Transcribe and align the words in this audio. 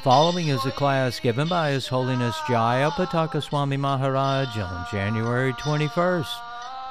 The 0.00 0.04
following 0.04 0.48
is 0.48 0.64
a 0.64 0.70
class 0.70 1.20
given 1.20 1.48
by 1.48 1.72
His 1.72 1.86
Holiness 1.86 2.34
Jaya 2.48 2.90
Pataka 2.90 3.42
Swami 3.42 3.76
Maharaj 3.76 4.56
on 4.56 4.86
January 4.90 5.52
21st, 5.54 6.49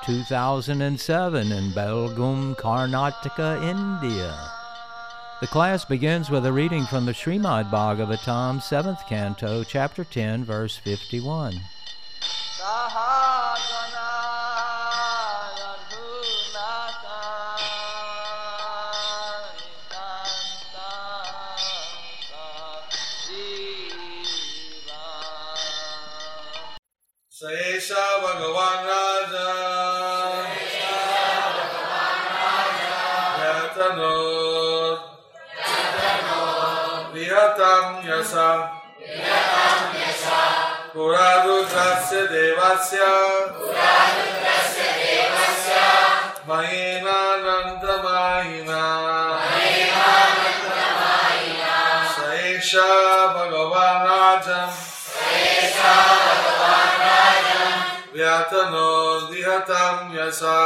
2007 0.09 1.51
in 1.51 1.69
Belgaum, 1.69 2.55
Karnataka, 2.55 3.61
India. 3.61 4.35
The 5.39 5.45
class 5.45 5.85
begins 5.85 6.31
with 6.31 6.47
a 6.47 6.51
reading 6.51 6.85
from 6.85 7.05
the 7.05 7.11
Srimad 7.11 7.69
Bhagavatam, 7.69 8.57
7th 8.57 9.07
canto, 9.07 9.63
chapter 9.63 10.03
10, 10.03 10.43
verse 10.43 10.77
51. 10.77 11.61
विहतं 37.58 37.86
यशा 38.08 38.48
पुरारुद्रस्य 40.94 42.20
देवस्य 42.32 42.98
मयेनानन्दमायिना 46.48 47.64
स 52.14 52.16
एषा 52.44 52.90
भगवान् 53.36 54.06
राजम् 54.08 54.76
व्यातनो 58.14 58.88
विहतं 59.30 59.94
यशा 60.16 60.58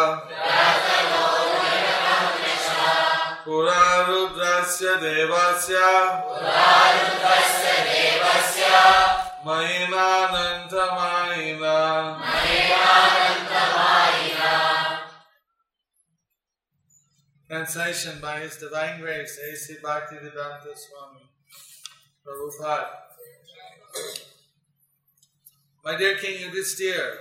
पुरारुद्रस्य 3.44 4.94
देवस्य 5.03 5.77
महिमानन्तमायिना 9.47 10.69
Translation 17.48 18.20
by 18.20 18.41
His 18.41 18.56
Divine 18.58 19.00
Grace, 19.00 19.39
A.C. 19.50 19.77
Bhaktivedanta 19.83 20.77
Swami, 20.77 21.25
Prabhupada. 22.22 22.89
My 25.83 25.97
dear 25.97 26.17
King 26.19 26.50
Yudhisthira, 26.50 27.17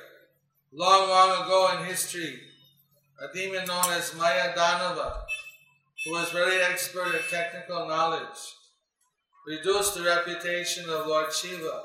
long, 0.73 1.07
long 1.07 1.45
ago 1.45 1.77
in 1.77 1.85
history, 1.85 2.41
a 3.21 3.33
demon 3.33 3.65
known 3.67 3.85
as 3.91 4.13
Maya 4.15 4.53
Danava, 4.53 5.20
who 6.04 6.12
was 6.12 6.30
very 6.30 6.60
expert 6.60 7.14
in 7.14 7.20
technical 7.30 7.86
knowledge, 7.86 8.38
reduced 9.46 9.94
the 9.94 10.02
reputation 10.02 10.88
of 10.88 11.06
Lord 11.06 11.32
Shiva. 11.32 11.82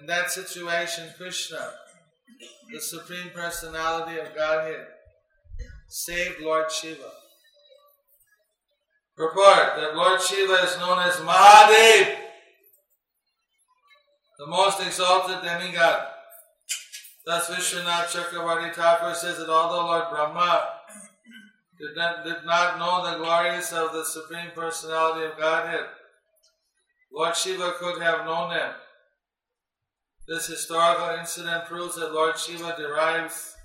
In 0.00 0.06
that 0.06 0.30
situation, 0.30 1.10
Krishna, 1.16 1.72
the 2.72 2.80
Supreme 2.80 3.30
Personality 3.34 4.18
of 4.18 4.34
Godhead, 4.34 4.86
saved 5.88 6.40
Lord 6.40 6.70
Shiva. 6.70 7.10
Purport 9.14 9.76
that 9.76 9.94
Lord 9.94 10.20
Shiva 10.22 10.54
is 10.64 10.78
known 10.78 10.98
as 11.00 11.16
Mahadev, 11.16 12.16
the 14.38 14.46
most 14.46 14.80
exalted 14.80 15.42
demigod. 15.42 16.06
Thus 17.26 17.50
Vishwanath 17.50 18.06
Chakravarti 18.06 18.74
Thakur 18.74 19.14
says 19.14 19.36
that 19.36 19.50
although 19.50 19.86
Lord 19.86 20.04
Brahma 20.10 20.66
did 21.82 21.96
not, 21.96 22.24
did 22.24 22.44
not 22.46 22.78
know 22.78 23.10
the 23.10 23.18
glories 23.18 23.72
of 23.72 23.92
the 23.92 24.04
Supreme 24.04 24.52
Personality 24.54 25.26
of 25.26 25.36
Godhead. 25.36 25.86
Lord 27.12 27.36
Shiva 27.36 27.74
could 27.76 28.00
have 28.00 28.24
known 28.24 28.50
them. 28.50 28.72
This 30.28 30.46
historical 30.46 31.18
incident 31.18 31.64
proves 31.66 31.96
that 31.96 32.14
Lord 32.14 32.38
Shiva 32.38 32.76
derives 32.78 33.56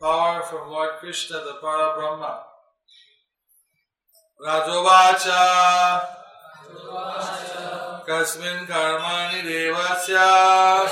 power 0.00 0.42
from 0.42 0.70
Lord 0.70 0.90
Krishna, 0.98 1.36
the 1.36 1.54
Para 1.60 1.94
Brahma. 1.96 2.42
Rajovacha 4.44 6.00
Kasmin 8.04 8.66
Karmani 8.66 9.42
Devasya 9.46 10.82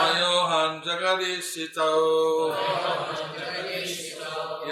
Mayohan 0.00 0.82
Jagadishitau 0.82 2.52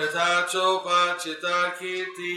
यथा 0.09 0.29
चोपाचिता 0.51 1.57
कीर्ति 1.79 2.35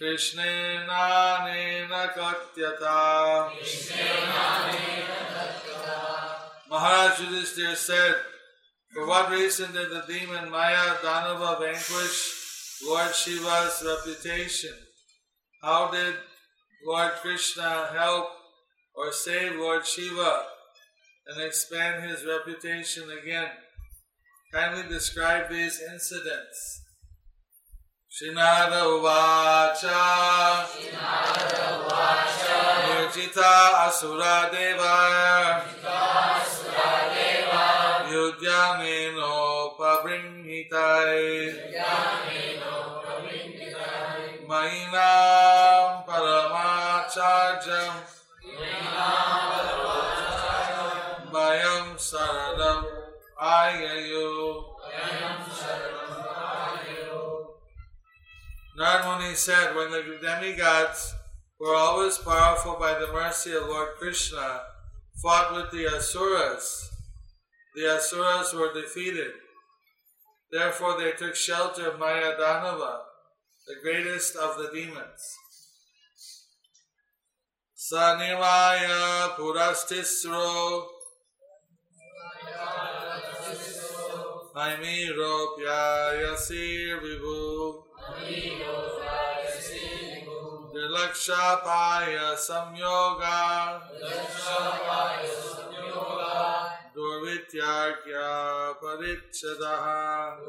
कृष्णेनानेन 0.00 1.92
कथ्यता 2.16 2.98
Maharaj 6.70 7.18
Yudhisthira 7.18 7.74
said, 7.74 8.14
For 8.94 9.04
what 9.04 9.30
reason 9.30 9.72
did 9.72 9.90
the 9.90 10.04
demon 10.06 10.50
Maya 10.50 10.94
Danava 11.02 11.58
vanquish 11.58 12.80
Lord 12.86 13.12
Shiva's 13.12 13.82
reputation? 13.84 14.74
How 15.62 15.90
did 15.90 16.14
Lord 16.86 17.10
Krishna 17.22 17.88
help 17.92 18.28
or 18.94 19.10
save 19.12 19.56
Lord 19.56 19.84
Shiva 19.84 20.44
and 21.26 21.42
expand 21.42 22.08
his 22.08 22.24
reputation 22.24 23.10
again? 23.10 23.50
kindly 24.55 24.87
describe 24.87 25.49
these 25.49 25.81
incidents. 25.81 26.81
Shinada 28.07 28.87
Uvacha. 28.87 30.63
Shinada 30.71 31.83
Uvacha. 31.83 32.87
Yujita 32.87 33.83
Asura 33.85 34.47
Deva. 34.53 34.95
Yujita 35.75 36.39
Asura 36.39 37.11
Deva. 37.11 37.67
Pabrinhitai. 39.77 41.19
Pabrinhitai. 43.03 44.47
Mainam 44.47 46.07
Paramacharjam. 46.07 48.14
Ayayu 53.65 54.63
Narmuni 58.77 59.35
said, 59.35 59.75
when 59.75 59.89
the 59.89 60.19
demigods 60.21 61.15
who 61.57 61.65
are 61.67 61.75
always 61.75 62.17
powerful 62.19 62.75
by 62.75 62.99
the 62.99 63.11
mercy 63.11 63.53
of 63.53 63.63
Lord 63.63 63.95
Krishna 63.97 64.61
fought 65.21 65.55
with 65.55 65.71
the 65.71 65.87
Asuras, 65.87 66.91
the 67.73 67.95
Asuras 67.95 68.53
were 68.53 68.73
defeated. 68.73 69.31
Therefore 70.51 70.99
they 70.99 71.13
took 71.13 71.35
shelter 71.35 71.89
of 71.89 71.99
Maya 71.99 72.35
Danava, 72.37 72.99
the 73.65 73.75
greatest 73.81 74.35
of 74.35 74.57
the 74.57 74.69
demons. 74.73 75.21
Sanimaya 77.75 79.35
Purastisro 79.35 80.94
Aimiropyayasir 84.55 86.95
Vibhu 87.03 87.83
Dilakshapaya 90.71 92.31
Samyoga 92.39 93.83
Durvityarkya 96.95 98.31
Parichadaha 98.79 100.39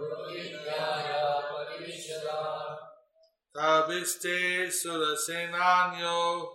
Tabiste 3.50 4.70
Surasenanyo 4.70 6.55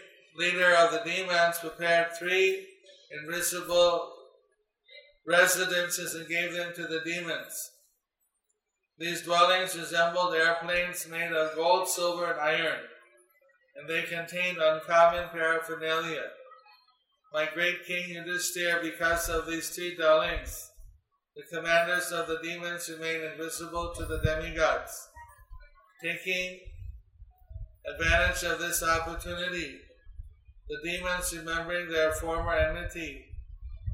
leader 0.35 0.75
of 0.75 0.91
the 0.91 1.01
demons, 1.03 1.59
prepared 1.59 2.07
three 2.17 2.67
invisible 3.11 4.13
residences 5.27 6.15
and 6.15 6.27
gave 6.27 6.53
them 6.53 6.73
to 6.75 6.83
the 6.83 7.01
demons. 7.05 7.71
These 8.97 9.23
dwellings 9.23 9.77
resembled 9.77 10.35
airplanes 10.35 11.07
made 11.07 11.31
of 11.31 11.55
gold, 11.55 11.87
silver, 11.87 12.31
and 12.31 12.39
iron, 12.39 12.79
and 13.75 13.89
they 13.89 14.03
contained 14.03 14.59
uncommon 14.59 15.29
paraphernalia. 15.29 16.23
My 17.33 17.47
great 17.53 17.85
king 17.85 18.09
Yudhishthira, 18.09 18.81
because 18.81 19.29
of 19.29 19.47
these 19.47 19.69
three 19.69 19.95
dwellings, 19.95 20.69
the 21.35 21.43
commanders 21.55 22.11
of 22.11 22.27
the 22.27 22.39
demons 22.43 22.89
remain 22.89 23.21
invisible 23.21 23.93
to 23.95 24.05
the 24.05 24.19
demigods. 24.19 24.91
Taking 26.03 26.59
advantage 27.87 28.43
of 28.43 28.59
this 28.59 28.83
opportunity, 28.83 29.79
the 30.71 30.89
demons, 30.89 31.35
remembering 31.35 31.89
their 31.89 32.13
former 32.13 32.53
enmity, 32.53 33.25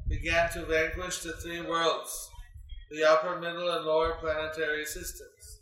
began 0.08 0.48
to 0.52 0.64
vanquish 0.64 1.18
the 1.22 1.32
three 1.32 1.60
worlds, 1.60 2.30
the 2.92 3.02
upper, 3.02 3.40
middle, 3.40 3.68
and 3.68 3.84
lower 3.84 4.12
planetary 4.20 4.84
systems. 4.84 5.60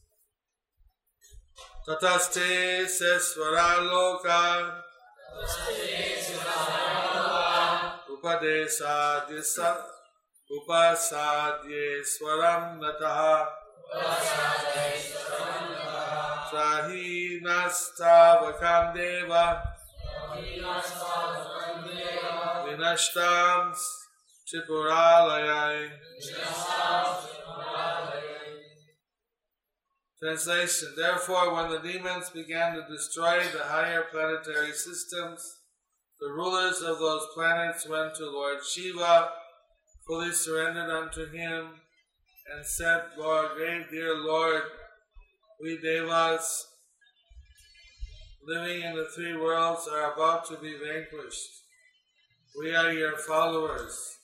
Tataste 1.89 2.85
sesvara 2.85 3.81
loka 3.81 4.83
upadesādye 8.13 9.43
sa 9.43 9.77
upasadye 10.53 12.05
swaram 12.05 12.79
nataha 12.79 13.47
trahi 16.51 17.41
nastavakam 17.41 18.95
deva 18.95 19.76
Translation 30.19 30.95
Therefore, 30.97 31.55
when 31.55 31.71
the 31.71 31.79
demons 31.79 32.31
began 32.31 32.75
to 32.75 32.87
destroy 32.91 33.45
the 33.45 33.65
higher 33.65 34.05
planetary 34.11 34.73
systems, 34.73 35.59
the 36.21 36.29
rulers 36.29 36.81
of 36.81 36.99
those 36.99 37.27
planets 37.35 37.87
went 37.87 38.15
to 38.17 38.31
Lord 38.31 38.65
Shiva, 38.65 39.31
fully 40.07 40.33
surrendered 40.33 40.91
unto 40.91 41.31
him, 41.31 41.69
and 42.55 42.65
said, 42.65 43.03
Lord, 43.19 43.51
great 43.57 43.91
dear 43.91 44.17
Lord, 44.17 44.63
we 45.61 45.79
Devas 45.79 46.67
living 48.47 48.83
in 48.83 48.95
the 48.95 49.07
three 49.15 49.37
worlds 49.37 49.89
are 49.93 50.13
about 50.13 50.47
to 50.47 50.57
be 50.59 50.75
vanquished. 50.75 51.51
We 52.57 52.77
are 52.77 52.93
your 52.93 53.19
followers. 53.19 54.19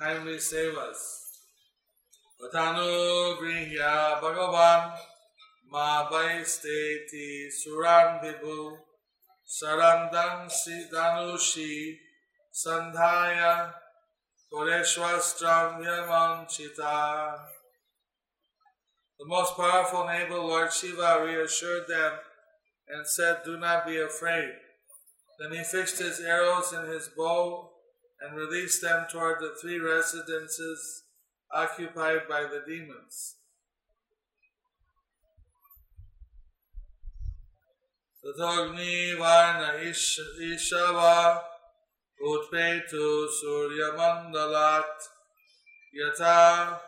Kindly 0.00 0.40
save 0.40 0.76
us. 0.76 1.22
Vatanu 2.42 3.38
Grihya 3.38 4.20
Bhagavan 4.20 4.98
Ma 5.70 6.10
Vaisteti 6.10 7.46
Suran 7.46 8.20
Vibhu 8.20 8.78
Sarandam 9.46 10.50
Sidanushi 10.50 11.94
Sandhaya 12.52 13.72
Kodeshwastram 14.52 15.84
Yamanchita. 15.84 17.38
The 19.20 19.24
most 19.24 19.56
powerful 19.56 20.08
and 20.08 20.24
able 20.24 20.48
Lord 20.48 20.72
Shiva 20.72 21.22
reassured 21.24 21.86
them 21.88 22.12
and 22.88 23.06
said, 23.06 23.38
Do 23.44 23.56
not 23.56 23.86
be 23.86 23.98
afraid. 23.98 24.52
Then 25.38 25.52
he 25.52 25.64
fixed 25.64 25.98
his 25.98 26.20
arrows 26.20 26.72
in 26.72 26.86
his 26.86 27.08
bow 27.08 27.70
and 28.20 28.36
released 28.36 28.80
them 28.80 29.06
toward 29.10 29.40
the 29.40 29.54
three 29.60 29.78
residences 29.78 31.04
occupied 31.52 32.22
by 32.28 32.42
the 32.42 32.62
demons. 32.66 33.36
Tatagni 38.24 39.16
Varna 39.18 39.78
Ishava 39.78 41.42
Utpetu 42.20 43.28
Surya 43.28 43.92
Mandalat 43.96 44.82
Yata 45.94 46.80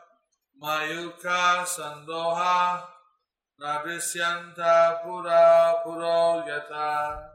Mayuka 0.61 1.65
Nadrisyanta 3.61 5.03
Pura 5.03 5.75
Puro 5.83 6.45
Yata 6.47 7.29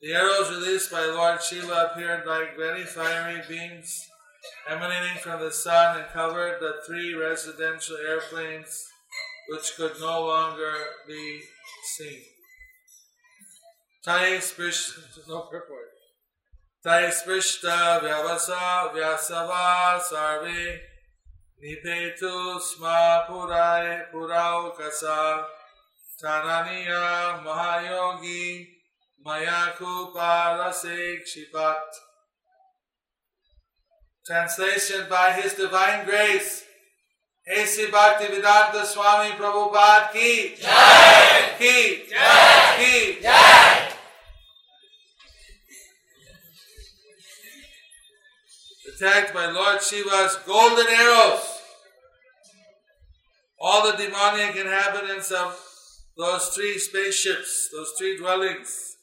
The 0.00 0.14
arrows 0.14 0.50
released 0.50 0.92
by 0.92 1.04
Lord 1.06 1.42
Shiva 1.42 1.90
appeared 1.90 2.24
like 2.24 2.56
very 2.56 2.84
fiery 2.84 3.42
beams 3.48 4.06
emanating 4.68 5.18
from 5.18 5.40
the 5.40 5.50
sun 5.50 5.98
and 5.98 6.08
covered 6.10 6.60
the 6.60 6.80
three 6.86 7.14
residential 7.14 7.96
airplanes 7.96 8.86
which 9.48 9.74
could 9.76 9.92
no 10.00 10.26
longer 10.26 10.72
be 11.08 11.40
seen. 11.96 12.22
Tai 14.04 14.38
sprishta, 14.38 15.00
no 15.28 15.40
purport. 15.50 15.90
Tai 16.82 17.10
sprishta 17.10 18.00
vyavasa 18.00 18.94
vyasava 18.94 20.00
sarve 20.00 20.80
Niteto 21.62 22.58
sma 22.58 23.26
purai 23.28 24.08
purau 24.10 24.72
kasa 24.72 25.44
tananiya 26.16 27.44
mahayogi 27.44 28.66
mayaku 29.22 30.08
parasekshipat. 30.14 31.84
Translation 34.24 35.04
by 35.10 35.32
His 35.32 35.52
Divine 35.54 36.06
Grace. 36.06 36.64
ऐसे 37.48 37.86
भक्ति 37.90 38.26
वेदांत 38.32 38.74
स्वामी 38.86 39.32
प्रभुपाद 39.36 40.10
की 40.12 40.32
जय 40.62 41.40
की 41.58 41.72
जय 42.10 42.76
की 42.78 43.20
जय 43.22 43.88
Attacked 48.90 49.32
by 49.32 49.46
Lord 49.46 49.80
Shiva's 49.80 50.36
golden 50.46 50.86
arrows. 50.86 51.49
All 53.60 53.84
the 53.84 53.96
demonic 53.96 54.56
inhabitants 54.56 55.30
of 55.30 55.60
those 56.16 56.48
three 56.48 56.78
spaceships, 56.78 57.68
those 57.72 57.92
three 57.98 58.16
dwellings, 58.16 58.96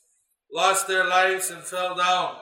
lost 0.51 0.87
their 0.87 1.05
lives 1.05 1.51
and 1.51 1.61
fell 1.61 1.95
down. 1.95 2.37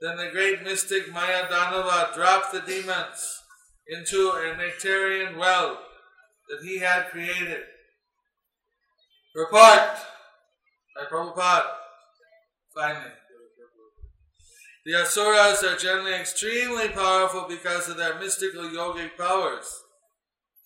Then 0.00 0.18
the 0.18 0.30
great 0.30 0.62
mystic 0.62 1.10
Maya 1.10 1.46
Danava 1.48 2.14
dropped 2.14 2.52
the 2.52 2.60
demons 2.60 3.40
into 3.88 4.30
a 4.30 4.56
nectarian 4.56 5.38
well 5.38 5.78
that 6.48 6.66
he 6.66 6.78
had 6.78 7.08
created. 7.08 7.62
Report 9.34 9.80
by 10.94 11.04
Prabhupada. 11.10 11.66
Finally. 12.74 13.12
The 14.84 15.00
Asuras 15.00 15.64
are 15.64 15.76
generally 15.76 16.14
extremely 16.14 16.88
powerful 16.88 17.46
because 17.48 17.88
of 17.88 17.96
their 17.96 18.18
mystical 18.18 18.64
yogic 18.64 19.16
powers. 19.16 19.82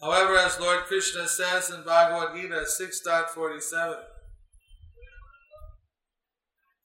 However, 0.00 0.38
as 0.38 0.58
Lord 0.58 0.84
Krishna 0.84 1.28
says 1.28 1.70
in 1.70 1.82
Bhagavad 1.82 2.34
Gita 2.34 2.64
6.47, 2.64 3.96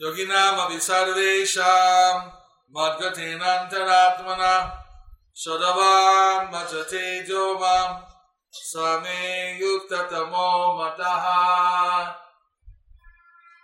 Yoginam 0.02 0.58
abhisarvesham 0.68 2.34
madgatenantaratmana 2.76 4.72
Shadavan 5.36 6.52
bhajate 6.52 7.26
jomam 7.28 8.04
same 8.64 9.60
yuktatamo 9.60 10.78
mataha. 10.80 12.16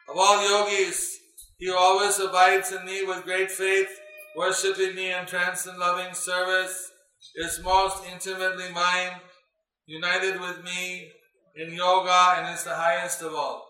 Of 0.09 0.17
all 0.17 0.41
yogis, 0.43 1.17
he 1.57 1.67
who 1.67 1.75
always 1.75 2.19
abides 2.19 2.71
in 2.71 2.85
me 2.85 3.03
with 3.03 3.23
great 3.23 3.51
faith, 3.51 3.89
worshipping 4.35 4.95
me 4.95 5.13
in 5.13 5.25
trance 5.25 5.65
and 5.65 5.77
loving 5.77 6.13
service, 6.13 6.91
is 7.35 7.61
most 7.63 8.03
intimately 8.11 8.69
mine, 8.73 9.11
united 9.91 10.39
with 10.39 10.63
me 10.63 11.11
in 11.55 11.73
yoga, 11.73 12.35
and 12.37 12.55
is 12.55 12.63
the 12.63 12.75
highest 12.75 13.21
of 13.21 13.33
all. 13.33 13.67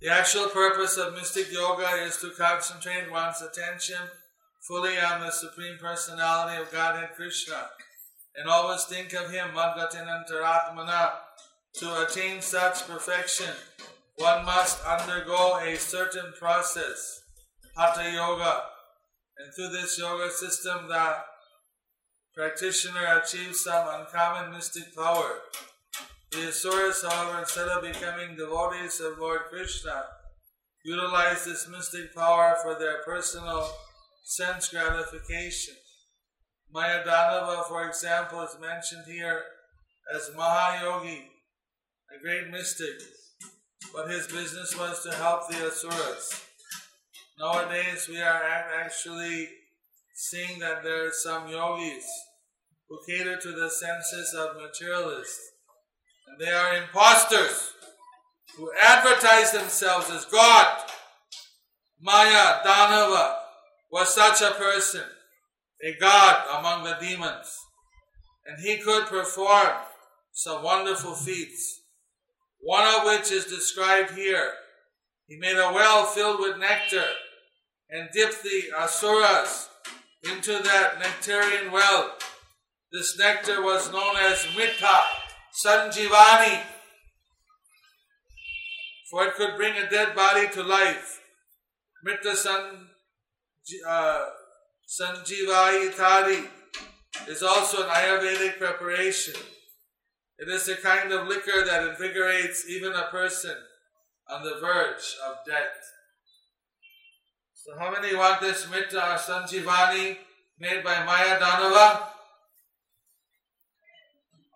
The 0.00 0.08
actual 0.08 0.46
purpose 0.48 0.96
of 0.96 1.14
mystic 1.14 1.52
yoga 1.52 1.88
is 2.02 2.16
to 2.18 2.30
concentrate 2.30 3.10
one's 3.10 3.42
attention 3.42 4.00
fully 4.66 4.98
on 4.98 5.20
the 5.20 5.30
Supreme 5.30 5.78
Personality 5.78 6.60
of 6.60 6.72
Godhead 6.72 7.10
Krishna 7.14 7.68
and 8.36 8.48
always 8.48 8.84
think 8.84 9.12
of 9.14 9.30
Him, 9.30 9.48
Madgatinantaratmana. 9.54 11.12
To 11.80 12.06
attain 12.06 12.40
such 12.40 12.86
perfection, 12.88 13.52
one 14.16 14.46
must 14.46 14.82
undergo 14.86 15.58
a 15.58 15.76
certain 15.76 16.32
process, 16.38 17.20
Hatha 17.76 18.10
Yoga. 18.10 18.62
And 19.38 19.52
through 19.54 19.68
this 19.68 19.98
yoga 19.98 20.30
system, 20.30 20.88
the 20.88 21.16
practitioner 22.36 23.18
achieves 23.18 23.60
some 23.60 23.88
uncommon 23.88 24.52
mystic 24.52 24.94
power. 24.94 25.40
The 26.30 26.48
Asuras, 26.48 27.02
however, 27.02 27.38
instead 27.40 27.68
of 27.68 27.82
becoming 27.82 28.36
devotees 28.36 29.00
of 29.00 29.18
Lord 29.18 29.40
Krishna, 29.48 30.04
utilize 30.84 31.46
this 31.46 31.66
mystic 31.66 32.14
power 32.14 32.56
for 32.62 32.78
their 32.78 32.98
personal 33.04 33.70
sense 34.24 34.68
gratification. 34.68 35.74
Mayadanava, 36.74 37.64
for 37.68 37.88
example, 37.88 38.42
is 38.42 38.56
mentioned 38.60 39.04
here 39.06 39.42
as 40.14 40.30
Mahayogi, 40.36 41.22
a 42.14 42.22
great 42.22 42.50
mystic, 42.50 43.00
but 43.94 44.10
his 44.10 44.26
business 44.26 44.78
was 44.78 45.02
to 45.04 45.14
help 45.14 45.48
the 45.48 45.66
Asuras. 45.66 46.42
Nowadays, 47.38 48.08
we 48.10 48.20
are 48.20 48.42
actually 48.78 49.48
seeing 50.14 50.58
that 50.58 50.82
there 50.82 51.06
are 51.06 51.12
some 51.12 51.48
yogis 51.48 52.06
who 52.88 52.98
cater 53.06 53.36
to 53.36 53.52
the 53.52 53.70
senses 53.70 54.34
of 54.34 54.56
materialists, 54.56 55.50
and 56.26 56.40
they 56.40 56.50
are 56.50 56.76
imposters 56.76 57.72
who 58.56 58.70
advertise 58.80 59.52
themselves 59.52 60.10
as 60.10 60.24
God. 60.26 60.82
Maya 62.00 62.60
Danava 62.64 63.36
was 63.90 64.14
such 64.14 64.40
a 64.40 64.54
person, 64.54 65.02
a 65.82 65.94
god 65.98 66.58
among 66.58 66.84
the 66.84 66.96
demons, 67.00 67.58
and 68.46 68.58
he 68.60 68.78
could 68.78 69.06
perform 69.06 69.72
some 70.32 70.62
wonderful 70.62 71.14
feats, 71.14 71.80
one 72.60 72.86
of 72.86 73.06
which 73.06 73.32
is 73.32 73.46
described 73.46 74.12
here. 74.12 74.52
He 75.26 75.36
made 75.38 75.56
a 75.56 75.72
well 75.72 76.04
filled 76.04 76.40
with 76.40 76.58
nectar 76.58 77.04
and 77.90 78.08
dipped 78.12 78.42
the 78.42 78.64
asuras 78.78 79.68
into 80.22 80.62
that 80.62 80.98
nectarian 80.98 81.72
well. 81.72 82.12
This 82.92 83.18
nectar 83.18 83.62
was 83.62 83.90
known 83.90 84.14
as 84.16 84.46
Mita 84.56 85.00
Sanjivani, 85.64 86.60
for 89.10 89.24
it 89.24 89.34
could 89.34 89.56
bring 89.56 89.76
a 89.76 89.90
dead 89.90 90.14
body 90.14 90.48
to 90.48 90.62
life. 90.62 91.20
Mita 92.04 92.36
San, 92.36 92.86
uh, 93.86 94.24
Sanjivai 94.88 95.90
Itari 95.90 96.46
is 97.28 97.42
also 97.42 97.82
an 97.82 97.88
Ayurvedic 97.88 98.58
preparation. 98.58 99.34
It 100.38 100.48
is 100.48 100.68
a 100.68 100.76
kind 100.76 101.10
of 101.12 101.26
liquor 101.26 101.64
that 101.64 101.88
invigorates 101.88 102.68
even 102.68 102.92
a 102.92 103.08
person 103.10 103.56
on 104.30 104.44
the 104.44 104.60
verge 104.60 105.16
of 105.26 105.36
death. 105.44 105.80
So, 107.54 107.76
how 107.78 107.90
many 107.90 108.14
want 108.14 108.40
this 108.40 108.70
Mita 108.70 108.98
or 108.98 109.16
Sanjivani 109.16 110.18
made 110.60 110.84
by 110.84 111.04
Maya 111.04 111.40
Danava? 111.40 112.10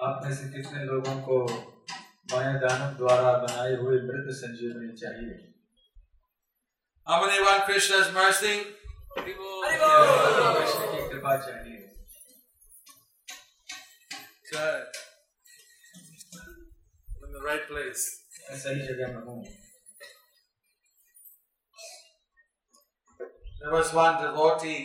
आप 0.09 0.21
में 0.25 0.33
से 0.35 0.49
कितने 0.53 0.85
लोगों 0.85 1.15
को 1.29 1.37
माया 2.33 2.53
दानव 2.65 2.93
द्वारा 2.99 3.33
बनाए 3.45 3.73
हुए 3.81 3.97
मृत 4.11 4.35
संजीवनी 4.43 4.93
चाहिए 5.05 5.39
How 7.07 7.17
many 7.23 7.39
want 7.45 7.63
Krishna's 7.69 8.09
mercy? 8.17 8.55
Krishna 9.19 10.87
की 10.93 11.09
कृपा 11.09 11.37
चाहिए 11.47 11.79
Good. 14.51 14.99
In 17.27 17.33
the 17.39 17.43
right 17.49 17.67
place. 17.73 18.05
सही 18.63 18.87
जगह 18.87 19.13
में 19.17 19.23
हूँ 19.27 19.43
There 23.61 23.73
was 23.73 23.93
one 23.95 24.15
devotee 24.23 24.81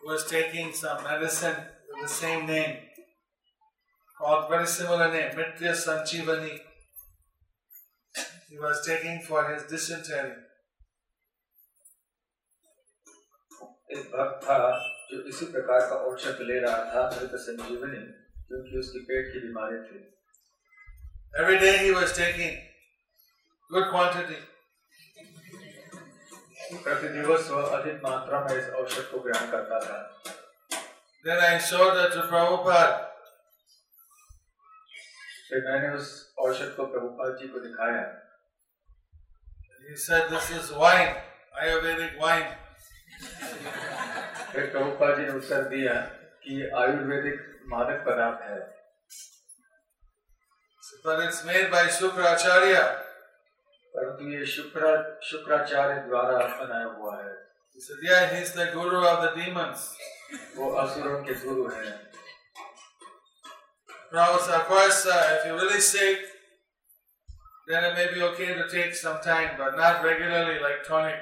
who 0.00 0.08
was 0.10 0.24
taking 0.30 0.72
some 0.72 1.02
medicine 1.04 1.56
with 1.88 2.02
the 2.02 2.08
same 2.08 2.46
name, 2.46 2.76
similar 4.66 5.12
name, 5.12 5.32
Mritya 5.32 5.72
Sanjivani. 5.72 6.60
He 8.48 8.58
was 8.58 8.86
taking 8.86 9.20
for 9.20 9.52
his 9.52 9.64
dysentery. 9.64 10.32
एक 13.92 14.04
भक्त 14.12 14.44
था 14.44 14.58
जो 15.10 15.20
इसी 15.28 15.46
प्रकार 15.52 15.80
का 15.88 15.96
औषध 16.10 16.38
ले 16.48 16.58
रहा 16.60 16.76
था 16.92 17.02
मृत 17.16 17.34
संजीवनी 17.40 17.98
क्योंकि 18.48 18.78
उसकी 18.78 19.00
पेट 19.10 19.32
की 19.32 19.40
बीमारी 19.40 19.80
थी 19.88 20.00
Every 21.42 21.58
day 21.58 21.76
he 21.82 21.90
was 21.90 22.16
taking 22.20 22.56
good 23.70 23.90
quantity. 23.90 24.40
प्रति 26.84 27.08
दिवस 27.18 27.50
वह 27.50 27.76
अधिक 27.78 28.00
मात्रा 28.04 28.40
में 28.44 28.56
इस 28.56 28.68
औषध 28.80 29.10
को 29.12 29.20
ग्रहण 29.20 29.50
करता 29.50 29.80
था 29.86 30.00
Then 31.24 31.38
I 31.38 31.56
it 31.56 32.12
to 32.12 32.28
Prabhupada. 32.30 33.11
फिर 35.52 35.64
मैंने 35.64 35.88
उस 35.94 36.10
औषध 36.40 36.74
को 36.76 36.84
प्रभुपाद 36.92 37.36
जी 37.40 37.48
को 37.48 37.60
दिखाया 37.60 38.02
He 39.86 39.96
said, 39.96 40.28
This 40.30 40.50
is 40.50 40.68
wine, 40.72 41.16
Ayurvedic 41.62 42.12
wine. 42.20 42.52
फिर 44.52 44.70
प्रभुपाद 44.70 45.16
जी 45.16 45.22
ने 45.22 45.32
उत्तर 45.32 45.64
दिया 45.68 45.94
कि 46.44 46.60
आयुर्वेदिक 46.82 47.40
मादक 47.72 48.04
पदार्थ 48.06 48.46
है 48.50 48.60
But 51.04 51.20
it's 51.20 51.44
made 51.44 51.70
by 51.70 51.82
Shukracharya. 51.98 52.82
परंतु 53.94 54.30
ये 54.30 54.44
शुक्रा 54.46 54.92
शुक्राचार्य 55.30 56.00
द्वारा 56.08 56.38
बनाया 56.62 56.86
हुआ 56.96 57.16
है 57.18 57.34
He 57.76 57.80
said, 57.80 58.00
Yeah, 58.02 58.34
he's 58.34 58.52
the 58.52 58.66
guru 58.74 59.04
of 59.04 59.22
the 59.24 59.34
demons. 59.36 59.84
वो 60.56 60.70
असुरों 60.82 61.22
के 61.24 61.34
गुरु 61.44 61.68
हैं 61.68 62.11
Prabhupada 64.11 64.39
said, 64.39 64.55
Of 64.55 64.67
course, 64.67 65.05
uh, 65.05 65.37
if 65.39 65.45
you're 65.45 65.55
really 65.55 65.79
sick, 65.79 66.19
then 67.67 67.83
it 67.83 67.93
may 67.95 68.13
be 68.13 68.21
okay 68.23 68.53
to 68.53 68.67
take 68.69 68.95
some 68.95 69.19
time, 69.21 69.51
but 69.57 69.75
not 69.75 70.03
regularly 70.03 70.59
like 70.59 70.85
tonic. 70.87 71.19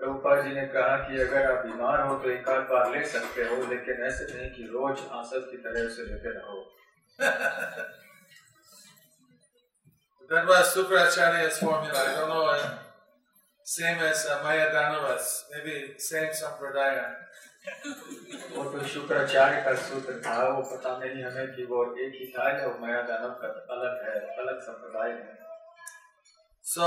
Prabhupada 0.00 0.44
ji 0.44 0.52
ने 0.54 0.66
कहा 0.74 0.96
कि 1.06 1.18
अगर 1.20 1.46
आप 1.46 1.64
बीमार 1.64 2.00
हो 2.08 2.14
तो 2.20 2.30
एक 2.30 2.48
आध 2.48 2.62
बार 2.68 2.90
ले 2.92 3.04
सकते 3.14 3.42
हो 3.48 3.56
लेकिन 3.70 3.98
ऐसे 4.04 4.26
नहीं 4.28 4.50
कि 4.50 4.62
रोज 4.74 5.00
आंसद 5.16 5.48
की 5.50 5.56
तरह 5.64 5.88
उसे 5.88 6.04
लेते 6.12 6.30
रहो 6.36 6.60
That 10.30 10.46
was 10.46 10.72
Sukracharya's 10.72 11.58
formula. 11.58 12.00
I 12.00 12.14
don't 12.14 12.28
know, 12.28 12.46
uh, 12.46 12.78
same 13.64 13.98
as 13.98 14.26
uh, 14.26 14.40
Maya 14.44 14.66
Danavas, 14.74 15.24
maybe 15.52 15.94
same 15.98 16.28
Sampradaya. 16.40 17.06
वो 18.55 18.63
तो 18.71 18.87
शुक्राचार्य 18.87 19.61
का 19.61 19.73
सूत्र 19.85 20.19
था 20.25 20.37
वो 20.49 20.61
पता 20.71 20.97
नहीं 20.97 21.23
हमें 21.23 21.55
कि 21.55 21.63
वो 21.71 21.83
एक 22.05 22.13
ही 22.19 22.27
था 22.35 22.49
या 22.57 22.67
माया 22.81 23.01
दानव 23.09 23.33
का 23.41 23.47
अलग 23.75 24.03
है 24.07 24.19
अलग 24.43 24.61
संप्रदाय 24.67 25.11
है 25.11 25.43
So, 26.65 26.85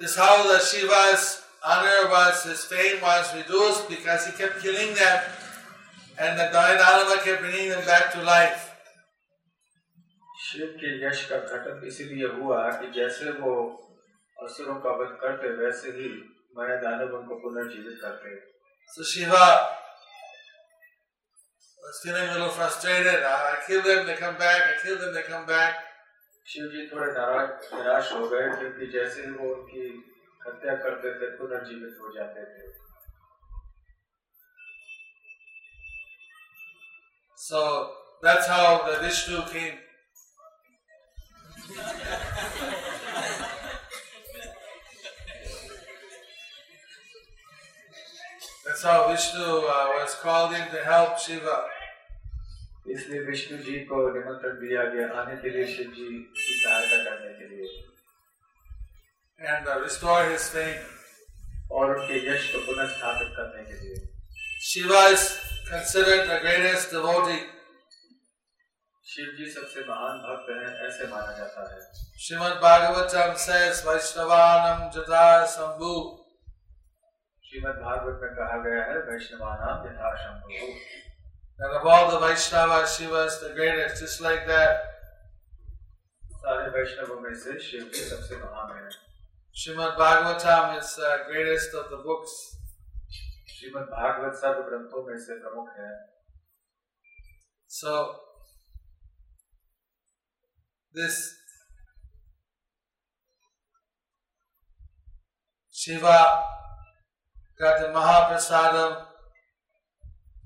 this 0.00 0.16
how 0.16 0.42
the 0.44 0.58
Shiva's 0.60 1.42
honor 1.64 2.08
was, 2.08 2.44
his 2.44 2.64
fame 2.64 3.00
was 3.02 3.34
reduced 3.34 3.88
because 3.88 4.26
he 4.26 4.32
kept 4.32 4.60
killing 4.62 4.94
them 4.94 5.22
and 6.18 6.38
the 6.38 6.44
Dayanalama 6.54 7.22
kept 7.24 7.40
bringing 7.40 7.70
them 7.70 7.84
back 7.84 8.12
to 8.12 8.22
life. 8.22 8.68
Shiv 10.44 10.72
के 10.80 10.88
यश 11.02 11.24
का 11.28 11.36
घटन 11.38 11.86
इसीलिए 11.88 12.28
हुआ 12.28 12.58
कि 12.70 12.90
जैसे 12.92 13.30
वो 13.42 13.52
असुरों 14.44 14.74
का 14.80 14.90
वध 15.00 15.12
करते 15.20 15.52
वैसे 15.58 15.90
ही 15.98 16.08
माया 16.56 16.76
दानव 16.82 17.14
उनको 17.18 17.38
पुनर्जीवित 17.44 18.00
करते 18.02 18.34
हैं 18.34 18.40
So 18.90 19.02
Shiva 19.02 19.44
was 21.82 22.00
feeling 22.02 22.28
a 22.28 22.32
little 22.32 22.50
frustrated. 22.50 23.22
I, 23.22 23.54
kill 23.66 23.80
them, 23.82 24.06
they 24.06 24.16
come 24.16 24.36
back. 24.36 24.60
I 24.62 24.74
kill 24.82 24.98
them, 24.98 25.14
they 25.14 25.22
come 25.22 25.46
back. 25.46 25.80
Shiv 26.46 26.64
जी 26.70 26.86
थोड़े 26.88 27.12
नाराज़ 27.12 27.74
निराश 27.74 28.12
हो 28.12 28.28
गए 28.28 28.48
क्योंकि 28.54 28.86
जैसे 28.92 29.22
ही 29.22 29.30
वो 29.32 29.52
उनकी 29.54 29.84
हत्या 30.46 30.74
करते 30.84 31.12
थे 31.20 31.28
पुनर्जीवित 31.36 31.98
हो 32.00 32.12
जाते 32.14 32.46
थे 32.54 32.70
So 37.38 37.62
that's 38.22 38.46
how 38.46 38.66
the 38.86 38.98
Vishnu 38.98 39.42
came. 39.54 39.78
That's 48.65 48.83
how 48.83 49.07
Vishnu 49.07 49.43
uh, 49.43 49.87
was 49.97 50.15
called 50.15 50.53
in 50.53 50.67
to 50.75 50.83
help 50.83 51.19
Shiva. 51.19 51.57
इसलिए 52.87 53.19
विष्णु 53.27 53.57
जी 53.63 53.79
को 53.87 53.97
निमंत्रण 54.15 54.53
दिया 54.59 54.83
गया 54.91 55.07
आने 55.21 55.35
के 55.41 55.49
लिए 55.55 55.65
शिव 55.75 55.87
जी 55.95 56.05
की 56.35 56.53
सहायता 56.59 57.03
करने 57.03 57.31
के 57.39 57.47
लिए 57.49 57.65
and 59.39 59.67
uh, 59.67 59.79
restore 59.81 60.23
his 60.29 60.47
fame. 60.49 60.77
और 61.71 61.97
उनके 61.97 62.19
यश 62.27 62.51
को 62.51 62.59
पुनः 62.65 62.87
स्थापित 62.93 63.33
करने 63.37 63.63
के 63.63 63.79
लिए 63.81 63.97
Shiva 64.67 65.01
is 65.15 65.25
considered 65.69 66.29
the 66.29 66.39
greatest 66.45 66.95
devotee. 66.95 67.41
Shiv 69.05 69.35
जी 69.37 69.49
सबसे 69.51 69.83
महान 69.89 70.17
भक्त 70.23 70.49
हैं 70.51 70.87
ऐसे 70.87 71.07
माना 71.11 71.37
जाता 71.37 71.67
है 71.73 71.81
Srimad 72.19 72.59
Bhagavatam 72.61 73.37
says, 73.37 73.83
Vaishnavanam 73.83 74.93
Jata 74.93 75.45
Sambhu. 75.47 76.20
Shrimad 77.52 77.80
Bhagavat 77.84 78.20
में 78.20 78.30
कहा 78.36 78.58
गया 78.64 78.82
है 78.88 79.00
वैष्णवानाम 79.06 79.82
यथा 79.86 80.10
Shambhu 80.20 80.68
And 81.60 81.74
of 81.78 81.86
all 81.86 82.10
the 82.10 82.20
Vaishnavas, 82.20 82.92
Shiva 82.96 83.24
is 83.24 83.34
the 83.40 83.50
greatest. 83.50 84.00
Just 84.00 84.22
like 84.26 84.46
that, 84.46 84.86
सारे 86.44 86.70
वैष्णवों 86.76 87.18
में 87.20 87.34
से 87.42 87.58
शिव 87.64 87.90
जी 87.94 88.04
सबसे 88.04 88.36
महान 88.36 88.72
है 88.76 89.84
Bhagavatam 89.98 90.78
is 90.78 90.94
the 91.00 91.10
greatest 91.26 91.76
of 91.80 91.90
the 91.90 92.00
books. 92.06 92.32
Shrimad 93.50 93.90
Bhagavat 93.90 94.40
सर्व 94.44 94.62
ग्रंथों 94.70 95.04
में 95.08 95.18
से 95.26 95.38
प्रमुख 95.42 95.68
है 95.80 95.92
So, 97.70 97.94
this 100.94 101.20
Shiva 105.74 106.16
got 107.62 107.80
the 107.80 107.88
Mahaprasadam 107.94 108.92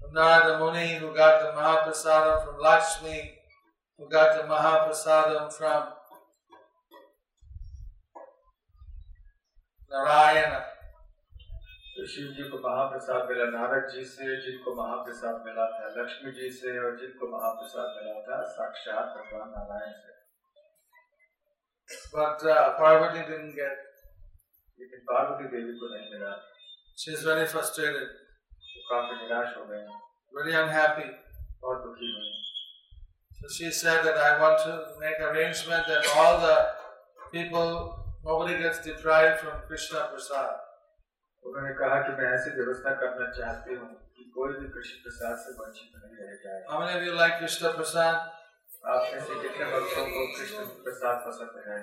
from 0.00 0.12
Narada 0.12 0.58
Muni, 0.60 0.88
who 1.00 1.14
got 1.14 1.40
the 1.42 1.50
Mahaprasadam 1.58 2.44
from 2.44 2.60
Lakshmi, 2.60 3.18
who 3.98 4.08
got 4.10 4.36
the 4.36 4.44
Mahaprasadam 4.52 5.52
from 5.52 5.82
Narayana. 9.90 10.62
तो 11.96 12.06
शिव 12.12 12.32
जी 12.36 12.42
को 12.52 12.58
महाप्रसाद 12.62 13.28
मिला 13.28 13.44
नारद 13.52 13.86
जी 13.92 14.02
से 14.04 14.26
जिनको 14.46 14.72
महाप्रसाद 14.80 15.36
मिला 15.44 15.64
था 15.76 15.86
लक्ष्मी 15.92 16.32
जी 16.38 16.50
से 16.56 16.74
और 16.78 16.98
जिनको 17.02 17.28
महाप्रसाद 17.34 17.94
मिला 17.98 18.16
था 18.26 18.40
साक्षात 18.56 19.14
भगवान 19.16 19.48
नारायण 19.54 19.94
से 20.02 20.14
But 22.12 22.44
uh, 22.52 22.76
Parvati 22.82 23.24
didn't 23.30 23.56
get. 23.60 23.80
लेकिन 24.78 25.00
पार्वती 25.10 25.48
देवी 25.50 25.74
को 25.80 25.88
नहीं 25.94 26.10
मिला 26.12 26.34
She's 26.97 27.23
very 27.23 27.47
frustrated, 27.47 28.09
वो 28.75 28.81
काफी 28.89 29.15
निराश 29.21 29.57
हो 29.57 29.65
गए 29.65 29.85
very 30.33 30.53
unhappy. 30.63 31.09
और 31.63 31.81
दुखी 31.85 32.11
हुई 32.15 32.31
So 33.41 33.49
she 33.53 33.71
said 33.71 34.03
that 34.05 34.17
I 34.17 34.39
want 34.39 34.59
to 34.65 34.73
make 34.99 35.21
arrangement 35.27 35.87
that 35.87 36.09
all 36.15 36.35
the 36.41 36.57
people, 37.31 37.71
nobody 38.23 38.57
gets 38.59 38.83
deprived 38.85 39.39
from 39.39 39.63
Krishna 39.69 40.03
Prasad. 40.11 40.59
उन्होंने 41.43 41.73
कहा 41.79 41.95
कि 42.07 42.11
मैं 42.17 42.27
ऐसी 42.33 42.51
व्यवस्था 42.57 42.91
करना 43.01 43.29
चाहती 43.37 43.75
हूँ 43.75 43.87
कि 44.17 44.29
कोई 44.35 44.53
भी 44.59 44.67
कृष्ण 44.75 45.01
प्रसाद 45.05 45.37
से 45.45 45.55
वंचित 45.61 45.95
नहीं 45.95 46.19
रह 46.19 46.35
जाए 46.43 46.61
How 46.69 46.81
many 46.83 46.99
of 46.99 47.07
you 47.07 47.15
like 47.21 47.39
Krishna 47.39 47.73
Prasad? 47.79 48.29
आप 48.91 49.09
में 49.13 49.19
से 49.25 49.41
कितने 49.41 49.65
भक्तों 49.71 50.05
को 50.13 50.27
कृष्ण 50.35 50.65
प्रसाद 50.85 51.23
पसंद 51.25 51.57
है 51.67 51.79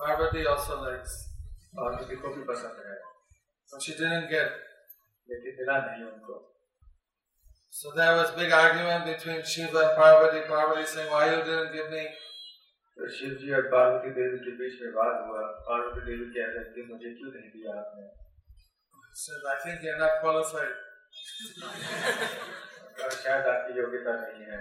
Parvati 0.00 0.46
also 0.46 0.80
likes, 0.84 1.14
और 1.78 1.96
किसी 1.98 2.16
को 2.16 2.34
भी 2.36 2.42
पसंद 2.52 2.86
है 2.86 2.96
but 3.72 3.82
she 3.82 3.92
didn't 3.92 4.28
get. 4.30 4.46
it. 4.46 4.70
लेकिन 5.28 5.56
मिला 5.60 5.78
नहीं 5.86 6.04
उनको 6.04 6.40
So 7.74 7.90
there 7.98 8.14
was 8.16 8.30
big 8.32 8.52
argument 8.52 9.06
between 9.06 9.42
Shiva 9.50 9.82
and 9.82 9.96
Parvati. 9.98 10.40
Parvati 10.48 10.86
saying, 10.86 11.10
"Why 11.12 11.22
you 11.30 11.38
didn't 11.44 11.72
give 11.76 11.88
me?" 11.94 12.02
तो 12.96 13.08
शिव 13.18 13.30
जी 13.42 13.52
और 13.58 13.68
पार्वती 13.74 14.10
देवी 14.16 14.38
के 14.46 14.50
बीच 14.56 14.74
में 14.80 14.90
वाद 14.96 15.20
हुआ 15.28 15.44
पार्वती 15.68 16.02
देवी 16.08 16.26
कह 16.34 16.50
रही 16.56 16.72
थी 16.74 16.82
मुझे 16.88 17.12
क्यों 17.20 17.30
नहीं 17.36 17.50
दिया 17.54 17.76
आपने 17.82 18.04
She 19.12 19.22
said, 19.22 19.46
"I 19.52 19.56
think 19.62 19.86
you're 19.86 20.00
not 20.02 20.18
qualified." 20.24 20.76
और 23.04 23.10
शायद 23.22 23.48
आपकी 23.54 23.78
योग्यता 23.80 24.16
नहीं 24.20 24.44
है 24.50 24.60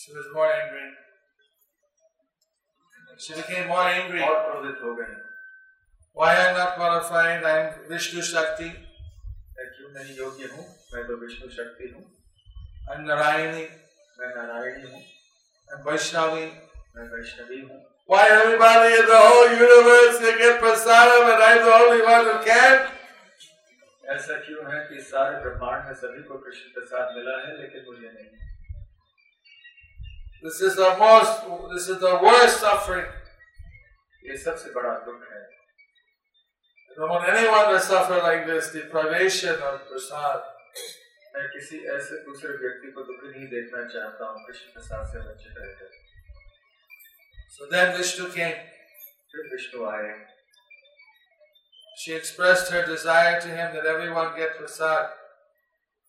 She 0.00 0.12
was 0.18 0.28
more 0.34 0.50
angry. 0.58 0.84
She 3.17 3.33
became 3.33 3.67
more 3.67 3.83
angry. 3.83 4.21
और 4.21 4.39
क्रोधित 4.49 4.81
हो 4.83 4.95
गई 4.95 5.15
Why 6.17 6.31
I'm 6.41 6.55
not 6.57 6.75
qualified? 6.79 7.43
I'm 7.43 7.73
Vishnu 7.89 8.21
Shakti. 8.21 8.69
मैं 9.57 9.65
क्यों 9.75 9.89
नहीं 9.97 10.15
योग्य 10.17 10.45
हूँ 10.53 10.65
मैं 10.93 11.03
तो 11.07 11.17
विष्णु 11.25 11.49
शक्ति 11.57 11.89
हूँ 11.95 12.03
I'm 12.91 13.05
Narayani. 13.09 13.65
मैं 14.19 14.29
नारायणी 14.35 14.91
हूँ 14.91 15.01
I'm 15.69 15.83
Vaishnavi. 15.87 16.45
मैं 16.95 17.07
वैष्णवी 17.15 17.59
हूँ 17.61 17.81
Why 18.07 18.23
everybody 18.31 18.89
in 18.95 19.05
the 19.11 19.19
whole 19.19 19.49
universe 19.59 20.19
can 20.23 20.37
get 20.37 20.59
prasadam 20.61 21.23
and 21.33 21.43
I'm 21.43 21.61
the 21.67 21.73
only 21.77 22.01
one 22.11 22.25
who 22.31 22.37
can't? 22.49 22.91
ऐसा 24.13 24.35
क्यों 24.45 24.63
है 24.71 24.79
कि 24.87 25.01
सारे 25.03 25.37
ब्रह्मांड 25.43 25.85
में 25.85 25.93
सभी 26.01 26.21
को 26.23 26.37
कृष्ण 26.41 26.73
प्रसाद 26.73 27.15
मिला 27.15 27.37
है 27.45 27.55
लेकिन 27.61 27.85
मुझे 27.87 28.07
नहीं 28.07 28.27
This 30.44 30.60
is 30.60 30.76
the 30.76 30.96
most, 30.98 31.42
this 31.72 31.88
is 31.88 31.98
the 32.00 32.14
worst 32.22 32.60
suffering. 32.60 33.06
ये 34.24 34.36
सबसे 34.44 34.70
बड़ा 34.74 34.94
दुख 35.06 35.26
है 35.32 35.42
I 36.90 36.94
don't 36.96 37.10
want 37.10 37.28
anyone 37.28 37.68
to 37.72 37.80
suffer 37.80 38.16
like 38.22 38.46
this, 38.46 38.72
deprivation 38.72 39.60
of 39.68 39.80
prasad. 39.90 40.40
मैं 41.34 41.46
किसी 41.50 41.78
ऐसे 41.96 42.16
दूसरे 42.24 42.56
व्यक्ति 42.62 42.90
को 42.94 43.02
दुखी 43.10 43.28
नहीं 43.28 43.46
देखना 43.50 43.84
चाहता 43.92 44.30
हूँ 44.30 44.44
कृष्ण 44.46 44.72
प्रसाद 44.72 45.06
से 45.12 45.18
वंचित 45.18 45.54
रहकर 45.58 45.98
So 47.56 47.68
then 47.74 47.96
Vishnu 47.98 48.26
came. 48.34 48.58
फिर 49.32 49.48
विष्णु 49.52 49.86
आए 49.90 50.10
She 52.02 52.12
expressed 52.14 52.72
her 52.72 52.84
desire 52.86 53.40
to 53.40 53.48
him 53.48 53.74
that 53.76 53.86
everyone 53.94 54.36
get 54.36 54.58
prasad. 54.58 55.16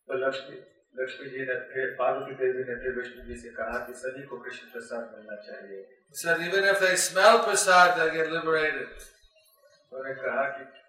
तो 0.07 0.17
लक्ष्मी 0.27 0.55
लक्ष्मी 0.98 1.30
जी 1.30 1.38
ने 1.40 1.94
पार्वती 1.96 2.34
देवी 2.34 2.58
ने 2.58 2.74
फिर 2.74 2.92
विष्णु 2.98 3.24
जी 3.24 3.36
से 3.36 3.48
कहा 3.48 3.86
कि 3.86 3.94
सभी 3.94 4.26
को 4.26 4.38
कृष्ण 4.38 4.66
प्रसाद 4.66 5.14
मिलना 5.16 5.36
चाहिए। 5.36 5.98
उन्होंने 9.92 10.14
कहा 10.14 10.48
कि 10.48 10.80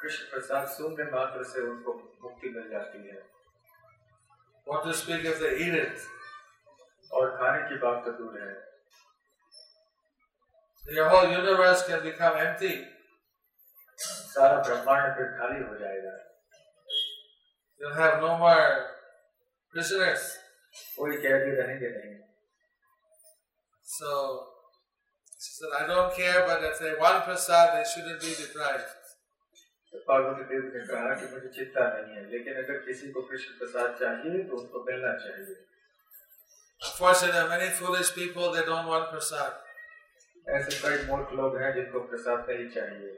कृष्ण 0.00 0.30
प्रसाद 0.30 0.68
सूंघने 0.68 1.04
मात्र 1.04 1.44
से 1.44 1.60
उनको 1.60 2.18
मुक्ति 2.22 2.48
मिल 2.48 2.68
जाती 2.70 2.98
है। 2.98 3.22
और 7.12 7.36
खाने 7.36 7.68
की 7.68 7.74
बात 7.74 8.04
तो 8.04 8.12
दूर 8.12 8.40
है। 8.40 8.74
The 10.84 11.12
whole 11.12 11.30
universe 11.38 11.80
can 11.88 12.04
सारा 13.98 14.62
ब्रह्मांड 14.62 15.16
फिर 15.16 15.26
खाली 15.26 15.64
हो 15.64 15.74
जाएगा। 15.74 16.18
You'll 17.80 17.98
have 18.00 18.18
no 18.22 18.38
more 18.38 18.93
prisoners. 19.73 20.23
कोई 20.97 21.17
कैदी 21.25 21.51
रहेंगे 21.61 21.89
नहीं 21.97 22.17
So 23.83 24.09
she 25.43 25.51
said, 25.57 25.71
I 25.77 25.87
don't 25.87 26.13
care, 26.15 26.41
but 26.47 26.63
if 26.63 26.79
they 26.79 26.91
want 27.03 27.23
prasad, 27.25 27.71
they 27.75 27.85
shouldn't 27.91 28.21
be 28.21 28.33
deprived. 28.41 28.91
तो 29.93 29.99
पार्वती 30.09 30.43
देवी 30.49 30.67
ने 30.73 30.81
कहा 30.87 31.13
कि 31.19 31.27
मुझे 31.33 31.47
चिंता 31.53 31.85
नहीं 31.93 32.15
है 32.17 32.23
लेकिन 32.31 32.57
अगर 32.63 32.77
किसी 32.89 33.07
को 33.13 33.21
कृष्ण 33.29 33.53
प्रसाद 33.61 33.95
चाहिए 34.01 34.43
तो 34.49 34.57
उनको 34.57 34.83
मिलना 34.89 35.13
चाहिए 35.23 35.55
Unfortunately, 36.81 37.31
there 37.35 37.45
are 37.45 37.49
many 37.53 37.69
foolish 37.79 38.11
people, 38.17 38.51
they 38.57 38.61
don't 38.67 38.85
want 38.91 39.09
prasad. 39.13 39.55
ऐसे 40.57 40.77
कई 40.83 41.01
मूर्ख 41.07 41.33
लोग 41.39 41.57
हैं 41.61 41.73
जिनको 41.75 41.99
प्रसाद 42.11 42.45
नहीं 42.49 42.69
चाहिए 42.75 43.17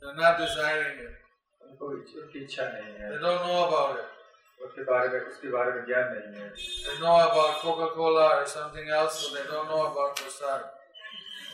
They're 0.00 0.16
not 0.22 0.40
desiring 0.44 0.96
it. 1.04 1.20
उनको 1.68 1.92
इच- 1.98 2.16
उनकी 2.22 2.44
इच्छा 2.44 2.68
नहीं 2.72 2.94
है 3.02 3.10
They 3.12 3.20
don't 3.26 3.46
know 3.50 3.60
about 3.68 4.00
it. 4.00 4.17
उसके 4.65 4.83
बारे 4.89 5.07
में 5.09 5.19
उसके 5.19 5.47
बारे 5.51 5.71
में 5.75 5.85
ज्ञान 5.85 6.07
नहीं 6.15 6.41
है 6.41 6.49
They 6.85 6.95
know 7.03 7.15
about 7.27 7.61
Coca-Cola 7.61 8.25
or 8.39 8.45
something 8.53 8.89
else, 8.99 9.17
but 9.23 9.37
they 9.37 9.45
don't 9.51 9.69
know 9.73 9.81
about 9.91 10.19
prasad. 10.21 10.61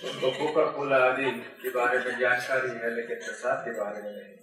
उनको 0.07 0.29
कोका 0.37 0.63
कोला 0.77 0.97
आदि 1.09 1.29
के 1.61 1.69
बारे 1.75 1.99
में 2.05 2.19
जानकारी 2.19 2.69
है 2.83 2.89
लेकिन 2.95 3.19
प्रसाद 3.25 3.63
के 3.67 3.71
बारे 3.79 4.01
में 4.01 4.11
नहीं 4.11 4.33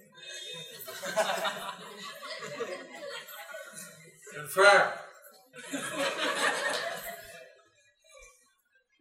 Confirm. 4.33 4.83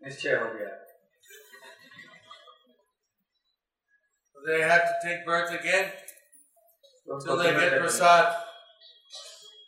निश्चय 0.02 0.34
हो 0.42 0.46
गया 0.54 0.70
They 4.36 4.60
have 4.68 4.84
to 4.90 4.94
take 5.02 5.20
birth 5.26 5.52
again 5.56 5.90
तो 7.06 7.18
till 7.24 7.36
they 7.42 7.52
get 7.58 7.76
prasad. 7.80 8.32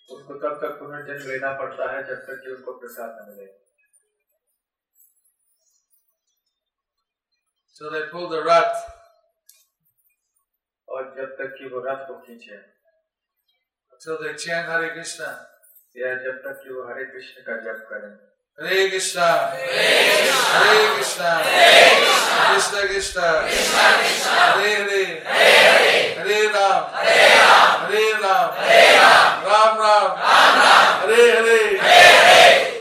उनको 0.08 0.34
तब 0.40 0.58
तक 0.62 0.78
पुनर्जन्म 0.78 1.28
लेना 1.28 1.52
पड़ता 1.58 1.90
है 1.92 2.02
जब 2.08 2.18
तक 2.26 2.40
कि 2.44 2.50
उनको 2.54 2.72
प्रसाद 2.80 3.20
न 3.20 3.28
मिले 3.28 3.52
So 7.76 7.90
they 7.90 8.02
pull 8.10 8.28
the 8.28 8.40
rut. 8.42 8.74
और 10.88 11.06
जब 11.16 11.30
तक 11.38 11.54
कि 11.58 11.68
वो 11.68 11.80
रथ 11.86 12.04
को 12.08 12.18
खींचे 12.26 12.58
Until 13.92 14.20
they 14.20 14.34
chant 14.44 14.68
Hare 14.68 14.90
Krishna. 14.92 15.30
या 15.96 16.14
जब 16.22 16.38
तक 16.44 16.60
कि 16.62 16.74
वो 16.74 16.86
हरे 16.88 17.04
कृष्ण 17.10 17.42
का 17.48 17.56
जप 17.64 17.82
करें 17.90 18.12
Hare 18.58 18.88
Krishna. 18.90 19.26
Hare 19.54 20.86
Krishna. 20.94 21.32
Krishna 22.46 22.86
Krishna. 22.92 23.28
Hare 24.54 24.76
Hare. 24.84 25.04
Hare 26.20 26.40
Ram. 26.54 26.82
Hare 26.94 28.14
Ram. 28.22 28.50
Hare 28.62 28.98
Ram 29.00 29.23
Ram. 29.44 30.16
Hare 31.09 31.76
Hare. 31.78 32.74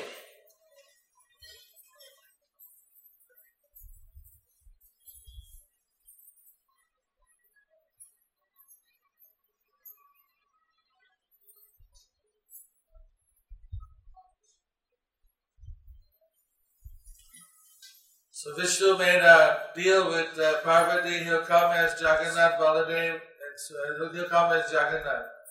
So 18.32 18.54
Vishnu 18.56 18.97
made 18.97 19.21
a 19.21 19.62
deal 19.73 20.10
with 20.10 20.38
uh, 20.38 20.60
Parvati. 20.63 21.23
He'll 21.23 21.45
come 21.45 21.71
as 21.71 21.93
Jagannath 22.02 22.60
Baladev, 22.60 23.13
and 23.13 23.56
so 23.58 23.73
he'll- 23.97 24.12
he'll 24.13 24.28
come 24.28 24.52
as 24.52 24.69
Jagannath. 24.71 25.42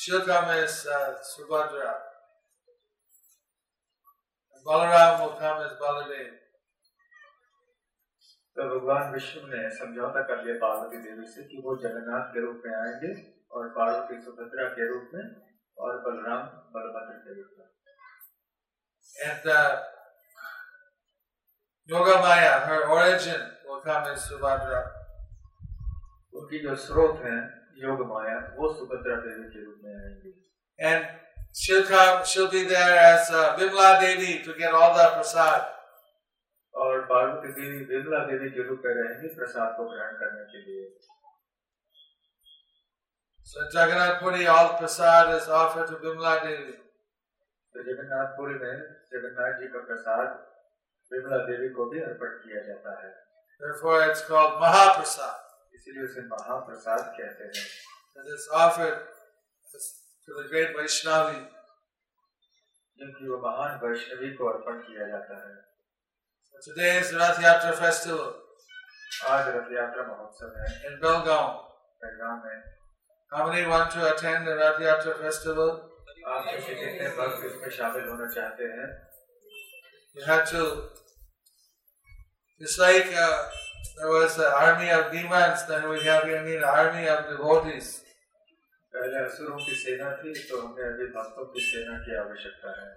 She'll 0.00 0.24
come 0.24 0.46
uh, 0.46 0.64
Subhadra. 1.20 1.92
And 4.54 4.64
Balaram 4.66 5.20
will 5.20 5.36
come 5.36 5.60
as 5.60 5.76
Baladev. 5.76 6.38
तो 8.56 8.68
भगवान 8.70 9.12
विष्णु 9.12 9.42
ने 9.48 9.60
समझौता 9.74 10.22
कर 10.30 10.42
लिया 10.44 10.54
पार्वती 10.62 11.02
देवी 11.02 11.26
से 11.34 11.42
कि 11.50 11.60
वो 11.64 11.76
जगन्नाथ 11.82 12.32
के 12.32 12.40
रूप 12.46 12.62
में 12.66 12.72
आएँगे 12.78 13.12
और 13.52 13.68
पार्वती 13.76 14.20
सुभद्रा 14.24 14.68
के 14.78 14.88
रूप 14.88 15.10
में 15.14 15.22
और 15.78 16.00
बलराम 16.06 16.48
बलभद्र 16.74 17.20
के 17.26 17.36
रूप 17.36 17.52
में 17.58 17.68
And 19.28 19.48
uh, 19.50 19.78
Yogamaya, 21.88 22.66
her 22.66 22.82
origin, 22.88 23.40
will 23.68 23.80
come 23.82 24.12
as 24.14 24.28
Subhadra. 24.32 24.82
उनकी 26.34 26.58
जो 26.58 26.76
स्रोत 26.88 27.24
है 27.24 27.38
योग 27.80 28.00
माया 28.08 28.38
वो 28.56 28.72
सुभद्रा 28.74 29.16
देवी 29.26 29.48
के 29.54 29.64
रूप 29.64 29.80
में 29.84 29.94
आएँगी 29.94 30.32
And 30.78 31.06
she'll 31.52 31.84
come, 31.84 32.24
she'll 32.24 32.50
be 32.50 32.64
there 32.64 32.96
as 32.98 33.30
uh, 33.30 33.56
Bimla 33.56 34.00
Devi 34.00 34.42
to 34.44 34.54
get 34.54 34.74
all 34.74 34.94
the 34.94 35.06
prasad. 35.16 35.68
और 36.74 37.00
पार्वती 37.06 37.52
देवी 37.52 37.84
विमला 37.84 38.18
देवी 38.26 38.50
के 38.50 38.62
रूप 38.68 38.82
में 38.84 38.92
रहेंगी 38.94 39.34
प्रसाद 39.34 39.74
को 39.76 39.88
ग्रहण 39.88 40.12
करने 40.20 40.44
के 40.52 40.60
लिए 40.66 40.84
So 43.46 43.66
Jagannath 43.74 44.20
Puri, 44.20 44.46
all 44.46 44.68
prasad 44.78 45.34
is 45.34 45.48
offered 45.60 45.88
to 45.88 45.98
Bimla 46.04 46.36
Devi. 46.44 46.76
तो 47.74 47.82
जगन्नाथपुरी 47.86 48.54
में 48.60 48.78
जगन्नाथ 49.10 49.60
जी 49.60 49.66
का 49.72 49.80
प्रसाद 49.88 50.30
विमला 51.10 51.36
देवी 51.50 51.68
को 51.74 51.84
भी 51.90 52.00
अर्पण 52.02 52.32
किया 52.44 52.62
जाता 52.68 52.94
है 53.02 53.12
Therefore, 53.60 54.02
it's 54.04 54.22
called 54.26 54.54
Mahaprasad. 54.60 55.49
इसीलिए 55.80 56.04
उसे 56.04 56.22
महाप्रसाद 56.34 57.06
कहते 57.20 57.44
हैं 57.44 57.68
It 58.20 58.26
is 58.34 58.44
offered 58.60 58.96
to 60.28 60.30
the 60.38 60.44
great 60.52 60.72
Vaishnavi. 60.78 61.38
क्योंकि 62.98 63.28
वो 63.28 63.36
महान 63.44 63.78
वैष्णवी 63.82 64.30
को 64.38 64.48
अर्पण 64.48 64.80
किया 64.88 65.06
जाता 65.08 65.36
है 65.42 65.54
So 66.52 66.58
today 66.66 66.90
is 66.96 67.12
Rath 67.20 67.38
Yatra 67.44 67.70
festival 67.78 68.26
आज 69.30 69.48
रथ 69.54 69.70
यात्रा 69.76 70.02
महोत्सव 70.08 70.58
है 70.58 70.66
in 70.88 70.98
Belgaum. 71.04 71.48
पैगाम 72.02 72.42
में 72.44 72.58
How 73.32 73.46
many 73.48 73.62
want 73.72 73.90
to 73.96 74.04
attend 74.10 74.50
the 74.50 74.56
Rath 74.60 74.82
Yatra 74.86 75.14
festival? 75.22 75.70
आप 76.28 76.44
में 76.46 76.60
से 76.60 76.74
कितने 76.74 77.08
भक्त 77.18 77.44
इसमें 77.46 77.70
शामिल 77.78 78.08
होना 78.08 78.28
चाहते 78.34 78.64
हैं 78.74 78.88
You 80.16 80.26
have 80.26 80.44
to. 80.50 80.62
It's 82.61 82.77
like 82.79 83.07
uh, 83.13 83.49
there 83.97 84.11
was 84.11 84.37
an 84.39 84.51
army 84.57 84.89
of 84.89 85.11
demons, 85.11 85.63
then 85.67 85.89
we 85.89 86.01
have 86.03 86.23
we 86.23 86.39
need 86.45 86.61
an 86.61 86.69
army 86.81 87.07
of 87.07 87.25
devotees. 87.31 87.89
पहले 88.93 89.23
असुरों 89.25 89.57
की 89.65 89.75
सेना 89.75 90.11
थी 90.19 90.33
तो 90.49 90.59
हमें 90.61 90.83
अभी 90.83 91.05
भक्तों 91.15 91.45
की 91.45 91.61
सेना 91.61 91.97
की 92.05 92.15
आवश्यकता 92.19 92.75
है 92.81 92.93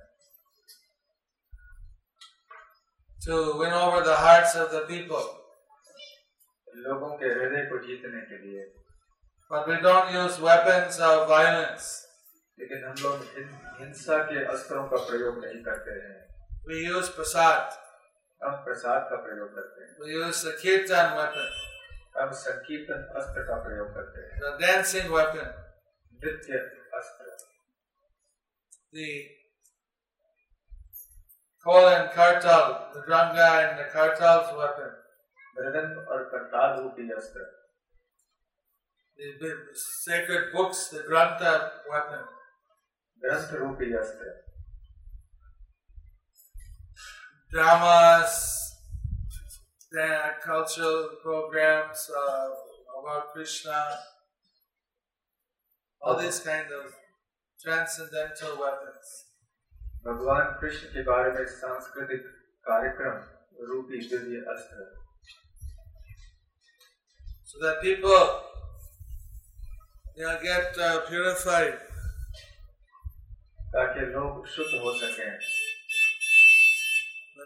to 3.27 3.39
win 3.61 3.73
over 3.73 4.03
the 4.09 4.17
hearts 4.17 4.55
of 4.55 4.71
the 4.75 4.83
people. 4.91 5.27
लोगों 6.87 7.09
के 7.23 7.33
हृदय 7.39 7.65
को 7.71 7.79
जीतने 7.87 8.21
के 8.31 8.39
लिए 8.43 8.67
But 9.51 9.69
we 9.69 9.77
don't 9.87 10.13
use 10.15 10.39
weapons 10.47 11.01
of 11.09 11.27
violence. 11.33 11.89
लेकिन 12.59 12.85
हम 12.85 12.95
लोग 13.03 13.27
हिं- 13.35 13.81
हिंसा 13.81 14.19
के 14.31 14.45
अस्त्रों 14.55 14.85
का 14.89 14.97
प्रयोग 15.11 15.45
नहीं 15.45 15.63
करते 15.69 15.91
हैं 15.91 16.17
We 16.71 16.81
use 16.95 17.11
prasad. 17.19 17.77
हम 18.46 18.64
प्रसाद 18.64 19.08
का 19.10 19.18
प्रयोग 19.26 19.56
करते 19.56 19.84
हैं 19.84 19.92
We 20.00 20.16
use 20.16 20.42
the 20.44 20.54
kirtan 20.62 21.16
weapon, 21.18 21.48
हम 22.18 22.32
संकीर्तन 22.40 23.06
अस्त्र 23.20 23.44
का 23.48 23.60
प्रयोग 23.64 23.94
करते 23.94 24.26
हैं 24.26 24.42
the 24.42 24.52
dancing 24.64 25.08
weapon, 25.12 25.48
नृत्य 26.20 26.60
अस्त्र 27.00 27.38
the 28.94 29.08
kol 31.66 31.88
and 31.88 32.10
kartal, 32.12 32.94
the 32.94 33.02
dranga 33.08 33.50
and 33.64 33.80
the 33.80 33.88
kartal's 33.96 34.54
weapon, 34.60 34.94
मृदंग 35.58 36.08
और 36.08 36.24
करताल 36.30 36.80
रूपी 36.82 37.10
अस्त्र 37.18 37.50
the 39.42 39.50
sacred 39.80 40.52
books, 40.54 40.88
the 40.90 41.04
grantha 41.10 41.52
weapon, 41.90 42.24
ग्रंथ 43.22 43.52
रूपी 43.60 43.94
अस्त्र 43.96 44.32
dramas, 47.53 48.75
the 49.91 50.35
cultural 50.45 51.09
programs 51.23 52.11
uh, 52.11 52.49
about 53.01 53.33
Krishna, 53.33 53.85
all 56.03 56.19
these 56.19 56.41
kind 56.41 56.67
of 56.73 56.93
transcendental 57.63 58.61
weapons. 58.61 59.25
भगवान 60.07 60.45
कृष्ण 60.61 60.89
के 60.93 61.03
बारे 61.03 61.31
में 61.33 61.47
सांस्कृतिक 61.55 62.27
कार्यक्रम 62.69 63.17
रूपी 63.71 64.09
दिव्य 64.09 64.45
अस्त्र 64.53 64.87
so 67.51 67.59
that 67.65 67.81
people 67.83 68.43
you 70.17 70.25
know, 70.25 70.39
get 70.43 70.79
uh, 70.79 71.01
purified. 71.09 71.79
ताकि 73.75 74.05
लोग 74.13 74.47
शुद्ध 74.49 74.81
हो 74.83 74.93
सकें 74.99 75.25
and 75.25 75.72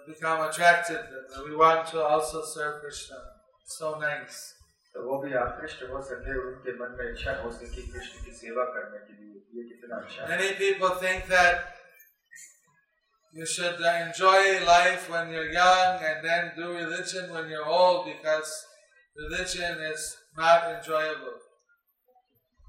become 0.06 0.40
attracted. 0.48 1.00
and 1.34 1.48
We 1.48 1.56
want 1.56 1.86
to 1.88 2.02
also 2.02 2.42
serve 2.44 2.80
Krishna. 2.82 3.16
So 3.64 3.98
nice. 3.98 4.54
तो 4.94 5.02
वो 5.02 5.18
भी 5.22 5.32
आकृष्ट 5.40 5.82
हो 5.90 6.00
सके 6.06 6.32
और 6.38 6.46
उनके 6.46 6.72
मन 6.78 6.96
में 6.96 7.06
इच्छा 7.10 7.32
हो 7.42 7.50
सके 7.58 7.82
कृष्ण 7.92 8.24
की 8.24 8.32
सेवा 8.40 8.64
करने 8.72 8.98
के 9.04 9.14
लिए 9.20 9.38
ये 9.58 9.62
कितना 9.68 9.96
अच्छा 9.96 10.24
है 10.24 10.28
Many 10.32 10.50
people 10.58 10.90
think 11.04 11.28
that 11.28 11.78
you 13.34 13.46
should 13.46 13.80
uh, 13.80 13.94
enjoy 14.06 14.42
life 14.66 15.08
when 15.14 15.30
you're 15.34 15.50
young 15.54 16.04
and 16.10 16.28
then 16.28 16.52
do 16.58 16.68
religion 16.74 17.32
when 17.36 17.48
you're 17.52 17.70
old 17.78 18.04
because 18.10 18.52
religion 19.16 19.80
is 19.92 20.04
not 20.42 20.68
enjoyable. 20.74 21.38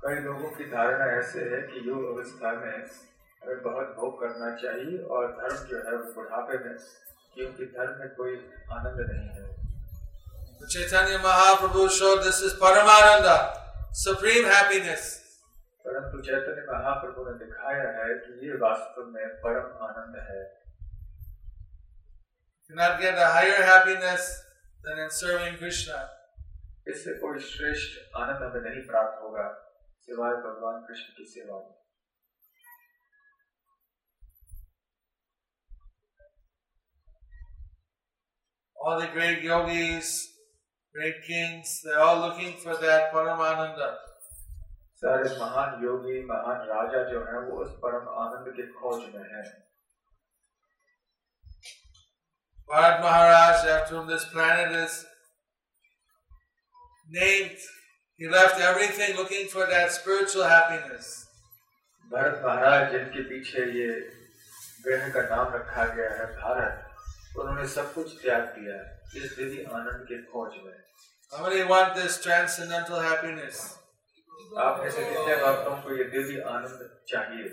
कई 0.06 0.24
लोगों 0.24 0.50
की 0.56 0.70
धारणा 0.72 1.06
ऐसे 1.18 1.44
है 1.52 1.62
कि 1.68 1.88
युग 1.90 2.08
अवस्था 2.14 2.54
में 2.62 2.72
हमें 3.44 3.62
बहुत 3.68 3.94
भोग 4.00 4.20
करना 4.22 4.56
चाहिए 4.64 5.04
और 5.18 5.28
धर्म 5.42 5.66
जो 5.70 5.84
है 5.86 5.96
वो 5.98 6.12
बुढ़ापे 6.16 6.58
में 6.64 6.76
क्योंकि 7.39 7.67
धर्म 7.75 7.99
में 8.01 8.09
कोई 8.15 8.35
आनंद 8.73 9.01
नहीं 9.03 9.29
है 9.29 9.47
Chaitanya 10.67 11.19
Mahaprabhu 11.19 11.89
showed 11.89 12.23
this 12.23 12.41
is 12.43 12.55
Paramananda, 12.55 13.37
supreme 13.93 14.45
happiness. 14.47 15.05
परंतु 15.85 16.21
चैतन्य 16.23 16.65
महाप्रभु 16.69 17.25
ने 17.25 17.33
दिखाया 17.39 17.85
है 17.93 18.15
कि 18.17 18.47
ये 18.47 18.57
वास्तव 18.63 19.07
में 19.13 19.29
परम 19.45 19.85
आनंद 19.85 20.17
है 20.25 20.43
cannot 22.71 23.01
get 23.01 23.17
a 23.19 23.29
higher 23.29 23.63
happiness 23.63 24.27
than 24.85 24.99
in 24.99 25.11
serving 25.13 25.57
Krishna. 25.57 26.03
इससे 26.87 27.15
कोई 27.21 27.39
श्रेष्ठ 27.47 28.17
आनंद 28.17 28.43
हमें 28.43 28.61
नहीं 28.61 28.83
प्राप्त 28.87 29.23
होगा 29.23 29.49
सिवाय 30.09 30.35
भगवान 30.45 30.85
कृष्ण 30.85 31.17
की 31.17 31.25
सेवा 31.33 31.57
में 31.57 31.75
All 38.78 39.00
the 39.00 39.08
great 39.08 39.44
yogis, 39.44 40.28
great 40.96 41.24
kings, 41.26 41.82
they're 41.84 42.00
all 42.00 42.20
looking 42.20 42.54
for 42.64 42.76
that 42.78 43.14
Paramananda. 43.14 43.92
सारे 45.04 45.30
महान 45.40 45.84
योगी 45.84 46.20
महान 46.26 46.60
राजा 46.68 47.00
जो 47.12 47.22
हैं 47.30 47.40
वो 47.48 47.64
उस 47.64 47.72
परम 47.80 48.06
आनंद 48.26 48.54
के 48.58 48.68
खोज 48.74 49.02
में 49.16 49.24
हैं 49.32 49.48
Bharat 52.70 53.02
Maharaj, 53.02 53.66
after 53.72 53.96
whom 53.96 54.08
this 54.08 54.24
planet 54.26 54.72
is 54.72 55.06
named, 57.10 57.58
he 58.20 58.30
left 58.30 58.62
everything 58.62 59.18
looking 59.18 59.48
for 59.48 59.66
that 59.66 59.92
spiritual 59.92 60.44
happiness. 60.44 61.12
Bharat 62.12 62.42
महाराज 62.46 62.92
जिनके 62.92 63.24
पीछे 63.30 63.66
ये 63.80 63.92
ग्रह 64.86 65.10
का 65.14 65.22
नाम 65.36 65.54
रखा 65.54 65.86
गया 65.96 66.10
है 66.18 66.26
भारत 66.40 66.87
उन्होंने 67.41 67.67
सब 67.69 67.93
कुछ 67.95 68.13
त्याग 68.23 68.45
दिया 68.59 68.77
इस 69.17 69.37
दिव्य 69.37 69.65
आनंद 69.79 70.07
के 70.11 70.23
खोज 70.33 70.61
में 70.65 70.77
How 71.33 71.43
many 71.45 71.63
want 71.71 71.95
this 71.95 72.15
transcendental 72.25 73.01
happiness? 73.01 73.57
आप 74.59 74.81
में 74.83 74.91
से 74.91 75.05
कितने 75.05 75.35
भक्तों 75.43 75.77
को 75.83 75.97
ये 75.97 76.05
दिव्य 76.15 76.41
आनंद 76.51 76.89
चाहिए 77.09 77.49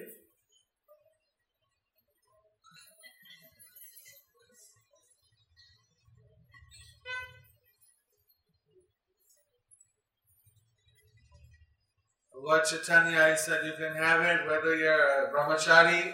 Lord 12.35 12.63
Chaitanya, 12.63 13.31
he 13.31 13.37
said 13.37 13.65
you 13.65 13.73
can 13.73 13.95
have 13.95 14.21
it 14.21 14.47
whether 14.47 14.75
you're 14.75 14.93
a 14.93 15.31
brahmachari 15.33 16.13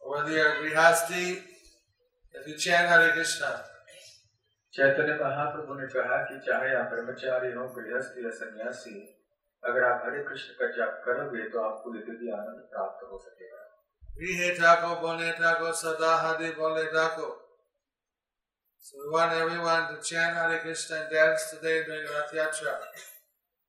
or 0.00 0.16
whether 0.16 0.30
you're 0.30 0.52
a 0.52 0.60
grihasti, 0.62 1.42
चैन 2.54 2.86
हरे 2.86 3.12
कृष्णा 3.12 3.66
चैतन्य 4.72 5.14
महाप्रभु 5.24 5.74
ने 5.74 5.86
कहा 5.86 6.16
कि 6.16 6.38
चाहे 6.46 6.74
आप 6.74 6.86
ब्रह्मचारी 6.86 7.52
हो 7.52 7.68
गृहस्थ 7.68 8.14
या 8.24 8.30
सन्यासी 8.30 9.26
अगर 9.64 9.84
आप 9.84 10.02
हरे 10.06 10.24
कृष्ण 10.24 10.52
का 10.52 10.66
जाप 10.66 11.02
करोगे 11.06 11.48
तो 11.48 11.62
आपको 11.62 11.90
दिव्य 11.90 12.32
आनंद 12.32 12.68
प्राप्त 12.70 13.08
हो 13.12 13.18
सकेगा। 13.18 13.66
बोले 14.94 15.32
ठाको 15.32 15.72
सदा 15.72 16.32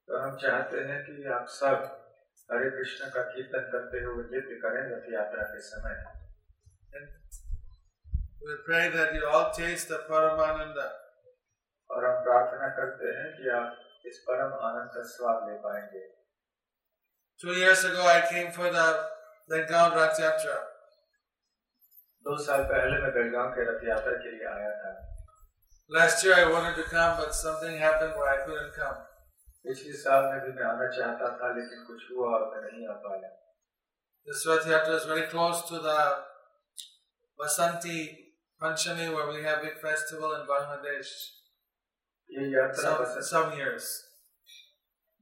तो 0.08 0.18
हम 0.18 0.38
चाहते 0.38 0.78
हैं 0.78 1.06
कि 1.06 1.24
आप 1.30 1.46
सब 1.48 1.98
हरे 2.52 2.70
कृष्ण 2.70 3.10
का 3.10 3.22
कीर्तन 3.22 3.60
करते 3.60 3.98
हुए 3.98 4.24
नृत्य 4.24 4.56
करें 4.56 4.82
रथ 4.82 5.14
यात्रा 5.14 5.44
के 5.44 5.62
समय। 5.62 6.21
we 8.47 8.55
pray 8.67 8.89
that 8.91 9.15
you 9.15 9.27
all 9.27 9.51
taste 9.51 9.89
the 9.89 9.99
Paramananda. 10.09 10.87
और 11.91 12.05
हम 12.05 12.23
प्रार्थना 12.25 12.69
करते 12.77 13.11
हैं 13.17 13.27
कि 13.35 13.49
आप 13.57 14.07
इस 14.07 14.19
परम 14.29 14.55
आनंद 14.69 14.91
का 14.95 15.03
स्वाद 15.11 15.49
ले 15.49 15.57
पाएंगे 15.67 16.05
Two 17.41 17.53
years 17.53 17.85
ago, 17.85 18.07
I 18.07 18.21
came 18.33 18.51
for 18.51 18.71
the 18.71 18.87
Bengal 19.51 19.95
Rath 19.97 20.19
Yatra. 20.19 20.57
दो 22.27 22.37
साल 22.45 22.63
पहले 22.71 22.99
मैं 23.03 23.13
बेलगांव 23.15 23.51
के 23.57 23.65
रथ 23.71 23.85
यात्रा 23.89 24.13
के 24.23 24.31
लिए 24.31 24.47
आया 24.53 24.71
था 24.83 24.95
Last 25.91 26.25
year, 26.25 26.35
I 26.35 26.47
wanted 26.53 26.75
to 26.77 26.83
come, 26.83 27.17
but 27.19 27.35
something 27.35 27.79
happened 27.79 28.15
where 28.19 28.31
I 28.31 28.39
couldn't 28.47 28.75
come. 28.79 29.03
पिछले 29.67 29.93
साल 30.01 30.25
में 30.33 30.41
भी 30.43 30.53
मैं 30.57 30.65
आना 30.65 30.87
चाहता 30.97 31.29
था 31.39 31.49
लेकिन 31.55 31.85
कुछ 31.87 32.03
हुआ 32.11 32.31
और 32.35 32.43
मैं 32.51 32.63
नहीं 32.63 32.87
आ 32.89 32.93
पाया 33.07 33.31
This 34.27 34.47
Rath 34.47 34.67
Yatra 34.67 34.97
is 35.01 35.05
very 35.05 35.27
close 35.33 35.63
to 35.71 35.79
the 35.79 35.99
Vasanti 37.39 38.20
Panchami, 38.61 39.07
where 39.15 39.29
we 39.29 39.43
have 39.43 39.63
big 39.63 39.79
festival 39.79 40.35
in 40.35 40.47
Bangladesh. 40.51 41.11
ये 42.31 42.45
यात्रा 42.53 42.83
Some, 42.85 43.01
बसंत 43.03 43.25
some 43.31 43.53
years. 43.59 43.89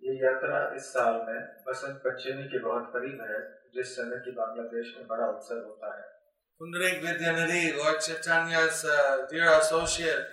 ये 0.03 0.15
यात्रा 0.25 0.59
इस 0.77 0.93
साल 0.93 1.15
में 1.27 1.41
बसंत 1.69 1.97
पंचमी 2.07 2.45
के 2.53 2.59
बहुत 2.65 2.91
करीब 2.95 3.21
है 3.31 3.39
जिस 3.77 3.95
समय 3.97 4.21
की 4.25 4.33
बांग्लादेश 4.39 4.95
में 4.99 5.07
बड़ा 5.07 5.27
उत्सव 5.37 5.65
होता 5.69 5.95
है 5.97 6.13
Pundarik 6.61 7.01
Vidyanidhi, 7.05 7.63
Lord 7.77 7.97
Chaitanya's 8.01 8.85
uh, 8.87 9.27
dear 9.31 9.49
associate, 9.55 10.27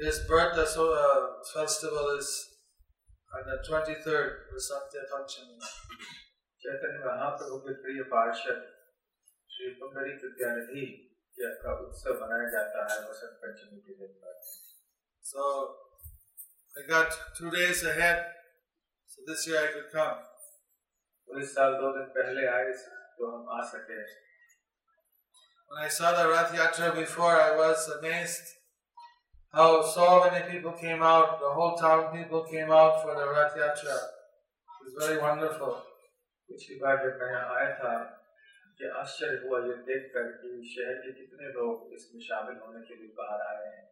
his 0.00 0.16
birth 0.30 0.58
asso- 0.58 0.94
uh, 1.02 1.20
festival 1.52 2.08
is 2.18 2.30
on 3.30 3.44
the 3.50 3.58
23rd, 3.68 4.32
Vasanta 4.54 5.04
Panchami. 5.12 5.58
Chaitanya 6.64 7.04
Mahaprabhu 7.06 7.56
के 7.64 7.72
प्रिय 7.84 8.02
पार्षद 8.10 8.60
श्री 9.50 9.70
पुंडरी 9.80 10.12
विद्यानिधि 10.20 10.84
के 11.38 11.50
का 11.62 11.72
उत्सव 11.86 12.20
मनाया 12.22 12.48
जाता 12.50 12.84
है 12.92 13.00
बसंत 13.08 13.38
पंचमी 13.44 13.80
के 13.86 13.98
दिन 14.02 14.12
पर 14.22 14.38
So 15.26 15.44
I 16.76 16.82
got 16.88 17.14
two 17.38 17.50
days 17.50 17.82
ahead, 17.84 18.24
so 19.06 19.22
this 19.26 19.46
year 19.48 19.60
I 19.62 19.68
could 19.74 19.90
come. 19.92 20.18
तो 21.28 21.40
इस 21.40 21.54
साल 21.54 21.72
दो 21.82 21.92
दिन 21.96 22.08
पहले 22.16 22.46
आए 22.46 22.72
तो 23.18 23.30
हम 23.30 23.48
आ 23.58 23.62
सके 23.70 24.02
When 25.70 25.82
I 25.84 25.88
saw 25.88 26.10
the 26.16 26.28
Rath 26.30 26.52
Yatra 26.56 26.94
before, 26.94 27.32
I 27.44 27.56
was 27.56 27.88
amazed 27.88 28.50
how 29.54 29.82
so 29.82 30.08
many 30.24 30.42
people 30.50 30.72
came 30.72 31.02
out, 31.02 31.40
the 31.40 31.52
whole 31.56 31.74
town 31.76 32.04
people 32.16 32.44
came 32.50 32.70
out 32.70 33.02
for 33.02 33.14
the 33.14 33.26
Rath 33.30 33.56
Yatra. 33.62 33.96
It 33.96 34.84
was 34.84 34.94
very 35.06 35.18
wonderful. 35.22 35.74
पिछली 36.50 36.76
बार 36.80 36.96
जब 37.04 37.18
मैं 37.22 37.30
यहाँ 37.32 37.56
आया 37.56 37.70
था 37.78 37.92
कि 38.79 38.89
आश्चर्य 38.99 39.41
हुआ 39.43 39.59
ये 39.65 39.75
देख 39.87 40.03
कर 40.13 40.31
कि 40.41 40.49
शहर 40.73 40.97
के 41.03 41.11
कितने 41.13 41.51
लोग 41.55 41.93
इसमें 41.93 42.21
शामिल 42.27 42.57
होने 42.65 42.81
के 42.87 42.95
लिए 42.95 43.13
बाहर 43.21 43.45
आए 43.47 43.67
हैं 43.67 43.87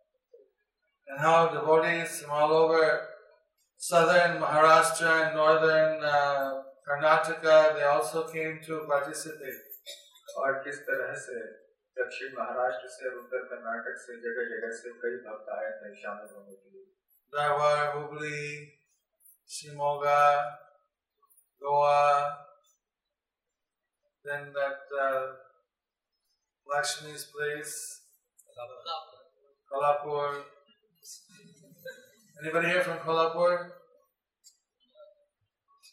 And 1.08 1.22
how 1.24 1.36
devotees 1.50 2.16
from 2.22 2.32
all 2.38 2.54
over 2.54 2.80
southern 3.82 4.34
Maharashtra 4.42 5.12
and 5.20 5.36
northern 5.36 6.04
uh, 6.04 6.64
Karnataka, 6.88 7.76
they 7.76 7.86
also 7.86 8.24
came 8.28 8.60
to 8.68 8.82
participate. 8.90 9.64
और 10.38 10.58
किस 10.64 10.82
तरह 10.88 11.14
से 11.22 11.38
दक्षिण 11.98 12.34
महाराष्ट्र 12.40 12.88
से 12.96 13.14
उत्तर 13.20 13.46
कर्नाटक 13.52 13.96
से 14.02 14.18
जगह 14.26 14.50
जगह 14.50 14.76
से 14.82 14.92
कई 15.04 15.16
भक्त 15.30 15.50
आए 15.54 15.72
थे 15.78 15.96
शामिल 16.02 16.36
होने 16.36 16.56
के 16.56 16.70
लिए 16.70 16.86
Dharwar, 17.34 17.94
Hubli, 17.94 18.70
Shimoga, 19.50 20.20
Goa, 21.62 22.47
then 24.27 24.53
that 24.53 24.81
uh, 25.01 25.27
Lakshmi's 26.67 27.25
place, 27.27 28.01
Kolhapur. 29.71 30.45
Anybody 32.43 32.69
here 32.69 32.83
from 32.83 32.99
Kolhapur? 32.99 33.71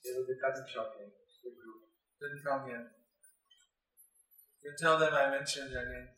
They 0.04 0.12
will 0.16 0.28
be 0.28 0.36
coming 0.42 0.68
shortly. 0.74 1.08
Big 1.44 1.56
group. 1.60 1.82
Didn't 2.22 2.44
come 2.46 2.70
yet. 2.70 2.88
You 4.64 4.72
can 4.72 4.78
tell 4.80 4.98
them 5.00 5.14
I 5.14 5.30
mentioned 5.30 5.72
your 5.72 5.86
name. 5.86 6.10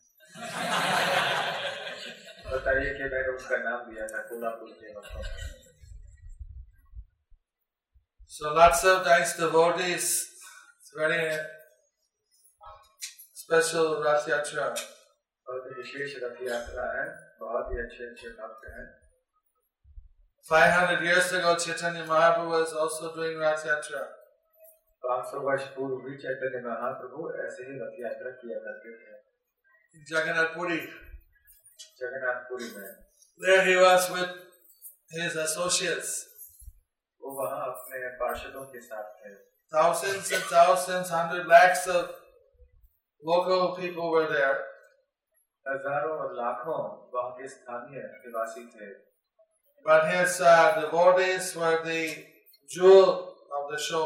बताइए 2.51 2.93
कि 2.97 3.03
मैंने 3.11 3.31
उनका 3.31 3.57
नाम 3.63 3.81
दिया 3.89 4.05
था 4.11 4.21
कोल्हापुर 4.29 4.69
के 4.79 4.93
भक्तों 4.93 5.21
को। 5.23 5.29
So 8.27 8.53
lots 8.53 8.83
of 8.91 9.05
nice 9.05 9.33
devotees. 9.37 10.07
It's 10.79 10.91
very 10.95 11.37
uh, 13.48 13.62
special 13.62 14.02
Rath 14.02 14.26
Yatra. 14.26 14.74
बहुत 15.48 15.66
ही 15.66 15.74
विशेष 15.74 16.14
रथ 16.22 16.42
यात्रा 16.48 16.84
है 16.92 17.04
बहुत 17.40 17.66
ही 17.72 17.78
अच्छे 17.78 18.04
अच्छे 18.04 18.28
भक्त 18.28 18.64
हैं 18.68 18.86
500 20.48 21.02
years 21.02 21.32
ago, 21.32 21.56
Chaitanya 21.56 22.04
Mahaprabhu 22.04 22.50
was 22.50 22.72
also 22.72 23.14
doing 23.14 23.38
Rath 23.38 23.64
Yatra. 23.64 24.02
पाँच 25.02 25.26
सौ 25.30 25.40
वर्ष 25.40 25.62
पूर्व 25.62 25.96
भी 26.04 26.16
चैतन्य 26.16 26.60
महाप्रभु 26.66 27.30
ऐसे 27.46 27.62
ही 27.62 27.78
रथ 27.80 28.00
यात्रा 28.04 28.30
किया 28.30 28.58
करते 28.58 28.90
थे 28.98 29.14
Puri. 30.54 30.80
जगन्नाथपुरी 32.00 32.70
में 32.76 32.94
There 33.40 33.64
he 33.64 33.76
was 33.76 34.10
with 34.10 34.30
his 35.10 35.36
associates. 35.36 36.26
वो 37.20 37.34
वहाँ 37.42 37.66
अपने 37.66 38.08
पार्षदों 38.08 38.64
के 38.64 38.80
साथ 38.80 39.14
थे 39.20 39.34
Thousands 39.72 40.32
and 40.32 40.44
thousands, 40.44 41.10
hundred 41.10 41.46
lakhs 41.46 41.86
of 41.86 42.25
local 43.26 43.62
people 43.76 44.10
were 44.10 44.26
there. 44.32 44.56
हज़ारों 45.66 46.16
और 46.24 46.34
लाखों 46.34 46.80
वहाँ 47.14 47.30
के 47.38 47.48
स्थानीय 47.48 48.02
निवासी 48.26 48.64
थे 48.74 48.90
But 49.86 50.04
his 50.10 50.40
uh, 50.40 50.80
devotees 50.80 51.54
were 51.56 51.78
the 51.84 52.02
jewel 52.70 53.10
of 53.58 53.70
the 53.72 53.80
show. 53.88 54.04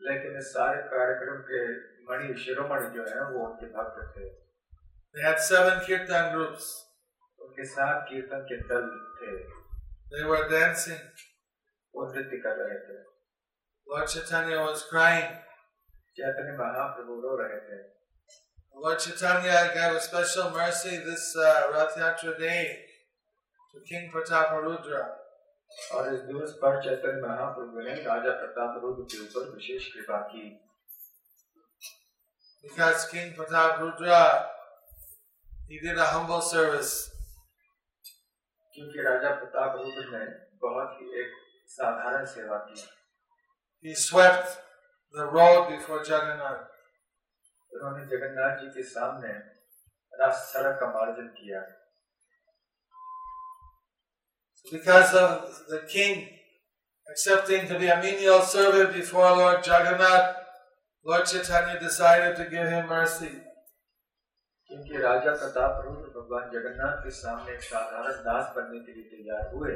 लेकिन 0.00 0.36
इस 0.38 0.50
सारे 0.54 0.82
कार्यक्रम 0.90 1.38
के 1.50 1.60
मणि 2.08 2.34
शिरोमणि 2.42 2.90
जो 2.96 3.04
है 3.12 3.22
वो 3.30 3.46
उनके 3.46 3.66
भक्त 3.76 4.02
थे 4.16 4.28
They 5.14 5.22
had 5.26 5.40
seven 5.40 5.80
kirtan 5.86 6.30
groups. 6.34 6.66
उनके 7.38 7.64
साथ 7.64 8.02
कीर्तन 8.08 8.44
के 8.50 8.60
दल 8.72 8.88
थे 9.20 9.34
They 10.12 10.24
were 10.30 10.44
dancing. 10.50 11.02
वो 11.94 12.06
नृत्य 12.12 12.36
कर 12.46 12.56
रहे 12.62 12.78
थे 12.86 13.02
Lord 13.86 14.08
Chaitanya 14.14 14.62
was 14.68 14.82
crying. 14.92 15.28
Chaitanya 16.18 16.56
Mahaprabhu 16.58 17.20
रो 17.22 17.36
रहे 17.42 17.60
थे 17.68 17.78
Lord 18.75 18.97
Chaitanya 18.97 19.69
gave 19.75 19.95
a 19.95 20.01
special 20.01 20.49
mercy 20.49 20.97
this 20.97 21.35
uh, 21.37 21.69
Rath 21.71 21.95
Yatra 21.95 22.39
day 22.39 22.79
to 23.71 23.81
King 23.87 24.09
Prataparudra. 24.11 25.03
और 25.95 26.13
इस 26.13 26.19
दिवस 26.21 26.51
पर 26.61 26.81
चैतन्य 26.83 27.21
महाप्रभु 27.21 27.81
ने 27.81 27.93
राजा 28.03 28.31
प्रताप 28.39 28.81
रुद्र 28.83 29.03
के 29.11 29.19
ऊपर 29.23 29.51
विशेष 29.51 29.87
कृपा 29.93 30.17
की 30.31 30.41
Because 32.63 33.05
King 33.11 33.31
Prataparudra, 33.33 34.47
he 35.69 35.79
did 35.79 35.97
a 35.97 36.05
humble 36.05 36.41
service. 36.41 36.91
क्योंकि 38.73 39.07
राजा 39.07 39.35
प्रताप 39.37 39.77
रुद्र 39.77 40.09
ने 40.09 40.25
बहुत 40.65 40.97
ही 40.99 41.21
एक 41.21 41.39
साधारण 41.77 42.25
सेवा 42.33 42.57
की 42.67 42.83
He 43.85 43.95
swept 43.95 44.59
the 45.15 45.31
road 45.37 45.69
before 45.69 46.03
Jagannath. 46.03 46.67
उन्होंने 47.76 48.04
जगन्नाथ 48.12 48.60
जी 48.60 48.68
के 48.74 48.82
सामने 48.90 49.32
रास 50.12 50.46
सड़क 50.52 50.78
का 50.80 50.92
मार्जन 50.94 51.34
किया 51.40 51.64
Because 54.66 55.12
of 55.14 55.58
the 55.70 55.78
king 55.90 56.22
accepting 57.06 57.68
to 57.68 57.78
be 57.78 57.86
a 57.86 57.98
menial 57.98 58.40
servant 58.42 58.94
before 58.94 59.28
Lord 59.40 59.62
Jagannath, 59.62 60.38
Lord 61.06 61.24
Chaitanya 61.24 61.78
decided 61.78 62.34
to 62.36 62.46
give 62.54 62.68
him 62.68 62.88
mercy. 62.88 63.30
क्योंकि 64.70 65.02
राजा 65.02 65.34
प्रताप 65.42 65.82
रुद्र 65.84 66.08
भगवान 66.14 66.48
जगन्नाथ 66.52 66.96
के 67.02 67.10
सामने 67.18 67.52
एक 67.52 67.62
साधारण 67.62 68.16
दास 68.24 68.48
बनने 68.56 68.80
के 68.86 68.94
लिए 68.94 69.04
तैयार 69.10 69.54
हुए 69.54 69.74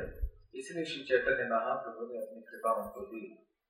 इसलिए 0.54 0.84
श्री 0.92 1.02
चैतन्य 1.10 1.46
महाप्रभु 1.52 2.06
ने 2.08 2.18
अपनी 2.22 2.42
कृपा 2.48 2.72
उनको 2.80 3.04
दी 3.12 3.22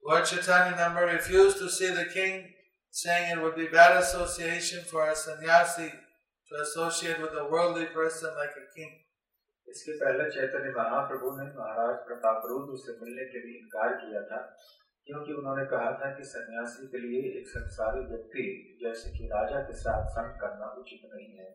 Lord 0.03 0.25
Chaitanya 0.25 0.77
number 0.77 1.05
refused 1.07 1.59
to 1.59 1.69
see 1.69 1.91
the 1.91 2.07
king, 2.07 2.55
saying 2.91 3.31
it 3.31 3.41
would 3.43 3.57
be 3.57 3.69
bad 3.69 3.97
association 3.97 4.85
for 4.91 5.09
a 5.09 5.15
sannyasi 5.15 5.91
to 5.91 6.61
associate 6.63 7.21
with 7.21 7.33
a 7.39 7.45
worldly 7.45 7.87
person 7.87 8.31
like 8.37 8.57
a 8.59 8.67
king. 8.75 8.93
इसके 9.69 9.93
पहले 9.99 10.25
चैतन्य 10.35 10.71
महाप्रभु 10.77 11.31
ने 11.37 11.45
महाराज 11.57 11.97
प्रताप 12.07 12.47
रुद्र 12.51 12.79
से 12.85 12.93
मिलने 13.03 13.25
के 13.33 13.43
लिए 13.47 13.59
इनकार 13.59 13.93
किया 13.99 14.23
था 14.31 14.41
क्योंकि 15.07 15.33
उन्होंने 15.41 15.67
कहा 15.73 15.93
था 16.01 16.11
कि 16.17 16.25
सन्यासी 16.31 16.87
के 16.95 17.03
लिए 17.05 17.21
एक 17.41 17.49
संसारी 17.53 18.03
व्यक्ति 18.09 18.47
जैसे 18.83 19.11
कि 19.19 19.29
राजा 19.35 19.61
के 19.69 19.77
साथ 19.83 20.11
संग 20.17 20.41
करना 20.43 20.75
उचित 20.83 21.11
नहीं 21.15 21.31
है 21.41 21.51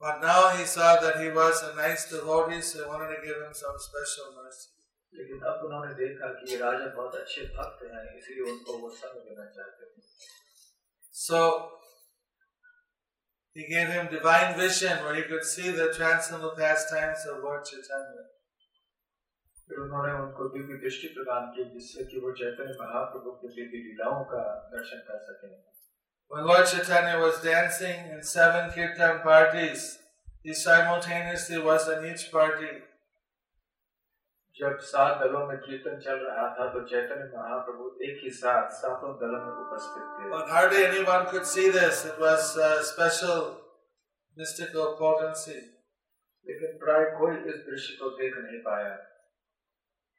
But 0.00 0.20
now 0.20 0.50
he 0.50 0.64
saw 0.70 0.88
that 1.02 1.14
he 1.20 1.28
was 1.30 1.62
a 1.62 1.74
nice 1.74 2.02
devotee, 2.10 2.60
so 2.60 2.80
he 2.80 2.88
wanted 2.88 3.14
to 3.14 3.20
give 3.22 3.36
him 3.36 3.54
some 3.54 3.78
special 3.78 4.26
mercy. 4.36 4.75
लेकिन 5.18 5.40
अब 5.50 5.64
उन्होंने 5.66 5.94
देखा 6.00 6.32
कि 6.38 6.52
ये 6.52 6.58
राजा 6.58 6.86
बहुत 6.96 7.14
अच्छे 7.20 7.44
भक्त 7.56 7.84
हैं 7.92 8.04
इसलिए 8.18 8.50
उनको 8.52 8.78
वो 8.78 8.90
संग 9.00 9.20
देना 9.28 9.50
चाहते 9.58 9.90
थे 9.92 10.04
So 11.18 11.38
he 13.56 13.66
gave 13.68 13.88
him 13.88 14.08
divine 14.08 14.56
vision 14.56 14.98
where 15.02 15.14
he 15.14 15.22
could 15.22 15.44
see 15.44 15.70
the 15.70 15.86
transcendental 15.92 16.50
pastimes 16.58 17.22
of 17.26 17.44
Lord 17.44 17.64
Chaitanya. 17.64 18.24
फिर 19.68 19.78
उन्होंने 19.84 20.12
उनको 20.16 20.48
दिव्य 20.48 20.76
दृष्टि 20.82 21.08
प्रदान 21.14 21.46
की 21.54 21.64
जिससे 21.70 22.04
कि 22.10 22.20
वो 22.24 22.32
चैतन्य 22.40 22.74
महाप्रभु 22.80 23.30
की 23.38 23.48
दिव्य 23.54 23.78
लीलाओं 23.86 24.20
का 24.32 24.42
दर्शन 24.74 25.00
कर 25.08 25.24
सके 25.30 25.48
When 26.30 26.44
Lord 26.44 26.66
Chaitanya 26.66 27.18
was 27.18 27.40
dancing 27.40 27.98
in 28.12 28.22
seven 28.22 28.70
kirtan 28.76 29.18
parties, 29.24 29.82
he 30.42 30.54
simultaneously 30.54 31.58
was 31.58 31.88
in 31.88 32.06
each 32.06 32.24
party. 32.32 32.70
जब 34.60 34.78
सात 34.88 35.18
दलों 35.22 35.46
में 35.46 35.56
कीर्तन 35.58 35.98
चल 36.00 36.20
रहा 36.26 36.44
था 36.58 36.66
तो 36.74 36.80
चैतन्य 36.90 37.24
महाप्रभु 37.32 37.88
एक 38.04 38.20
ही 38.24 38.30
साथ 38.36 38.70
सातों 38.76 39.10
दलों 39.22 39.40
में 39.46 39.56
उपस्थित 39.64 40.04
थे 40.12 40.30
But 40.30 40.52
hardly 40.52 40.84
anyone 40.84 41.26
could 41.32 41.46
see 41.46 41.66
this. 41.70 42.04
It 42.10 42.20
was 42.20 42.52
a 42.58 42.70
special 42.90 43.42
mystical 44.36 44.94
potency. 45.00 45.58
लेकिन 46.46 46.78
प्राय 46.78 47.04
कोई 47.18 47.36
इस 47.52 47.58
दृश्य 47.68 47.96
को 48.00 48.10
देख 48.18 48.38
नहीं 48.38 48.60
पाया 48.62 48.94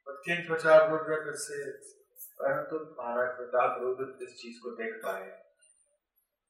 But 0.06 0.22
King 0.26 0.44
Pratap 0.46 0.92
Rudra 0.92 1.18
could 1.24 1.40
see 1.40 1.60
it. 1.64 1.94
परंतु 2.40 2.78
महाराज 2.98 3.30
प्रताप 3.36 3.80
रुद्र 3.82 4.08
इस 4.24 4.36
चीज़ 4.40 4.60
को 4.62 4.76
देख 4.82 5.00
पाए 5.04 5.26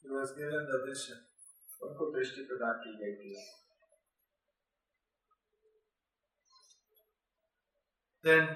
He 0.04 0.10
was 0.16 0.36
given 0.36 0.68
the 0.72 0.82
vision. 0.84 1.24
उनको 1.82 2.10
दृष्टि 2.12 2.44
प्रदान 2.44 2.78
की 2.84 2.92
गई 3.00 3.14
थी 3.16 3.34
Then 8.23 8.47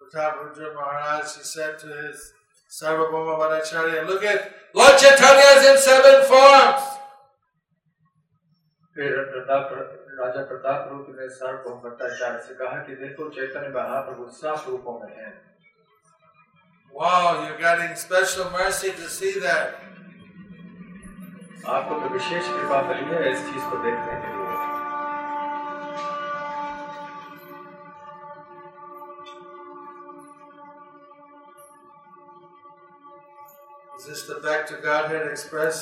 Pratap 0.00 0.42
Rudra 0.44 0.74
Maharaj, 0.74 1.36
he 1.36 1.42
said 1.42 1.78
to 1.78 1.86
his 1.86 2.32
Sarvabhauma 2.70 3.38
Bhattacharya, 3.38 4.06
look 4.06 4.24
at 4.24 4.54
Lord 4.74 4.98
Chaitanya 4.98 5.60
is 5.60 5.66
in 5.70 5.78
seven 5.78 6.24
forms. 6.24 6.88
फिर 8.96 9.12
प्रताप 9.32 9.70
राजा 10.18 10.42
प्रताप 10.48 10.88
रुद्र 10.90 11.12
ने 11.20 11.28
सार्वभौम 11.34 11.78
भट्टाचार्य 11.84 12.40
से 12.48 12.54
कहा 12.54 12.78
कि 12.86 12.94
देखो 12.96 13.28
चैतन्य 13.36 13.68
महाप्रभु 13.76 14.28
सात 14.40 14.68
रूपों 14.68 14.98
में 15.00 15.14
हैं 15.16 15.32
Wow, 16.94 17.46
you're 17.46 17.58
getting 17.58 17.94
special 17.96 18.50
mercy 18.50 18.90
to 18.92 19.08
see 19.08 19.40
that. 19.40 19.80
आपको 21.67 21.95
तो 21.99 22.09
विशेष 22.09 22.47
कृपा 22.47 22.81
मिली 22.81 23.13
है 23.13 23.31
इस 23.31 23.39
चीज़ 23.45 23.63
को 23.69 23.77
देखने 23.83 24.19
के 24.21 24.31
लिए 24.31 24.45
Is 33.97 34.05
this 34.05 34.23
the 34.23 34.35
Back 34.41 34.67
to 34.67 34.75
Godhead 34.83 35.27
Express? 35.27 35.79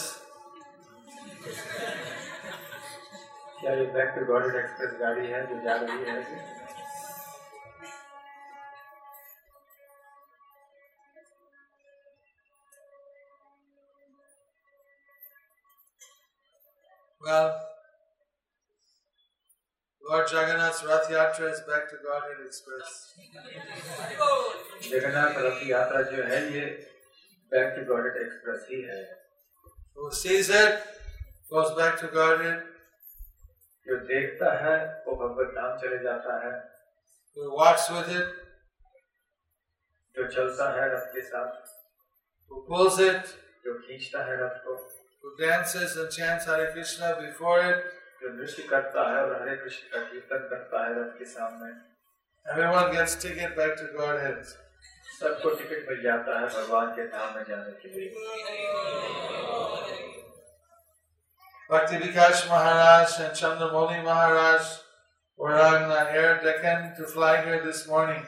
क्या 3.60 3.74
ये 3.74 3.86
बैक 3.93 4.10
टू 4.15 4.26
गॉडेड 4.26 4.56
एक्सप्रेस 4.56 4.91
गाड़ी 5.00 5.28
है 5.28 5.45
जो 5.48 5.62
जा 5.63 5.76
रही 5.76 6.04
है 6.10 6.64
Well, 17.26 17.60
Lord 20.02 20.28
Jagannath's 20.28 20.84
Rath 20.86 21.10
Yatra 21.10 21.52
is 21.52 21.62
Back 21.62 21.90
to 21.90 21.98
Godhead 22.06 22.42
Express. 22.46 22.92
Jagannath 24.90 25.38
रथ 25.46 25.64
यात्रा 25.68 26.02
जो 26.12 26.24
है 26.24 26.40
ये 26.54 26.66
बैक 27.52 27.74
टू 27.76 27.86
गॉडेड 27.92 28.22
एक्सप्रेस 28.26 28.68
ही 28.70 28.82
है 28.90 29.02
Who 29.98 30.12
sees 30.20 30.52
it 30.60 30.86
goes 31.52 31.72
back 31.80 31.98
to 32.02 32.10
Godhead. 32.18 32.62
जो 33.88 33.98
देखता 34.12 34.52
है 34.64 34.76
वो 35.08 35.16
भगवत 35.24 35.54
धाम 35.56 35.78
चले 35.82 35.98
जाता 36.04 36.36
है 36.46 36.52
Who 37.38 37.50
walks 37.62 37.88
with 37.96 38.12
it, 38.18 38.36
जो 40.16 40.28
चलता 40.36 40.70
है 40.78 40.86
रथ 40.94 41.10
के 41.16 41.26
साथ 41.32 41.58
who 42.52 42.64
pulls 42.70 43.02
it, 43.08 43.34
जो 43.66 43.80
खींचता 43.80 44.24
है 44.30 44.38
रथ 44.44 44.62
को 44.68 44.78
who 45.25 45.37
dances 45.40 45.96
and 45.96 46.11
chants 46.11 46.46
Hare 46.46 46.70
Krishna 46.73 47.16
before 47.20 47.61
it. 47.70 47.85
जो 48.23 48.29
नृत्य 48.33 48.62
करता 48.70 49.03
है 49.11 49.20
और 49.25 49.31
हरे 49.42 49.57
कृष्ण 49.57 49.88
का 49.92 50.01
कीर्तन 50.09 50.49
करता 50.49 50.85
है 50.87 50.90
रथ 50.96 51.12
के 51.18 51.25
सामने 51.35 51.70
Everyone 52.46 52.92
gets 52.92 53.14
ticket 53.23 53.57
back 53.57 53.77
to 53.79 53.87
Godhead. 53.96 54.51
सबको 55.20 55.51
टिकट 55.55 55.88
मिल 55.88 56.03
जाता 56.03 56.38
है 56.40 56.46
भगवान 56.49 56.92
के 56.96 57.07
धाम 57.14 57.35
में 57.37 57.44
जाने 57.49 57.73
के 57.81 57.88
लिए 57.94 58.11
Bhakti 61.70 61.99
Vikash 62.03 62.49
Maharaj 62.49 63.16
and 63.25 63.35
Chandramoli 63.40 64.03
Maharaj 64.05 64.70
were 65.38 65.59
on 65.66 65.90
uh, 65.90 66.07
Air 66.11 66.40
Deccan 66.44 66.94
to 66.96 67.05
fly 67.07 67.42
here 67.44 67.61
this 67.64 67.87
morning. 67.87 68.23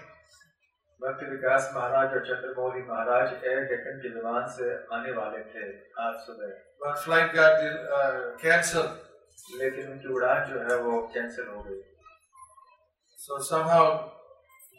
भक्ति 1.01 1.25
विकास 1.25 1.69
महाराज 1.73 2.13
और 2.13 2.21
चंद्रमौली 2.27 2.81
महाराज 2.83 3.43
एयर 3.45 3.59
डेक्कन 3.69 3.99
के 4.03 4.09
विमान 4.13 4.45
से 4.51 4.69
आने 4.95 5.11
वाले 5.17 5.41
थे 5.49 5.65
आज 6.03 6.13
सुबह। 6.21 6.93
फ़्लाइट 6.93 7.33
का 7.33 7.43
कैंसिल 8.41 9.59
लेकिन 9.59 9.91
उनकी 9.91 10.13
उड़ान 10.13 10.39
जो 10.45 10.61
है 10.61 10.77
वो 10.83 11.01
कैंसिल 11.13 11.47
हो 11.47 11.61
गई। 11.63 11.81
So 13.19 13.37
somehow 13.49 13.91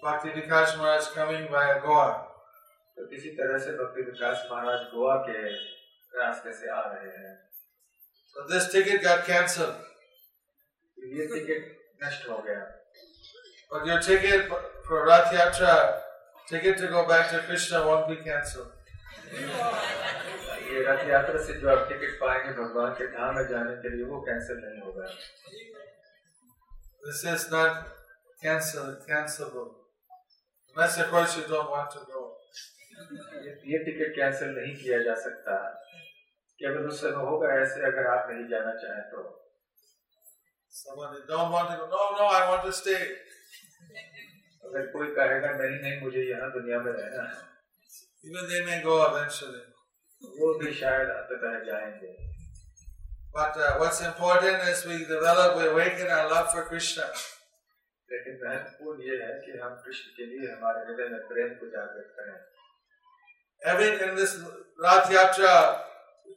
Bhakti 0.03 0.31
Vikas 0.31 0.75
Maharaj 0.79 1.07
coming 1.17 1.45
by 1.51 1.73
Goa 1.87 2.09
तो 2.97 3.07
किसी 3.07 3.31
तरह 3.39 3.59
से 3.67 3.77
भक्ति 3.77 4.03
विकास 4.11 4.49
महाराज 4.53 4.83
गोवा 4.95 5.15
के 5.29 5.39
रास्ते 6.13 6.53
से 6.53 6.71
आ 6.71 6.81
रहे 6.81 7.12
हैं। 7.19 7.37
सो 8.37 8.49
दिस 8.49 8.69
टिकट 8.73 9.05
का 9.05 9.16
कैंसिल 9.31 9.71
ये 11.16 11.27
टिकट 11.29 12.05
नष्ट 12.05 12.29
हो 12.31 12.39
गया। 12.49 12.61
और 13.73 13.87
जो 13.87 13.97
टिकट 14.09 14.53
रथ 15.09 15.35
यात्रा 15.35 15.73
ticket 16.51 16.78
to 16.78 16.88
go 16.88 17.07
back 17.07 17.30
to 17.30 17.38
Krishna 17.46 17.78
won't 17.86 18.09
be 18.09 18.16
cancelled. 18.26 18.72
ये 20.68 20.80
रथ 20.86 21.01
यात्रा 21.09 21.42
से 21.44 21.55
जो 21.61 21.68
आप 21.70 21.88
टिकट 21.88 22.12
पाएँगे 22.20 22.53
भगवान 22.57 22.92
के 22.99 23.07
धाम 23.12 23.34
में 23.36 23.46
जाने 23.49 23.74
के 23.82 23.88
लिए 23.96 24.05
वो 24.09 24.20
कैंसिल 24.28 24.57
नहीं 24.64 24.80
होगा। 24.86 25.07
This 27.05 27.20
is 27.32 27.44
not 27.55 27.72
cancel 28.42 28.90
cancelable 29.09 29.66
मैं 30.76 30.88
से 30.96 31.03
कोई 31.11 31.26
से 31.34 31.40
डोंट 31.49 31.70
वांट 31.70 31.88
टू 31.94 32.01
गो 32.11 32.22
ये 33.72 33.78
टिकट 33.84 34.14
कैंसिल 34.16 34.49
नहीं 34.59 34.74
किया 34.82 34.99
जा 35.09 35.14
सकता। 35.24 35.57
केवल 36.61 36.86
उस 36.88 37.01
समय 37.01 37.24
होगा 37.30 37.49
ऐसे 37.62 37.80
अगर 37.86 38.07
आप 38.12 38.30
नहीं 38.30 38.46
जाना 38.51 38.72
चाहें 38.82 39.03
तो। 39.11 39.20
Someone 40.72 41.11
don't 41.30 41.49
want 41.53 41.68
to 41.70 41.86
go 41.86 41.86
no 41.96 42.03
no 42.18 42.30
I 42.36 42.49
want 42.51 42.62
to 42.62 42.72
stay 42.80 42.96
अगर 44.69 44.87
कोई 44.93 45.09
कहेगा 45.19 45.51
नहीं 45.61 45.79
नहीं 45.83 46.01
मुझे 46.03 46.23
यहाँ 46.31 46.51
दुनिया 46.57 46.81
में 46.87 46.93
रहना 46.93 47.29
है 47.29 47.47
Even 48.29 48.49
they 48.51 48.61
may 48.66 48.79
go 48.85 48.95
eventually. 49.07 49.64
वो 50.39 50.53
भी 50.61 50.73
शायद 50.75 51.09
अंततः 51.16 51.59
जाएँगे 51.66 52.14
But 53.35 53.57
uh, 53.57 53.73
what's 53.81 54.01
important 54.01 54.62
is 54.69 54.85
we 54.85 54.99
develop, 55.05 55.57
we 55.59 55.66
awaken 55.69 56.09
our 56.11 56.29
love 56.31 56.51
for 56.53 56.64
Krishna. 56.71 57.09
लेकिन 58.11 58.39
महत्वपूर्ण 58.43 59.03
ये 59.07 59.16
है 59.23 59.33
कि 59.47 59.59
हम 59.62 59.73
कृष्ण 59.87 60.12
के 60.19 60.27
लिए 60.27 60.51
हमारे 60.53 60.85
हृदय 60.85 61.09
में 61.14 61.25
प्रेम 61.33 61.49
को 61.62 61.66
जागृत 61.73 62.14
करें 62.19 62.37
Every 63.62 63.89
in 64.07 64.14
this 64.16 64.33
Rath 64.83 65.11
Yatra, 65.11 65.81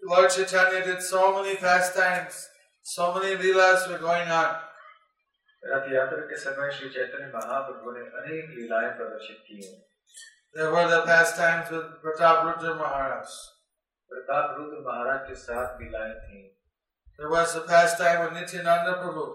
Lord 0.04 0.30
Chaitanya 0.32 0.84
did 0.86 1.02
so 1.02 1.22
many 1.36 1.56
pastimes, 1.56 2.40
so 2.84 3.14
many 3.14 3.36
leelas 3.42 3.88
were 3.90 4.00
going 4.00 4.28
on. 4.28 4.56
रथ 5.63 5.93
यात्रा 5.93 6.25
के 6.31 6.37
समय 6.41 6.71
श्री 6.79 6.89
चैतन्य 6.97 7.31
महाप्रभु 7.35 7.93
ने 7.93 8.01
अनेक 8.21 8.51
लीलाएं 8.59 8.91
प्रदर्शित 8.97 9.45
की 9.49 9.61
हैं 9.67 9.85
There 10.57 10.71
were 10.73 10.85
the 10.91 11.01
pastimes 11.07 11.71
with 11.71 11.89
Pratap 12.03 12.45
Rudra 12.45 12.75
Maharaj. 12.77 13.33
Pratap 14.11 14.55
Rudra 14.59 14.79
महाराज 14.87 15.27
के 15.29 15.35
साथ 15.41 15.81
लीलाएं 15.81 16.15
थी 16.21 16.45
There 17.19 17.31
was 17.33 17.53
the 17.55 17.65
pastime 17.73 18.23
with 18.23 18.33
Nityananda 18.39 18.95
Prabhu. 19.03 19.27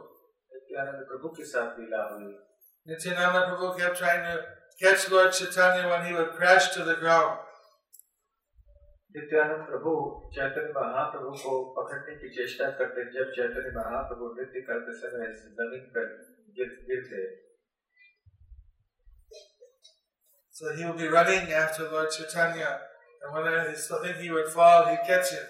Nityanand 0.52 1.06
प्रभु 1.10 1.30
के 1.38 1.46
साथ 1.46 1.80
लीला 1.80 2.02
हुई 2.10 2.34
Nityananda 2.86 3.42
Prabhu 3.50 3.78
kept 3.80 3.98
trying 3.98 4.24
to 4.28 4.36
catch 4.82 5.10
Lord 5.12 5.32
Chaitanya 5.40 5.88
when 5.90 6.06
he 6.06 6.14
would 6.14 6.32
crash 6.38 6.70
to 6.76 6.84
the 6.84 6.96
ground. 6.96 7.40
Nityanand 9.15 9.67
प्रभु 9.67 9.91
चैतन्य 10.35 10.73
महाप्रभु 10.77 11.31
को 11.43 11.53
पकड़ने 11.75 12.15
की 12.17 12.29
चेष्टा 12.37 12.71
करते 12.79 13.05
जब 13.13 13.31
चैतन्य 13.37 13.71
महाप्रभु 13.77 14.27
नृत्य 14.33 14.61
करते 14.67 14.97
समय 14.99 15.33
ज़मीन 15.59 15.87
पर 15.95 16.11
गिर 16.59 16.73
गिरते 16.89 17.25
So 20.57 20.75
he 20.75 20.85
would 20.85 20.99
be 20.99 21.09
running 21.09 21.51
after 21.53 21.87
Lord 21.91 22.11
Chaitanya, 22.11 22.69
and 23.23 23.35
whenever 23.35 23.71
he 23.71 23.77
saw 23.77 24.03
think 24.03 24.17
he 24.17 24.31
would 24.31 24.49
fall, 24.49 24.87
he'd 24.87 25.03
catch 25.07 25.33
him. 25.33 25.49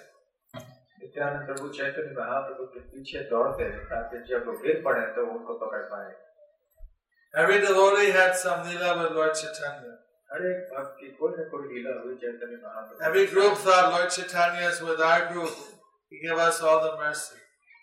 Nityanand 1.00 1.46
प्रभु 1.46 1.68
चैतन्य 1.74 2.14
महाप्रभु 2.16 2.70
के 2.70 2.80
पीछे 2.86 3.20
दौड़ते 3.28 3.68
ताकि 3.90 4.24
जब 4.30 4.46
वो 4.46 4.58
गिर 4.62 4.82
पड़े 4.84 5.06
तो 5.18 5.26
उनको 5.34 5.58
पकड़ 5.60 5.84
पाए 5.92 6.10
Every 7.34 7.60
devotee 7.60 8.10
had 8.12 8.36
some 8.36 8.66
leela 8.66 8.98
with 8.98 9.12
Lord 9.12 9.34
Chaitanya. 9.34 9.96
हर 10.30 10.46
एक 10.46 10.62
भक्त 10.70 10.96
की 11.00 11.08
कोई 11.18 11.32
न 11.38 11.48
कोई 11.50 11.68
लीला 11.72 11.92
हुई 12.02 12.14
Chaitanya 12.22 12.56
Mahaprabhu 12.62 13.04
Every 13.08 13.26
group 13.32 13.58
thought 13.64 13.90
Lord 13.92 14.10
Chaitanya 14.16 14.68
is 14.68 14.80
with 14.86 15.00
our 15.08 15.26
group. 15.32 15.52
He 16.12 16.20
gave 16.24 16.40
us 16.46 16.60
all 16.62 16.80
the 16.84 16.94
mercy. 17.02 17.38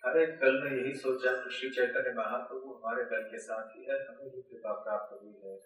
हर 0.06 0.18
एक 0.22 0.32
दल 0.40 0.58
ने 0.64 0.72
यही 0.76 0.94
सोचा 1.02 1.32
कि 1.44 1.56
श्री 1.58 1.70
चैतन्य 1.78 2.14
महाप्रभु 2.18 2.74
हमारे 2.74 3.04
दल 3.12 3.24
के 3.32 3.40
साथ 3.44 3.76
ही 3.78 3.86
है 3.90 4.00
हमें 4.08 4.30
भी 4.32 4.42
कृपा 4.42 4.74
प्राप्त 4.84 5.18
हुई 5.22 5.34
है 5.44 5.58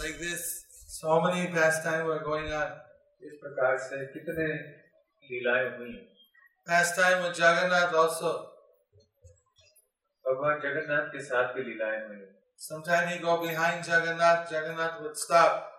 Like 0.00 0.18
this, 0.18 0.42
so 0.88 1.20
many 1.20 1.46
pastimes 1.54 2.06
were 2.08 2.20
going 2.26 2.52
on. 2.58 2.74
इस 3.22 3.38
प्रकार 3.42 3.78
से 3.86 4.04
कितने 4.12 4.46
लीलाएँ 5.24 5.68
हुई 5.78 5.94
Pastime 6.66 7.22
with 7.22 7.38
Jagannath 7.38 7.94
also. 8.02 8.32
भगवान 10.24 10.60
जगन्नाथ 10.60 11.08
के 11.12 11.20
साथ 11.24 11.54
भी 11.54 11.62
लीलाएँ 11.64 12.00
हुई 12.08 12.20
Sometimes 12.59 13.13
he 13.13 13.19
go 13.19 13.41
behind 13.41 13.85
Jagannath, 13.85 14.51
Jagannath 14.51 15.01
would 15.01 15.17
stop. 15.17 15.71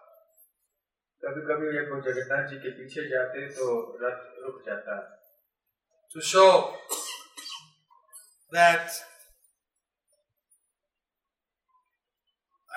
कभी 1.24 1.42
कभी 1.48 1.68
ये 1.74 1.82
वो 1.90 2.00
जगन्नाथ 2.06 2.48
जी 2.48 2.56
के 2.64 2.70
पीछे 2.78 3.08
जाते 3.10 3.46
तो 3.58 3.66
रथ 4.02 4.18
रुक 4.44 4.62
जाता 4.66 4.96
to 6.14 6.20
show 6.22 6.74
that 8.52 8.90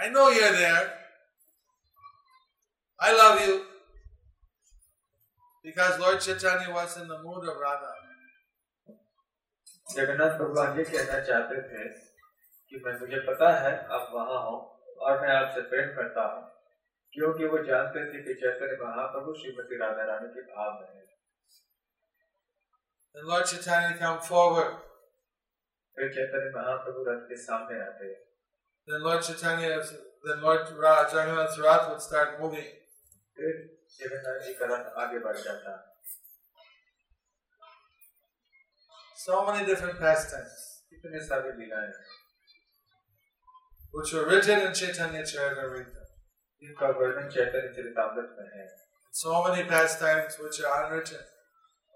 I 0.01 0.09
know 0.09 0.29
you're 0.29 0.51
there. 0.53 0.93
I 2.99 3.11
love 3.15 3.41
you. 3.41 3.65
Because 5.63 5.99
Lord 5.99 6.21
Chaitanya 6.21 6.73
was 6.73 6.97
in 6.97 7.07
the 7.07 7.21
mood 7.21 7.47
of 7.47 7.57
Radha. 7.65 7.93
Jagannath 9.93 10.37
भगवान 10.39 10.77
ये 10.77 10.83
कहना 10.85 11.19
चाहते 11.27 11.61
थे 11.69 11.83
कि 12.74 12.80
मैं 12.84 12.92
मुझे 13.00 13.18
पता 13.26 13.48
है 13.56 13.72
आप 13.96 14.08
वहाँ 14.12 14.38
हो 14.44 14.54
और 15.06 15.20
मैं 15.20 15.34
आपसे 15.34 15.60
प्रेम 15.72 15.90
करता 15.96 16.22
हूँ 16.28 16.42
क्योंकि 17.12 17.46
वो 17.50 17.58
जानते 17.66 18.00
थे 18.06 18.22
कि 18.22 18.34
चैतन्य 18.40 18.78
महाप्रभु 18.80 19.34
श्रीमती 19.40 19.76
राधा 19.80 20.04
रानी 20.04 20.28
के 20.36 20.42
भाव 20.52 20.72
में 20.80 20.86
है 20.86 21.02
Then 23.14 23.26
Lord 23.26 23.44
Chaitanya 23.46 23.90
come 23.98 24.16
forward. 24.28 24.72
फिर 25.96 26.08
चैतन्य 26.14 26.50
महाप्रभु 26.56 27.04
रथ 27.08 27.20
के 27.28 27.36
सामने 27.42 27.78
आते 27.82 28.08
Then 28.88 29.04
Lord 29.04 29.22
Chaitanya, 29.22 29.68
then 30.24 30.42
Lord 30.42 30.72
Ra, 30.84 30.94
Jagannath's 31.12 31.60
Rath 31.66 31.86
would 31.90 32.02
start 32.08 32.34
moving. 32.40 32.66
फिर 33.38 33.62
जगन्नाथ 34.00 34.42
जी 34.46 34.54
का 34.54 34.72
रथ 34.72 34.98
आगे 35.04 35.22
बढ़ 35.28 35.38
जाता 35.46 35.76
So 39.18 39.40
many 39.46 39.64
different 39.64 40.00
pastimes, 40.00 40.60
कितने 40.90 41.24
सारे 41.26 41.56
लीलाएँ 41.58 41.92
which 43.94 44.12
were 44.12 44.26
written 44.28 44.60
in 44.60 44.74
Chaitanya 44.74 45.22
Charitamrita. 45.32 46.00
जिनका 46.62 46.88
वर्णन 46.98 47.28
चैतन्य 47.30 47.68
चरितामृत 47.76 48.36
में 48.38 48.50
है 48.56 48.66
So 49.14 49.42
many 49.44 49.64
pastimes 49.70 50.38
which 50.42 50.60
are 50.62 50.74
unwritten. 50.76 51.22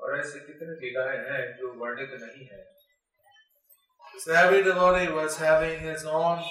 और 0.00 0.18
ऐसे 0.18 0.40
कितने 0.40 0.74
लीलाएँ 0.82 1.18
हैं 1.28 1.42
जो 1.58 1.72
वर्णित 1.82 2.10
नहीं 2.22 2.46
है 2.52 2.64
So 4.24 4.32
every 4.42 4.62
devotee 4.62 5.08
was 5.16 5.38
having 5.38 5.80
his 5.80 6.04
own 6.04 6.44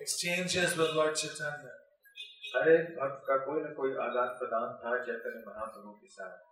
exchanges 0.00 0.76
with 0.76 0.94
Lord 1.00 1.16
Chaitanya. 1.22 1.74
हर 2.56 2.68
एक 2.72 2.92
भक्त 2.98 3.24
का 3.28 3.36
कोई 3.46 3.60
न 3.62 3.72
कोई 3.78 3.90
आदान 4.02 4.28
प्रदान 4.40 4.68
था 4.82 4.92
चैतन्य 5.06 5.42
महाप्रभु 5.48 5.90
के 6.02 6.08
साथ 6.18 6.44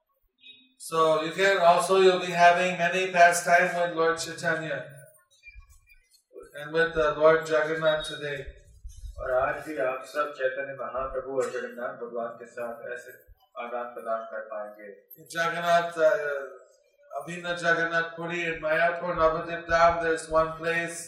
So 0.88 1.22
you 1.24 1.32
can 1.32 1.58
also 1.68 2.00
you'll 2.00 2.24
be 2.26 2.32
having 2.38 2.78
many 2.78 3.06
pastimes 3.12 3.78
with 3.80 3.96
Lord 4.00 4.18
Chaitanya 4.18 4.78
and 6.56 6.74
with 6.74 6.92
the 6.96 7.04
Lord 7.18 7.44
Jagannath 7.46 8.02
today 8.08 8.34
और 9.20 9.30
आज 9.36 9.56
भी 9.66 9.76
आप 9.84 10.02
सब 10.08 10.32
चैतन्य 10.38 10.74
महाप्रभु 10.80 11.36
और 11.36 11.46
जगन्नाथ 11.52 11.94
भगवान 12.02 12.28
के 12.40 12.46
साथ 12.48 12.84
ऐसे 12.92 13.12
आदान 13.62 13.86
प्रदान 13.94 14.20
कर 14.30 14.44
पाएँगे। 14.50 14.90
जगन्नाथ 15.32 15.98
अभी 17.10 17.36
न 17.36 17.54
Jagannath 17.62 18.10
Puri 18.16 18.42
in 18.42 18.60
Mayapur 18.62 19.14
Navadvip 19.16 19.66
Dham 19.70 20.00
there 20.02 20.14
is 20.14 20.26
one 20.32 20.52
place 20.58 21.00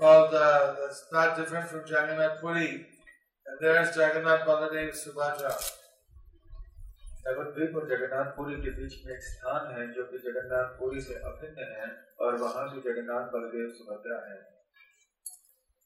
called 0.00 0.34
the 0.34 0.88
star 0.98 1.36
different 1.36 1.66
from 1.68 1.84
Jagannath 1.90 2.34
Puri 2.40 2.66
and 2.66 3.56
there 3.60 3.80
is 3.82 3.92
Jagannath 3.98 4.46
Baladev 4.46 4.90
Subhadra 5.02 5.54
Navadvip 7.26 7.76
और 7.76 7.84
जगन्नाथपुरी 7.88 8.54
के 8.62 8.70
बीच 8.76 8.94
में 9.04 9.12
एक 9.14 9.22
स्थान 9.24 9.70
है 9.74 9.86
जो 9.94 10.04
कि 10.04 10.18
जगन्नाथपुरी 10.24 11.00
से 11.00 11.14
अभिन्न 11.30 11.66
है 11.74 11.86
और 12.20 12.36
वहाँ 12.38 12.64
भी 12.70 12.80
जगन्नाथ 12.88 13.30
बलदेव 13.34 13.68
सुभद्रा 13.76 14.18
है। 14.30 14.40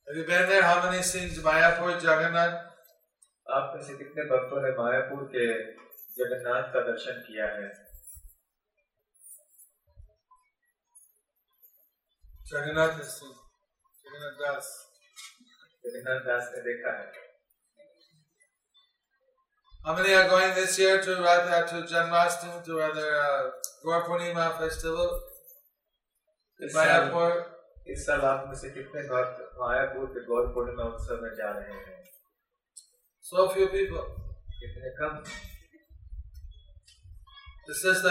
How 0.08 0.88
many 0.88 1.02
scenes 1.02 1.38
Mayapur, 1.38 2.00
Jagannath? 2.00 2.62
आप 3.46 3.72
में 3.74 3.82
से 3.86 3.94
कितने 3.98 4.22
भक्तों 4.30 4.60
ने 4.62 4.70
मायापुर 4.76 5.24
के 5.32 5.46
जगन्नाथ 6.18 6.72
का 6.74 6.80
दर्शन 6.86 7.22
किया 7.26 7.46
है 7.46 7.70
is 13.00 13.18
seen. 13.18 13.34
Jagannath 14.06 14.68
जगन्नाथ 15.84 16.20
दास 16.26 16.50
ने 16.54 16.62
देखा 16.68 16.92
है 16.98 17.12
How 19.84 19.94
many 19.96 20.14
are 20.14 20.28
going 20.28 20.54
this 20.54 20.78
year 20.78 21.02
to 21.02 21.16
Radha 21.20 21.66
to 21.68 21.82
Janmashtami 21.82 22.64
to 22.64 22.76
rather 22.76 23.10
uh, 23.16 23.50
Gaur 23.84 24.02
Purnima 24.04 24.58
festival 24.58 25.20
in 26.60 26.68
Mayapur? 26.68 27.55
इस 27.86 28.06
साल 28.06 28.20
आप 28.20 28.44
में 28.48 28.54
से 28.54 28.68
कितने 28.70 29.02
भक्त 29.08 29.42
मायापुर 29.58 30.06
के 30.14 30.20
गौर 30.26 30.46
पूर्णिमा 30.54 30.84
उत्सव 30.84 31.20
में 31.22 31.34
जा 31.34 31.50
रहे 31.50 31.74
हैं? 31.74 31.98
सो 33.24 33.46
फ्यू 33.48 33.66
पीपल 33.66 34.00
कितने 34.54 34.90
कम? 34.96 35.20
This 37.68 37.84
is 37.86 38.00
the 38.06 38.08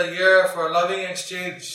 for 0.56 0.72
loving 0.72 1.02
exchange 1.02 1.74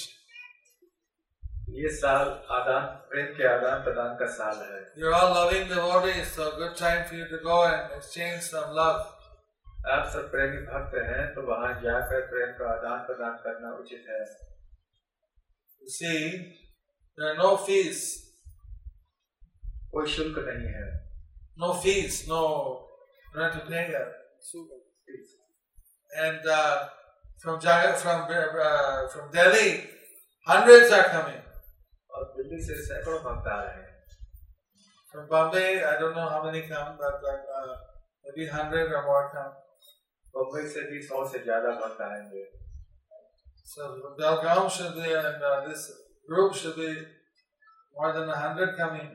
ये 1.75 1.89
साल 1.97 2.31
आदान 2.51 2.87
प्रेम 3.11 3.27
के 3.35 3.47
आदान 3.49 3.83
प्रदान 3.85 4.17
का 4.17 4.27
साल 4.33 4.57
है। 4.63 4.81
You 4.99 5.13
are 5.19 5.27
loving 5.37 5.69
good 5.69 6.75
time 6.79 7.03
for 7.03 7.19
you 7.19 7.27
to 7.27 7.39
go 7.45 7.59
and 7.67 7.93
exchange 7.93 8.41
some 8.43 8.73
love 8.79 8.97
आप 9.93 10.09
सब 10.13 10.31
प्रेमी 10.31 10.63
भक्त 10.63 10.97
हैं 11.11 11.27
तो 11.35 11.43
वहाँ 11.43 11.69
जाकर 11.83 12.27
प्रेम 12.31 12.51
का 12.57 12.73
आदान 12.73 12.99
प्रदान 13.07 13.37
करना 13.45 13.71
उचित 13.77 14.05
है। 14.09 14.25
सी 15.83 16.11
there 17.20 17.32
are 17.32 17.38
no 17.38 17.56
fees, 17.58 18.04
कोई 19.94 20.08
शुल्क 20.14 20.38
नहीं 20.48 20.74
है 20.74 20.86
no 21.58 21.74
fees, 21.74 22.28
no, 22.28 22.88
you 23.34 23.40
don't 23.40 23.54
have 23.54 23.64
to 23.64 23.70
pay 23.70 23.94
a 23.94 24.06
fees. 25.06 25.30
And 26.18 26.40
uh, 26.48 26.88
from 27.38 27.60
Jaga, 27.60 27.96
from 27.96 28.28
uh, 28.30 29.08
from 29.08 29.32
Delhi, 29.32 29.84
hundreds 30.46 30.92
are 30.92 31.10
coming. 31.10 31.42
और 32.16 32.26
दिल्ली 32.36 32.62
से 32.64 32.76
सैकड़ों 32.82 33.20
भक्त 33.24 33.48
आ 33.48 33.62
रहे 33.62 33.82
हैं 33.82 33.94
From 35.12 35.28
Bombay, 35.30 35.84
I 35.84 35.98
don't 36.00 36.16
know 36.16 36.28
how 36.30 36.44
many 36.44 36.62
come, 36.62 36.98
but 37.02 37.24
like 37.26 37.46
uh, 37.58 37.74
maybe 38.26 38.48
hundred 38.48 38.92
or 38.92 39.04
more 39.08 39.30
come. 39.34 39.54
Mumbai 40.38 40.68
से 40.70 40.82
भी 40.92 41.02
सौ 41.08 41.28
से 41.32 41.44
ज्यादा 41.44 41.70
भक्त 41.82 42.02
आएंगे 42.02 42.46
So 43.74 43.86
Belgaum 44.20 44.70
should 44.70 44.96
be, 44.96 45.12
and 45.12 45.44
uh, 45.44 45.68
this 45.68 45.92
Group 46.31 46.55
should 46.55 46.77
be 46.77 46.91
more 47.97 48.13
than 48.13 48.29
a 48.29 48.39
hundred 48.39 48.77
coming. 48.77 49.11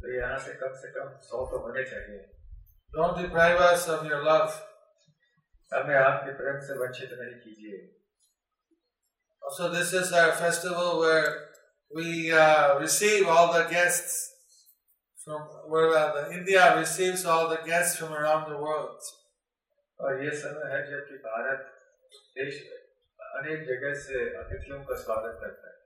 तो 0.00 0.10
यहाँ 0.14 0.38
से 0.38 0.52
कम 0.54 0.74
से 0.80 0.88
कम 0.96 1.08
सौ 1.28 1.44
तो 1.50 1.58
होने 1.62 1.84
चाहिए 1.84 2.24
Don't 2.92 3.18
deprive 3.20 3.60
us 3.60 3.88
of 3.88 4.06
your 4.10 4.22
love. 4.24 4.52
हमें 5.72 5.94
आपके 5.96 6.32
प्रेम 6.36 6.60
से 6.66 6.78
वंचित 6.78 7.10
नहीं 7.20 7.38
कीजिए 7.40 7.86
Also, 9.42 9.68
this 9.72 9.92
is 9.92 10.12
our 10.12 10.32
festival 10.32 10.98
where 11.00 11.28
we 11.90 12.32
uh, 12.32 12.78
receive 12.78 13.28
all 13.28 13.52
the 13.52 13.62
guests 13.70 14.16
from 15.18 15.42
where 15.74 15.94
uh, 15.96 16.12
the 16.16 16.36
India 16.38 16.64
receives 16.78 17.24
all 17.24 17.48
the 17.48 17.60
guests 17.66 17.96
from 17.96 18.12
around 18.12 18.50
the 18.50 18.58
world. 18.66 19.00
और 20.00 20.22
ये 20.24 20.30
समय 20.40 20.72
है 20.72 20.82
जबकि 20.90 21.16
भारत 21.22 21.70
देश 22.36 22.60
अनेक 23.20 23.64
जगह 23.68 23.94
से 24.02 24.20
अतिथियों 24.42 24.82
का 24.90 24.96
स्वागत 25.02 25.40
करता 25.40 25.70
है 25.70 25.77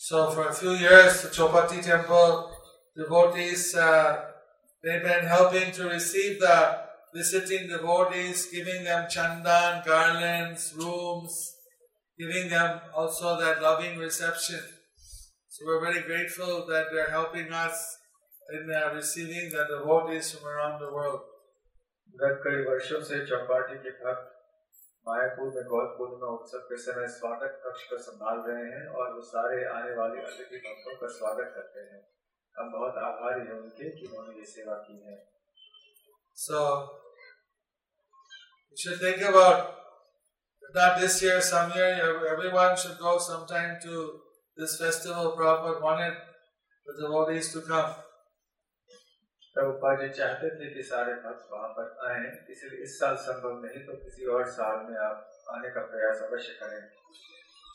So, 0.00 0.30
for 0.30 0.48
a 0.48 0.54
few 0.54 0.72
years, 0.72 1.22
the 1.22 1.28
Chopati 1.28 1.82
temple 1.82 2.52
devotees 2.96 3.74
uh, 3.74 4.24
they've 4.82 5.02
been 5.02 5.26
helping 5.26 5.72
to 5.72 5.88
receive 5.88 6.40
the 6.40 6.78
visiting 7.14 7.68
devotees, 7.68 8.46
giving 8.46 8.84
them 8.84 9.06
chandan, 9.10 9.84
garlands, 9.84 10.74
rooms, 10.76 11.56
giving 12.18 12.48
them 12.48 12.80
also 12.94 13.38
that 13.40 13.62
loving 13.62 13.98
reception. 13.98 14.60
So 15.48 15.64
we're 15.66 15.80
very 15.80 16.02
grateful 16.02 16.66
that 16.66 16.86
they're 16.92 17.10
helping 17.10 17.52
us 17.52 17.96
in 18.52 18.70
uh, 18.70 18.94
receiving 18.94 19.50
the 19.50 19.64
devotees 19.78 20.32
from 20.32 20.46
around 20.46 20.80
the 20.80 20.92
world. 20.92 21.20
गत 22.20 22.38
कई 22.44 22.60
वर्षों 22.66 23.00
से 23.04 23.16
चौपाटी 23.26 23.74
के 23.84 23.90
भक्त 24.02 24.28
मायापुर 25.05 25.47
में 25.53 25.63
गौर 25.69 25.85
पूर्णिमा 25.97 26.27
उत्सव 26.31 26.65
के 26.69 26.77
समय 26.81 27.07
स्वागत 27.11 27.53
कक्ष 27.61 27.83
को 27.89 27.97
संभाल 28.07 28.41
रहे 28.47 28.65
हैं 28.71 28.81
और 28.95 29.13
वो 29.13 29.21
सारे 29.29 29.63
आने 29.69 29.95
वाले 29.99 30.21
अतिथि 30.21 30.59
भक्तों 30.65 30.95
का 30.99 31.07
स्वागत 31.13 31.53
करते 31.55 31.85
हैं 31.85 32.01
हम 32.55 32.71
बहुत 32.73 32.99
आभारी 33.07 33.47
हैं 33.47 33.55
उनके 33.59 33.89
कि 33.95 34.05
उन्होंने 34.07 34.37
ये 34.39 34.45
सेवा 34.51 34.75
की 34.87 34.97
है 35.05 35.15
So 36.37 36.59
you 38.71 38.77
should 38.83 38.99
think 38.99 39.23
about 39.29 39.73
if 40.63 40.75
not 40.75 40.99
this 40.99 41.17
year, 41.23 41.41
some 41.41 41.73
year, 41.79 41.89
ev- 42.03 42.27
everyone 42.35 42.77
should 42.83 42.99
go 42.99 43.17
sometime 43.25 43.73
to 43.87 44.05
this 44.57 44.77
festival. 44.83 45.33
Prabhupada 45.39 45.81
wanted 45.81 46.21
the 46.87 46.95
devotees 47.01 47.51
to 47.55 47.61
come. 47.61 47.91
Prabhupada 49.55 49.93
ji 50.01 50.09
चाहते 50.17 50.49
थे 50.59 50.73
कि 50.73 50.83
सारे 50.89 51.13
भक्त 51.23 51.47
वहाँ 51.53 51.69
पर 51.77 52.09
आए 52.09 52.19
इसलिए 52.51 52.83
इस 52.83 52.99
साल 52.99 53.15
संभव 53.23 53.61
नहीं 53.63 53.85
तो 53.85 53.95
किसी 54.03 54.25
और 54.35 54.45
साल 54.57 54.77
में 54.89 54.97
आप 55.05 55.31
आने 55.55 55.69
का 55.69 55.81
प्रयास 55.93 56.21
अवश्य 56.29 56.57
करें 56.63 56.81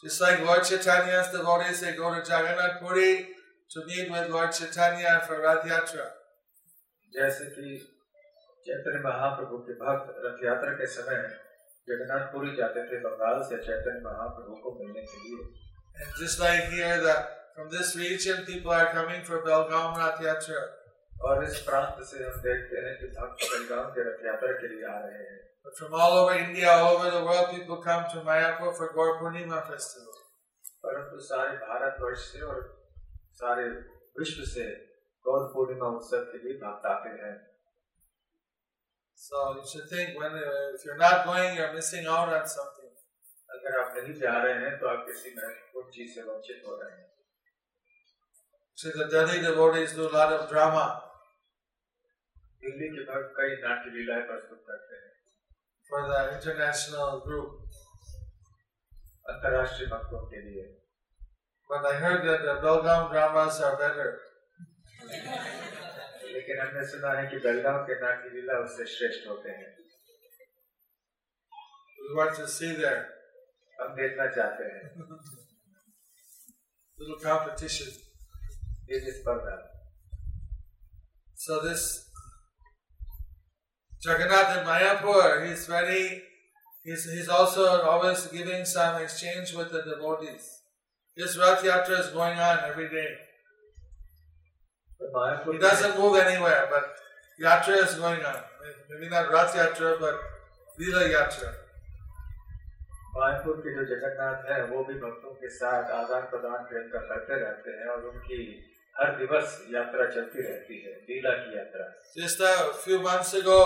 Just 0.03 0.20
like 0.20 0.41
Lord 0.41 0.62
Chaitanya's 0.62 1.29
devotees, 1.31 1.81
they 1.81 1.93
go 1.95 2.09
to 2.14 2.18
Jagannath 2.22 2.74
Puri 2.81 3.12
to 3.70 3.85
meet 3.87 4.11
with 4.11 4.31
Lord 4.31 4.53
Chaitanya 4.53 5.14
for 5.27 5.39
Rath 5.45 5.64
Yatra. 5.70 6.09
जैसे 7.12 7.45
कि 7.51 7.77
चैतन्य 8.66 9.01
महाप्रभु 9.05 9.59
के 9.66 9.74
भक्त 9.81 10.14
रथ 10.24 10.45
यात्रा 10.45 10.72
के 10.81 10.87
समय 10.95 11.20
जगन्नाथपुरी 11.89 12.57
जाते 12.57 12.85
थे 12.89 12.99
बंगाल 13.05 13.43
से 13.51 13.59
चैतन्य 13.66 14.01
महाप्रभु 14.07 14.57
को 14.64 14.74
मिलने 14.81 15.05
के 15.11 15.22
लिए 15.24 15.45
And 15.99 16.16
just 16.20 16.41
like 16.41 16.68
here, 16.70 16.97
that 17.03 17.37
from 17.55 17.70
this 17.70 17.95
region, 17.97 18.45
people 18.49 18.72
are 18.72 18.89
coming 18.93 19.22
for 19.29 19.39
Belgaum 19.45 19.97
Rath 19.97 20.20
Yatra. 20.20 20.64
और 21.21 21.45
इस 21.45 21.59
प्रांत 21.67 22.03
से 22.07 22.25
हम 22.25 22.41
देखते 22.43 22.81
हैं 22.87 22.95
कि 23.01 23.07
भक्त 23.19 23.45
बेलगांव 23.53 23.91
के 23.97 24.03
रथ 24.09 24.25
यात्रा 24.27 24.53
के 24.62 24.69
लिए 24.75 24.87
आ 24.87 24.99
रहे 24.99 25.25
हैं 25.27 25.45
But 25.67 25.77
from 25.79 25.95
all 25.95 26.12
over 26.17 26.35
India, 26.39 26.71
all 26.71 26.97
over 26.97 27.11
the 27.11 27.25
world, 27.25 27.49
people 27.51 27.79
come 27.85 28.05
to 28.11 28.21
Mayapur 28.27 28.69
for 28.77 28.93
Gaur 28.97 29.19
Purnima 29.21 29.62
festival. 29.71 30.12
परंतु 30.85 31.21
सारे 31.29 31.57
भारतवर्ष 31.62 32.27
से 32.33 32.41
और 32.49 32.61
सारे 33.41 33.64
विश्व 34.19 34.45
से 34.51 34.67
गौर 35.25 35.49
पूर्णिमा 35.55 35.89
उत्सव 35.97 36.23
के 36.33 36.39
लिए 36.45 36.59
भक्त 36.61 36.87
आते 36.87 37.14
हैं 37.23 37.35
So 39.19 39.43
you 39.57 39.64
should 39.73 39.89
think 39.91 40.21
when 40.21 40.35
uh, 40.35 40.77
if 40.77 40.85
you're 40.85 40.99
not 40.99 41.25
going, 41.27 41.57
you're 41.57 41.73
missing 41.73 42.07
out 42.07 42.33
on 42.39 42.47
something. 42.55 42.93
अगर 43.57 43.79
आप 43.81 43.95
नहीं 43.97 44.14
जा 44.21 44.37
रहे 44.43 44.55
हैं 44.62 44.79
तो 44.79 44.89
आप 44.89 45.05
किसी 45.09 45.35
महत्वपूर्ण 45.37 45.91
चीज़ 45.91 46.14
से 46.14 46.23
वंचित 46.23 46.62
हो 46.67 46.77
रहे 46.77 46.91
हैं 46.93 47.05
So 48.79 48.91
the 48.97 49.09
Delhi 49.12 49.41
devotees 49.41 49.95
do 49.95 50.09
a 50.09 50.12
lot 50.14 50.33
of 50.33 50.49
drama 50.51 50.87
Hindi 52.67 52.89
के 52.95 53.05
भक्त 53.11 53.35
कई 53.37 53.57
नाट्य 53.62 53.91
लीलाएँ 53.97 54.23
प्रस्तुत 54.31 54.64
करते 54.71 55.01
हैं 55.03 55.12
फॉर 55.91 56.09
द 56.11 56.21
इंटरनेशनल 56.33 57.21
ग्रुप 57.27 57.51
अंतर्राष्ट्रीय 59.27 59.89
भक्तों 59.91 60.27
के 60.33 60.43
लिए 60.49 60.67
But 61.71 61.85
I 61.85 61.95
heard 61.95 62.25
that 62.25 62.43
the 62.47 62.53
Belgaum 62.64 63.09
dramas 63.12 63.57
are 63.61 63.77
better. 63.79 64.11
लेकिन 66.33 66.61
हमने 66.61 66.87
सुना 66.91 67.12
है 67.19 67.27
कि 67.31 67.39
बेलगांव 67.47 67.79
के 67.87 67.95
नाट्य 68.03 68.31
लीला 68.35 68.59
उससे 68.64 68.87
श्रेष्ठ 68.93 69.29
होते 69.29 69.51
हैं 69.51 69.75
We 71.99 72.14
want 72.19 72.37
to 72.37 72.47
see 72.49 72.73
that. 72.83 73.11
हम 73.81 73.95
देखना 73.95 74.27
चाहते 74.37 74.64
हैं 74.64 74.83
Little 76.99 77.19
competition. 77.23 77.89
So 81.37 81.61
this 81.61 82.06
Jagannath 84.05 84.59
in 84.59 84.67
Mayapur, 84.67 85.49
he's 85.49 85.67
very, 85.67 86.23
he's, 86.85 87.05
he's 87.11 87.29
also 87.29 87.83
always 87.83 88.27
giving 88.27 88.65
some 88.65 89.03
exchange 89.03 89.55
with 89.55 89.73
the 89.73 89.83
devotees. 89.83 90.61
His 91.17 91.39
Rath 91.39 91.63
Yatra 91.63 92.01
is 92.01 92.09
going 92.09 92.39
on 92.39 92.59
every 92.65 92.89
day. 92.89 93.17
तो 95.01 95.53
He 95.53 95.59
doesn't 95.59 95.99
move 95.99 96.17
anywhere, 96.17 96.69
but 96.71 96.97
Yatra 97.41 97.85
is 97.87 97.95
going 97.95 98.23
on. 98.23 98.37
Maybe 98.91 99.09
not 99.09 99.33
Rath 99.33 99.55
Yatra, 99.55 99.99
but 99.99 100.15
Leela 100.79 101.09
Yatra. 101.11 101.55
Mayapur 103.17 103.61
के 103.65 103.73
जो 103.75 103.85
जगन्नाथ 103.91 104.49
है 104.49 104.63
वो 104.71 104.83
भी 104.85 104.95
भक्तों 105.03 105.31
के 105.43 105.49
साथ 105.59 105.93
आदान 105.99 106.25
प्रदान 106.33 106.65
करते 106.71 107.37
रहते 107.43 107.77
हैं 107.77 107.87
और 107.93 108.03
उनकी 108.09 108.41
हर 109.01 109.11
दिवस 109.17 109.59
यात्रा 109.73 110.07
चलती 110.15 110.43
रहती 110.43 110.81
है 110.83 110.93
लीला 111.09 111.33
की 111.39 111.57
यात्रा। 111.57 111.87
Just 112.17 112.43
a 112.43 112.53
few 112.85 113.01
months 113.07 113.35
ago 113.37 113.63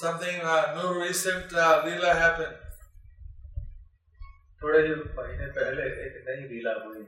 something 0.00 0.42
new 0.76 0.92
recent 1.02 1.56
Leela 1.86 2.12
happened 2.20 2.54
थोड़े 4.62 4.80
ही 4.86 4.94
महीने 5.18 5.46
पहले 5.58 5.86
एक 6.06 6.22
नई 6.28 6.48
लीला 6.50 6.74
हुई। 6.84 7.04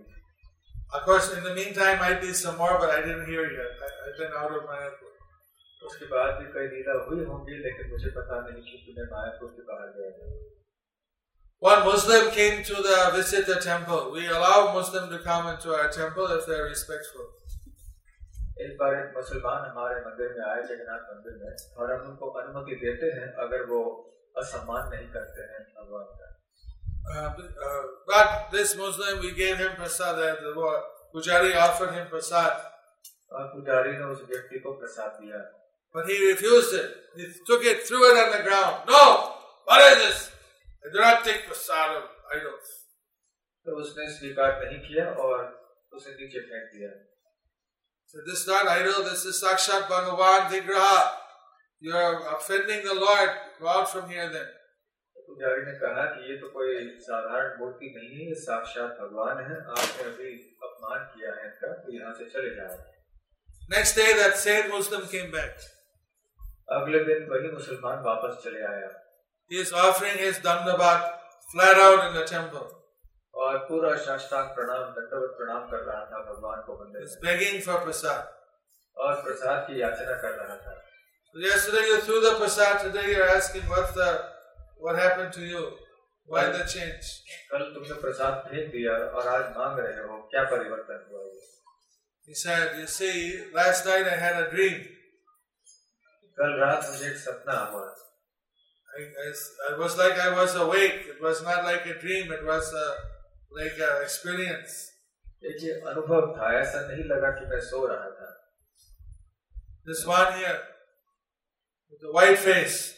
Of 0.97 1.03
course 1.07 1.29
in 1.37 1.43
the 1.45 1.53
meantime 1.55 1.97
might 2.01 2.21
be 2.25 2.33
some 2.41 2.57
more 2.57 2.75
but 2.81 2.91
i 2.97 2.99
didn't 3.05 3.31
hear 3.31 3.45
yet. 3.55 3.81
I 3.85 3.89
have 4.03 4.19
been 4.19 4.35
out 4.41 4.53
of 4.59 4.67
my 4.71 4.83
उसके 5.89 6.07
बाद 6.11 6.37
भी 6.41 6.47
कई 6.53 6.69
लीला 6.75 6.93
हुई 7.07 7.25
होंगी 7.31 7.57
लेकिन 7.63 7.91
मुझे 7.91 8.11
पता 8.19 8.37
नहीं 8.45 8.63
कि 8.67 8.77
तूने 8.85 9.05
मायापुर 9.09 9.49
के 9.57 9.63
बाहर 9.71 9.89
गया 9.97 10.13
One 11.64 11.84
Muslim 11.86 12.32
came 12.32 12.64
to 12.64 12.76
the 12.76 13.12
visit 13.14 13.46
the 13.46 13.60
temple. 13.60 14.12
We 14.12 14.28
allow 14.28 14.74
Muslim 14.74 15.10
to 15.10 15.20
come 15.20 15.48
into 15.48 15.74
our 15.74 15.90
temple 15.90 16.28
if 16.38 16.46
they're 16.46 16.70
respectful. 16.70 17.28
एक 18.64 18.72
बार 18.80 18.96
एक 18.96 19.12
मुसलमान 19.18 19.68
हमारे 19.72 20.00
मंदिर 20.06 20.32
में 20.38 20.46
आए 20.46 20.64
जगन्नाथ 20.70 21.04
मंदिर 21.12 21.36
में 21.44 21.52
और 21.82 21.92
हम 21.92 22.08
उनको 22.10 22.32
अनुमति 22.40 22.76
देते 22.82 23.12
हैं 23.20 23.28
अगर 23.44 23.62
वो 23.70 23.84
असम्मान 24.42 24.90
नहीं 24.96 25.08
करते 25.14 25.46
हैं 25.52 25.62
भगवान 25.78 26.10
का 26.18 26.28
Uh, 27.12 27.30
but, 27.36 27.46
uh, 27.68 27.84
but 28.08 28.52
this 28.52 28.76
Muslim, 28.78 29.20
we 29.22 29.32
gave 29.32 29.58
him 29.58 29.72
prasad. 29.76 30.20
uh, 30.20 30.36
The 30.42 30.52
uh, 30.62 30.82
Pujari 31.14 31.56
offered 31.56 31.94
him 31.94 32.08
prasad, 32.08 32.60
और 33.32 33.48
पुजारी 33.54 33.92
ने 33.92 34.06
उस 34.14 34.22
व्यक्ति 34.30 34.60
को 34.60 34.74
प्रसाद 34.82 35.18
दिया 35.22 35.40
but 35.96 36.06
he 36.06 36.18
refused 36.32 36.74
it. 36.74 36.92
He 37.16 37.26
took 37.48 37.64
it, 37.66 37.88
threw 37.88 38.02
it 38.10 38.18
on 38.24 38.38
the 38.38 38.44
ground. 38.44 38.76
No, 38.88 39.34
what 39.66 39.82
is 39.92 39.98
this? 40.04 40.32
I 40.85 40.93
do 40.93 41.01
not 41.01 41.25
take 41.25 41.47
prasad 41.47 41.97
of 41.97 42.09
idols. 42.37 42.73
तो 43.67 43.77
उसने 43.81 44.07
स्वीकार 44.15 44.65
नहीं 44.65 44.79
किया 44.87 45.05
और 45.25 45.39
उसे 45.93 46.11
नीचे 46.21 46.41
फेंक 46.49 46.65
दिया 46.73 46.91
So 48.15 48.21
this 48.27 48.41
is 48.41 48.47
not 48.47 48.69
idol. 48.69 49.03
This 49.05 49.25
is 49.25 49.43
Sakshat 49.43 49.89
Bhagavan 49.89 50.51
Vigraha. 50.51 50.99
You 51.83 51.93
are 51.93 52.37
offending 52.37 52.85
the 52.85 52.95
Lord. 52.95 53.31
Go 53.61 53.69
out 53.69 53.89
from 53.91 54.11
here 54.11 54.29
then. 54.35 54.53
पुजारी 55.29 55.63
ने 55.67 55.73
कहा 55.79 56.03
कि 56.15 56.31
ये 56.31 56.37
तो 56.41 56.49
कोई 56.55 56.75
साधारण 57.05 57.55
मूर्ति 57.61 57.87
नहीं 57.95 58.11
है 58.17 58.27
ये 58.29 58.35
साक्षात 58.41 58.91
भगवान 59.01 59.39
है 59.47 59.57
आपने 59.77 60.05
अभी 60.11 60.33
अपमान 60.67 61.07
किया 61.15 61.33
है 61.37 61.47
इनका 61.47 61.73
तो 61.85 61.95
यहाँ 61.95 62.13
से 62.19 62.29
चले 62.35 62.51
जाओ 62.59 62.77
Next 63.73 63.97
day, 63.97 64.07
that 64.19 64.37
same 64.37 64.69
Muslim 64.75 65.07
came 65.15 65.31
back. 65.35 65.65
अगले 66.77 66.99
दिन 67.05 67.27
वही 67.31 67.51
मुसलमान 67.53 68.03
वापस 68.05 68.43
चले 68.45 68.63
आया 68.67 68.91
He 69.51 69.57
is 69.57 69.73
offering 69.73 70.17
his 70.19 70.39
dandabat 70.39 71.11
flat 71.53 71.77
out 71.77 72.09
in 72.09 72.15
the 72.15 72.25
temple. 72.27 72.71
और 73.35 73.57
पूरा 73.69 73.95
साष्टांग 74.05 74.49
प्रणाम 74.57 74.91
दंडवत 74.97 75.33
प्रणाम 75.39 75.65
कर 75.71 75.81
रहा 75.87 76.05
था 76.11 76.19
भगवान 76.27 76.61
को 76.67 76.77
मंदिर 76.81 77.03
He's 77.03 77.17
begging 77.25 77.61
for 77.67 77.79
prasad. 77.87 78.29
और 78.97 79.23
प्रसाद 79.23 79.67
की 79.67 79.81
याचना 79.81 80.17
कर 80.23 80.37
रहा 80.41 80.57
था 80.67 80.75
So 81.35 81.41
yesterday 81.47 81.87
you 81.89 82.01
threw 82.01 82.21
the 82.21 82.35
prasad. 82.41 82.81
Today 82.83 83.11
you're 83.13 83.29
asking 83.31 83.67
what's 83.73 83.93
the 83.93 84.11
what 84.79 84.99
happened 84.99 85.33
to 85.35 85.47
you? 85.53 85.65
Why 86.29 86.45
the 86.53 86.65
change? 86.75 87.11
कल 87.51 87.65
तुमने 87.75 88.01
प्रसाद 88.03 88.45
फेंक 88.51 88.71
दिया 88.73 88.93
और 88.93 89.27
आज 89.29 89.51
मांग 89.57 89.79
रहे 89.79 90.07
हो 90.07 90.17
क्या 90.31 90.45
परिवर्तन 90.53 91.05
हुआ 91.11 91.23
ये 91.25 91.43
He 92.29 92.35
said, 92.35 92.79
You 92.79 92.87
see, 92.87 93.17
last 93.53 93.85
night 93.85 94.07
I 94.07 94.17
had 94.21 94.41
a 94.43 94.47
dream. 94.53 94.79
कल 96.39 96.57
रात 96.61 96.89
मुझे 96.91 97.07
एक 97.09 97.17
सपना 97.25 97.59
हुआ 97.73 97.85
I, 98.98 99.02
I, 99.24 99.74
I 99.74 99.78
was 99.80 99.98
like 99.98 100.20
I 100.20 100.34
was 100.34 100.56
awake. 100.56 101.06
It 101.08 101.22
was 101.22 101.42
not 101.44 101.64
like 101.64 101.86
a 101.86 101.98
dream, 102.00 102.32
it 102.32 102.46
was 102.46 102.74
a, 102.74 102.88
like 103.52 103.78
an 103.80 104.04
experience. 104.04 104.86
एक 105.50 105.62
ये 105.64 105.74
अनुभव 105.90 106.26
था 106.38 106.48
ऐसा 106.60 106.80
नहीं 106.88 107.04
लगा 107.10 107.30
कि 107.36 107.46
मैं 107.50 107.60
सो 107.68 107.86
रहा 107.88 108.10
था 108.16 108.28
This 109.86 110.06
one 110.06 110.34
here, 110.40 110.60
with 111.90 112.02
the 112.02 112.12
white 112.12 112.38
face, 112.38 112.94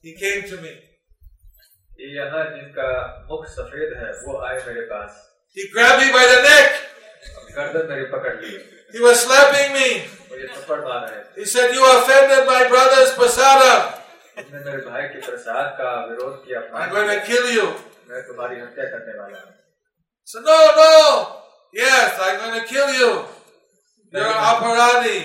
he 0.00 0.14
came 0.22 0.48
to 0.48 0.56
me. 0.62 0.72
ये 2.00 2.08
यहाँ 2.16 2.44
जिनका 2.54 2.88
मुख 3.30 3.46
सफेद 3.58 3.92
है 3.98 4.10
वो 4.24 4.38
आए 4.48 4.64
मेरे 4.66 4.86
पास 4.94 5.20
He 5.56 5.68
grabbed 5.74 6.02
me 6.04 6.10
by 6.16 6.24
the 6.32 6.40
neck. 6.48 6.80
गर्दन 7.56 7.88
मेरी 7.92 8.04
पकड़ 8.16 8.34
ली 8.42 8.58
He 8.96 9.00
was 9.04 9.20
slapping 9.26 9.72
me. 9.76 9.88
मुझे 10.30 10.48
थप्पड़ 10.56 10.80
मार 10.84 11.08
रहे 11.08 11.22
थे 11.22 11.40
He 11.40 11.46
said, 11.54 11.74
You 11.74 11.84
offended 11.92 12.46
my 12.46 12.66
brother's 12.74 13.10
prasadam. 13.20 13.91
तुमने 14.37 14.59
मेरे 14.65 14.77
भाई 14.85 15.07
के 15.13 15.19
प्रसाद 15.25 15.67
का 15.79 15.89
विरोध 16.09 16.35
किया 16.45 16.61
I'm 16.81 16.89
going 16.95 17.09
to 17.09 17.19
kill 17.25 17.47
you. 17.55 17.67
मैं 18.09 18.21
तुम्हारी 18.27 18.59
हत्या 18.59 18.85
करने 18.93 19.19
वाला 19.19 19.39
हूँ 19.45 19.53
So, 20.27 20.39
no, 20.39 20.57
no. 20.79 20.91
Yes, 21.73 22.19
I'm 22.25 22.37
going 22.41 22.59
to 22.59 22.65
kill 22.67 22.89
you. 22.99 23.09
You're 24.13 24.33
aparadi. 24.49 25.19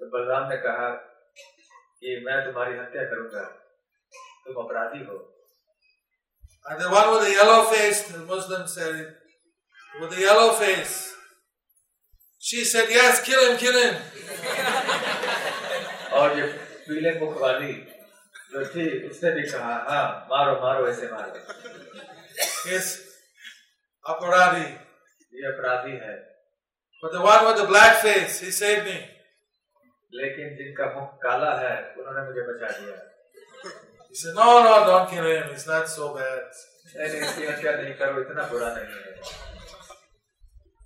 तो 0.00 0.06
बलराम 0.12 0.48
ने 0.50 0.56
कहा 0.66 0.88
कि 2.02 2.16
मैं 2.26 2.38
तुम्हारी 2.44 2.78
हत्या 2.78 3.02
करूँगा 3.12 3.44
तुम 4.46 4.62
अपराधी 4.64 5.04
हो 5.10 5.18
And 6.70 6.80
the 6.80 6.90
one 6.90 7.10
with 7.12 7.22
the 7.24 7.32
yellow 7.32 7.64
face, 7.64 8.02
the 8.08 8.18
Muslim 8.32 8.66
said, 8.68 9.14
with 10.00 10.10
the 10.10 10.20
yellow 10.20 10.52
face. 10.52 11.12
She 12.42 12.64
said, 12.64 12.88
Yes, 12.90 13.22
kill 13.22 13.42
him, 13.50 13.56
kill 13.58 13.78
him. 13.82 13.94
और 16.20 16.38
ये 16.38 16.46
पीले 16.90 17.10
मुख 17.20 17.36
वाली 17.40 17.72
जो 18.52 18.64
थी 18.74 18.84
उसने 19.08 19.30
भी 19.34 19.42
कहा 19.50 19.74
हाँ 19.88 20.04
मारो 20.30 20.54
मारो 20.66 20.88
ऐसे 20.88 21.10
मारो 21.12 21.48
Yes, 22.70 22.86
aparadi. 24.04 24.64
ये 25.32 25.46
अपराधी 25.52 25.92
है 26.04 26.16
But 27.02 27.12
the 27.12 27.20
one 27.26 27.44
with 27.46 27.56
the 27.58 27.66
black 27.68 27.94
face, 28.04 28.40
he 28.44 28.50
saved 28.56 28.86
me. 28.88 28.96
लेकिन 30.12 30.56
जिनका 30.56 30.86
मुख 30.94 31.12
काला 31.22 31.50
है 31.60 31.74
उन्होंने 31.98 32.22
मुझे 32.28 32.42
बचा 32.48 32.70
दिया 32.78 32.96
He 34.10 34.16
said, 34.20 34.34
No, 34.34 34.46
no, 34.64 34.72
don't 34.88 35.08
kill 35.10 35.26
him. 35.30 35.44
He's 35.52 35.66
not 35.66 35.88
so 35.88 36.08
bad. 36.16 36.58
नहीं 36.96 37.20
इसकी 37.20 37.46
हत्या 37.46 37.72
नहीं 37.76 37.94
करो 38.00 38.20
इतना 38.22 38.46
बुरा 38.52 38.72
नहीं 38.76 38.98
है 39.04 39.12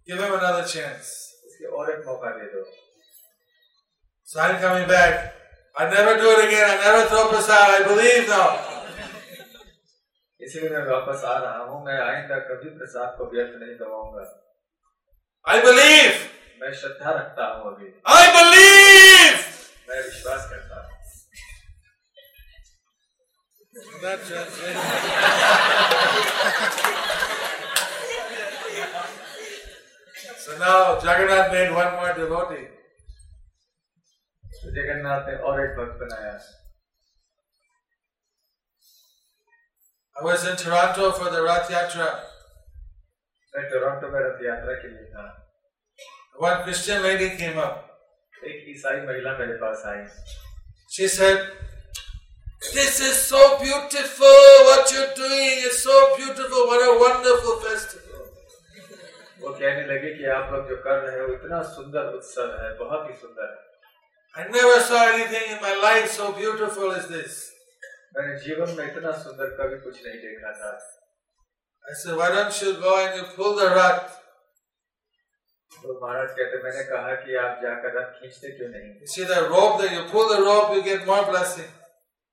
Give 0.08 0.20
him 0.24 0.34
another 0.38 0.64
chance. 0.74 1.12
इसके 1.50 1.66
और 1.78 1.90
एक 1.94 2.04
मौका 2.06 2.30
दे 2.38 2.50
दो 2.56 2.64
So 4.28 4.40
I'm 4.40 4.60
coming 4.66 4.86
back. 4.88 5.32
I 5.77 5.89
never 5.89 6.17
do 6.17 6.29
it 6.31 6.45
again. 6.47 6.65
I 6.69 6.75
never 6.83 7.03
throw 7.09 7.27
prasad. 7.29 7.69
I 7.77 7.83
believe 7.87 8.27
now. 8.29 8.49
इसलिए 10.41 10.69
मैं 10.69 10.83
वापस 10.89 11.23
आ 11.25 11.37
रहा 11.37 11.63
हूँ 11.63 11.85
मैं 11.85 11.97
आइंदा 12.01 12.37
कभी 12.49 12.69
प्रसाद 12.77 13.15
को 13.17 13.25
व्यर्थ 13.31 13.55
नहीं 13.63 13.75
गवाऊंगा 13.79 14.23
I 15.45 15.57
believe. 15.65 16.15
मैं 16.61 16.71
श्रद्धा 16.81 17.11
रखता 17.19 17.45
हूँ 17.55 17.73
अभी 17.73 17.91
I 18.19 18.23
believe. 18.37 19.37
मैं 19.89 20.01
विश्वास 20.03 20.49
करता 20.51 20.81
हूँ 20.81 20.97
Not 24.01 24.19
just 24.27 24.59
So 30.43 30.57
now 30.57 30.99
Jagannath 30.99 31.51
made 31.51 31.71
one 31.71 31.91
more 31.95 32.13
devotee. 32.13 32.67
तो 34.62 34.70
जगन्नाथ 34.76 35.28
ने 35.28 35.36
और 35.48 35.64
एक 35.64 35.76
भक्त 35.78 35.98
बनाया 36.02 36.36
I 40.16 40.22
was 40.24 40.46
in 40.46 40.56
Toronto 40.56 41.10
for 41.12 41.30
the 41.30 41.42
Rath 41.42 41.70
Yatra. 41.70 42.06
मैं 43.54 43.62
टोरंटो 43.70 44.08
में 44.12 44.20
रथ 44.20 44.44
यात्रा 44.44 44.74
के 44.82 44.88
लिए 44.88 45.06
था 45.14 45.24
One 46.44 46.62
Christian 46.62 47.02
lady 47.02 47.28
came 47.40 47.58
up. 47.64 47.82
एक 48.52 48.64
ईसाई 48.68 49.00
महिला 49.06 49.36
मेरे 49.38 49.56
पास 49.64 49.82
आई 49.86 50.06
She 50.96 51.08
said, 51.08 51.38
This 52.72 53.00
is 53.00 53.16
so 53.18 53.42
beautiful. 53.58 54.40
What 54.68 54.92
you're 54.92 55.14
doing 55.16 55.66
is 55.68 55.82
so 55.82 56.16
beautiful. 56.16 56.66
What 56.68 56.82
a 56.88 56.94
wonderful 57.04 57.60
festival. 57.66 58.22
वो 59.40 59.50
कहने 59.52 59.86
लगे 59.86 60.14
कि 60.18 60.24
आप 60.34 60.52
लोग 60.52 60.68
जो 60.68 60.76
कर 60.84 61.00
रहे 61.06 61.20
हो 61.20 61.32
इतना 61.32 61.62
सुंदर 61.76 62.12
उत्सव 62.18 62.52
है 62.60 62.72
बहुत 62.78 63.08
ही 63.10 63.16
सुंदर 63.22 63.48
है 63.50 63.73
I 64.35 64.47
never 64.47 64.79
saw 64.81 65.01
anything 65.13 65.55
in 65.55 65.61
my 65.61 65.75
life 65.75 66.11
so 66.11 66.31
beautiful 66.31 66.91
as 66.91 67.07
this. 67.07 67.45
मैंने 68.15 68.37
जीवन 68.43 68.75
में 68.77 68.85
इतना 68.85 69.11
सुंदर 69.23 69.49
कभी 69.59 69.77
कुछ 69.81 70.05
नहीं 70.05 70.19
देखा 70.21 70.51
था 70.61 70.71
I 71.89 71.93
said, 72.01 72.15
Why 72.17 72.29
don't 72.29 72.61
you 72.61 72.73
go 72.81 72.93
and 73.03 73.15
you 73.17 73.25
pull 73.35 73.55
the 73.55 73.69
rut? 73.75 74.15
तो 75.81 75.93
महाराज 76.01 76.29
कहते 76.37 76.63
मैंने 76.63 76.83
कहा 76.85 77.13
कि 77.25 77.35
आप 77.41 77.59
जाकर 77.63 77.93
रथ 77.97 78.19
खींचते 78.21 78.51
क्यों 78.57 78.69
नहीं 78.69 78.89
You 79.01 79.11
see 79.15 79.27
the 79.33 79.41
rope 79.49 79.77
that 79.81 79.93
you 79.97 80.03
pull 80.13 80.27
the 80.33 80.41
rope, 80.47 80.73
you 80.75 80.83
get 80.87 81.05
more 81.11 81.23
blessing. 81.29 81.69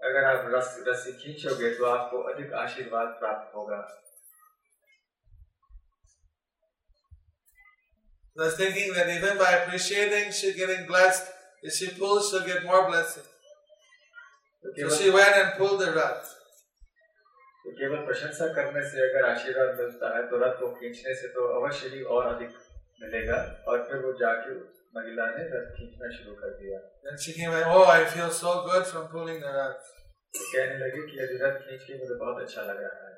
अगर 0.01 0.25
आप 0.31 0.51
रस 0.55 0.75
रस्सी 0.89 1.13
खींचोगे 1.23 1.71
तो 1.79 1.85
आपको 1.93 2.23
अधिक 2.33 2.53
आशीर्वाद 2.65 3.15
प्राप्त 3.21 3.55
होगा 3.57 3.85
I 8.39 8.43
was 8.45 8.57
thinking 8.57 8.93
that 8.93 9.09
even 9.09 9.39
by 9.39 9.51
appreciating, 9.53 10.31
she's 10.31 10.57
getting 10.57 10.87
blessed. 10.87 11.33
If 11.63 11.75
she 11.75 11.89
pulls, 11.99 12.31
she'll 12.31 12.47
get 12.47 12.65
more 12.65 12.83
blessing. 12.91 13.27
तो 14.65 14.69
So 14.69 14.75
केवल 14.79 14.99
she 14.99 15.11
went 15.11 15.37
and 15.43 15.53
pulled 15.59 15.81
the 15.81 15.91
rut. 15.97 16.33
तो 17.65 17.73
केवल 17.79 18.05
प्रशंसा 18.07 18.47
करने 18.57 18.83
से 18.91 19.01
अगर 19.09 19.29
आशीर्वाद 19.29 19.75
मिलता 19.81 20.15
है 20.17 20.23
तो 20.31 20.39
रथ 20.45 20.61
को 20.61 20.69
खींचने 20.81 21.15
से 21.21 21.29
तो 21.37 21.47
अवश्य 21.61 21.89
ही 21.95 22.03
और 22.17 22.27
अधिक 22.35 22.53
मिलेगा 23.03 23.39
और 23.69 23.83
फिर 23.89 24.05
वो 24.05 24.13
जाके 24.21 24.55
उस 24.59 24.83
महिला 24.97 25.27
ने 25.37 25.47
रथ 25.55 25.73
खींचना 25.79 26.11
शुरू 26.19 26.35
कर 26.43 26.53
दिया 26.61 26.79
Then 27.07 27.19
she 27.25 27.35
came 27.39 27.57
and, 27.57 27.67
oh, 27.79 27.85
I 27.97 28.05
feel 28.15 28.31
so 28.39 28.53
good 28.69 28.87
from 28.93 29.09
pulling 29.17 29.41
the 29.47 29.53
rut. 29.57 29.91
तो 30.35 30.45
कहने 30.53 30.79
लगी 30.85 31.03
कि 31.11 31.19
यदि 31.23 31.43
रथ 31.43 31.59
खींच 31.67 31.83
के 31.89 31.99
मुझे 31.99 32.15
बहुत 32.23 32.43
अच्छा 32.43 32.63
लग 32.71 32.81
रहा 32.87 33.09
है 33.09 33.15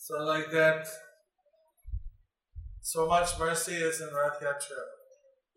So 0.00 0.18
like 0.28 0.50
that, 0.52 0.88
so 2.82 3.06
much 3.10 3.30
mercy 3.38 3.76
is 3.90 4.00
in 4.06 4.10
Rath 4.14 4.40
Yatra. 4.46 4.82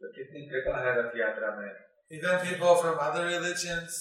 तो 0.02 0.08
कितनी 0.12 0.40
कृपा 0.50 0.78
है 0.84 0.92
रथ 0.98 1.18
यात्रा 1.18 1.56
में 1.56 1.70
Even 2.10 2.40
people 2.46 2.74
from 2.76 2.98
other 3.02 3.24
religions. 3.26 3.98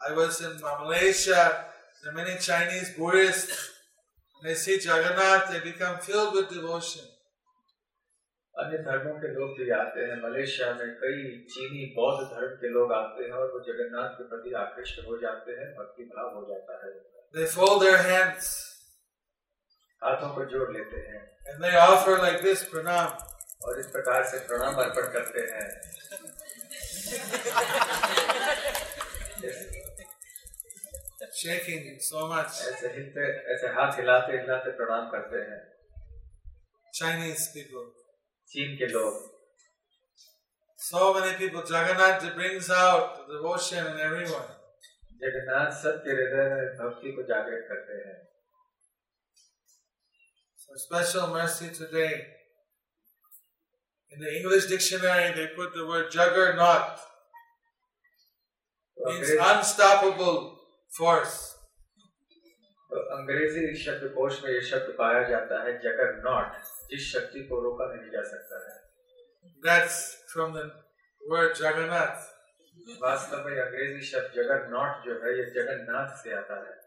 I 0.00 0.12
was 0.12 0.40
in 0.42 0.56
Malaysia, 0.60 1.64
there 2.02 2.12
are 2.12 2.14
many 2.14 2.34
Chinese 2.38 2.90
Buddhists. 2.96 3.70
They 4.42 4.54
see 4.54 4.78
Jagannath, 4.78 5.50
they 5.50 5.60
become 5.60 5.98
filled 5.98 6.34
with 6.34 6.50
devotion. 6.50 7.06
अन्य 8.54 8.78
धर्मों 8.84 9.14
के 9.22 9.28
लोग 9.32 9.56
भी 9.58 9.70
आते 9.76 10.04
हैं 10.08 10.16
मलेशिया 10.20 10.72
में 10.74 10.92
कई 11.00 11.22
चीनी 11.54 11.86
बौद्ध 11.96 12.26
धर्म 12.28 12.54
के 12.60 12.68
लोग 12.76 12.92
आते 12.98 13.24
हैं 13.24 13.32
और 13.40 13.50
वो 13.54 13.60
जगन्नाथ 13.66 14.14
के 14.18 14.28
प्रति 14.28 14.52
आकृष्ट 14.60 15.00
हो 15.08 15.18
जाते 15.24 15.56
हैं 15.58 15.66
भक्ति 15.78 16.04
भाव 16.12 16.34
हो 16.36 16.44
जाता 16.50 16.80
है 16.82 16.92
They 17.36 17.48
fold 17.54 17.82
their 17.84 18.02
hands 18.10 18.50
हाथों 20.02 20.34
को 20.34 20.44
जोड़ 20.52 20.70
लेते 20.72 21.06
हैं 21.08 21.24
and 21.52 21.64
they 21.64 21.74
offer 21.86 22.18
like 22.26 22.44
this 22.48 22.64
pranam. 22.74 23.35
और 23.60 23.80
इस 23.80 23.86
प्रकार 23.86 24.24
से 24.30 24.38
प्रणाम 24.48 24.82
अर्पण 24.82 25.12
करते 25.12 25.40
हैं 25.52 25.68
Shaking 31.36 31.98
so 32.00 32.26
much. 32.28 32.60
ऐसे 32.68 32.88
हिलते 32.92 33.24
ऐसे 33.54 33.68
हाथ 33.74 33.98
हिलाते 33.98 34.36
हिलाते 34.36 34.70
प्रणाम 34.76 35.08
करते 35.10 35.40
हैं 35.48 35.60
Chinese 36.94 37.46
people. 37.54 37.86
चीन 38.50 38.76
के 38.76 38.86
लोग 38.86 39.24
So 40.80 41.02
many 41.14 41.32
people, 41.34 41.62
Jagannath 41.64 42.24
brings 42.34 42.70
out 42.70 43.16
the 43.18 43.34
devotion 43.34 43.86
in 43.86 44.00
everyone. 44.00 44.48
Jagannath 45.20 45.70
सब 45.82 46.00
के 46.04 46.14
हृदय 46.16 46.48
में 46.50 46.72
भक्ति 46.78 47.12
को 47.12 47.22
जागृत 47.28 47.62
करते 47.68 47.94
हैं 48.00 48.16
special 50.78 51.30
mercy 51.30 51.68
today 51.78 52.08
In 54.13 54.19
the 54.19 54.31
English 54.37 54.65
dictionary, 54.67 55.31
they 55.35 55.47
put 55.55 55.73
the 55.73 55.85
word 55.87 56.11
juggernaut. 56.11 56.99
तो 58.97 59.05
Means 59.05 59.29
अंग्रेज- 59.29 59.43
unstoppable 59.51 60.39
force. 60.97 61.37
तो 62.91 63.01
अंग्रेजी 63.15 63.61
शब्दकोश 63.83 64.41
में 64.43 64.49
ये 64.51 64.61
शब्द 64.69 64.95
पाया 64.97 65.21
जाता 65.27 65.61
है 65.63 65.77
जगर 65.83 66.09
नॉट 66.25 66.55
जिस 66.91 67.11
शक्ति 67.11 67.43
को 67.51 67.59
रोका 67.63 67.85
नहीं 67.93 68.09
जा 68.15 68.23
सकता 68.31 68.59
है 68.65 68.79
That's 69.67 69.99
from 70.33 70.53
the 70.57 70.65
word 71.21 71.55
Jagannath. 71.61 72.27
वास्तव 73.01 73.45
में 73.45 73.59
अंग्रेजी 73.61 74.05
शब्द 74.09 74.33
जगर 74.35 74.67
नॉट 74.73 75.05
जो 75.05 75.15
है 75.23 75.31
ये 75.37 75.45
जगन्नाथ 75.57 76.15
से 76.23 76.33
आता 76.37 76.59
है 76.65 76.79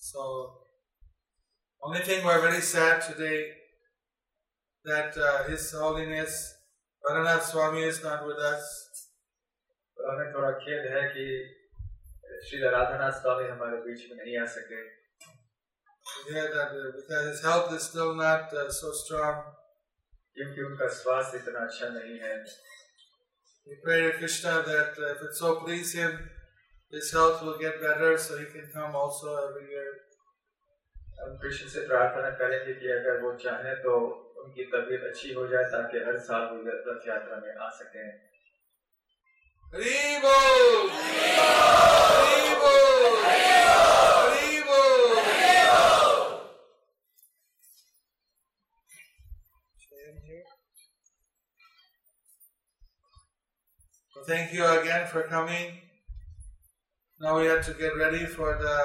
So 0.00 0.24
Only 1.82 2.00
thing 2.00 2.24
we're 2.24 2.40
very 2.40 2.60
sad 2.60 3.02
today 3.02 3.52
that 4.84 5.16
uh, 5.16 5.44
His 5.44 5.72
Holiness 5.72 6.54
Varanath 7.04 7.42
Swami 7.42 7.82
is 7.82 8.02
not 8.02 8.26
with 8.26 8.38
us. 8.38 8.64
तो 9.98 10.10
हमें 10.10 10.32
थोड़ा 10.34 10.50
खेद 10.64 10.84
है 10.94 11.02
कि 11.14 11.24
श्री 12.48 12.58
राधानाथ 12.70 13.12
स्वामी 13.20 13.46
हमारे 13.48 13.76
बीच 13.86 14.04
में 14.10 14.16
नहीं 14.16 14.36
आ 14.38 14.46
सके 14.56 14.82
We 16.26 16.34
hear 16.34 16.48
that 16.54 16.70
uh, 16.80 16.90
because 16.98 17.26
His 17.28 17.42
health 17.42 17.72
is 17.72 17.82
still 17.82 18.14
not 18.14 18.52
uh, 18.54 18.70
so 18.70 18.92
strong. 19.00 19.40
क्योंकि 20.36 20.62
उनका 20.68 20.88
स्वास्थ्य 20.98 21.38
इतना 21.38 21.64
अच्छा 21.66 21.88
नहीं 21.96 22.18
है 22.24 22.34
We 23.66 23.76
pray 23.84 24.00
to 24.02 24.12
Krishna 24.18 24.52
that 24.68 24.98
uh, 24.98 25.12
if 25.14 25.22
it 25.28 25.34
so 25.40 25.54
please 25.64 25.92
Him, 25.92 26.12
His 26.90 27.10
health 27.12 27.42
will 27.42 27.58
get 27.58 27.82
better 27.82 28.16
so 28.26 28.38
He 28.38 28.46
can 28.46 28.70
come 28.74 28.94
also 28.96 29.34
every 29.48 29.66
year. 29.72 29.90
Krishna 31.41 31.67
से 31.69 31.87
प्रार्थना 31.87 32.29
करेंगे 32.39 32.73
कि 32.73 32.87
अगर 32.91 33.21
वो 33.21 33.33
चाहे 33.43 33.75
तो 33.83 33.95
उनकी 34.43 34.63
तबीयत 34.73 35.03
अच्छी 35.09 35.33
हो 35.33 35.47
जाए 35.47 35.63
ताकि 35.71 35.97
हर 36.05 36.17
साल 36.27 36.45
वो 36.51 36.61
रथ 36.67 37.07
यात्रा 37.07 37.37
में 37.45 37.55
आ 37.55 37.69
सके। 37.79 38.11
Thank 54.25 54.53
you 54.53 54.65
again 54.65 55.05
for 55.07 55.23
coming. 55.23 55.81
Now 57.19 57.39
we 57.39 57.47
have 57.47 57.65
to 57.65 57.73
get 57.73 57.97
ready 57.97 58.25
for 58.25 58.57
the 58.57 58.77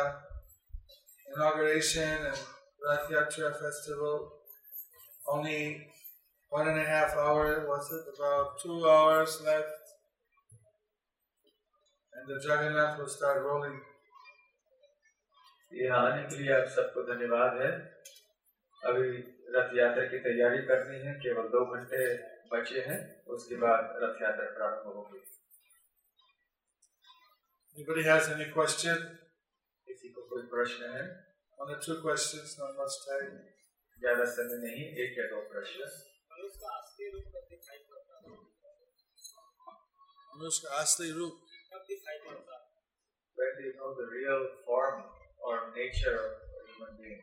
inauguration 1.35 2.03
and 2.31 2.39
Rath 2.87 3.09
Yatra 3.11 3.53
festival. 3.53 4.33
Only 5.31 5.87
one 6.51 6.68
and 6.68 6.79
a 6.79 6.85
half 6.85 7.14
hour, 7.14 7.66
was 7.68 7.91
it? 7.93 8.05
About 8.16 8.59
two 8.62 8.89
hours 8.89 9.43
left. 9.45 9.66
And 12.14 12.24
the 12.29 12.41
Jagannath 12.47 12.99
will 12.99 13.09
start 13.09 13.43
rolling. 13.45 13.79
यहाँ 15.72 15.99
आने 16.11 16.22
के 16.29 16.37
लिए 16.37 16.53
आप 16.53 16.68
सबको 16.74 17.03
धन्यवाद 17.07 17.57
है 17.61 17.70
अभी 18.91 19.09
रथ 19.57 19.74
यात्रा 19.79 20.05
की 20.12 20.18
तैयारी 20.26 20.62
करनी 20.70 20.99
है 21.07 21.12
केवल 21.24 21.49
दो 21.55 21.64
घंटे 21.76 22.07
बचे 22.53 22.85
हैं 22.87 22.99
उसके 23.35 23.57
बाद 23.64 23.99
रथ 24.03 24.22
यात्रा 24.22 24.47
प्रारंभ 24.57 24.95
होगी 24.97 25.20
Anybody 27.76 28.03
has 28.05 28.29
any 28.31 28.47
question? 28.55 29.03
किसी 30.38 30.38
को 30.38 30.38
कोई 30.38 30.43
प्रश्न 30.53 30.95
है 30.95 31.05
One 31.61 31.70
or 31.74 31.80
two 31.86 31.95
questions, 32.01 32.53
not 32.59 32.72
much 32.78 32.95
time. 33.07 33.34
ज्यादा 34.03 34.26
समय 34.36 34.57
नहीं 34.64 34.86
एक 35.03 35.18
या 35.20 35.26
दो 35.34 35.41
प्रश्न 35.51 35.89
Anushka 40.34 40.68
Asli 40.82 41.09
Roop. 41.16 41.34
when 43.36 43.51
do 43.57 43.64
you 43.66 43.74
know 43.78 43.93
the 43.99 44.05
real 44.14 44.41
form 44.66 45.03
or 45.45 45.55
nature 45.76 46.16
of 46.16 46.32
a 46.57 46.64
human 46.72 46.93
being 47.01 47.22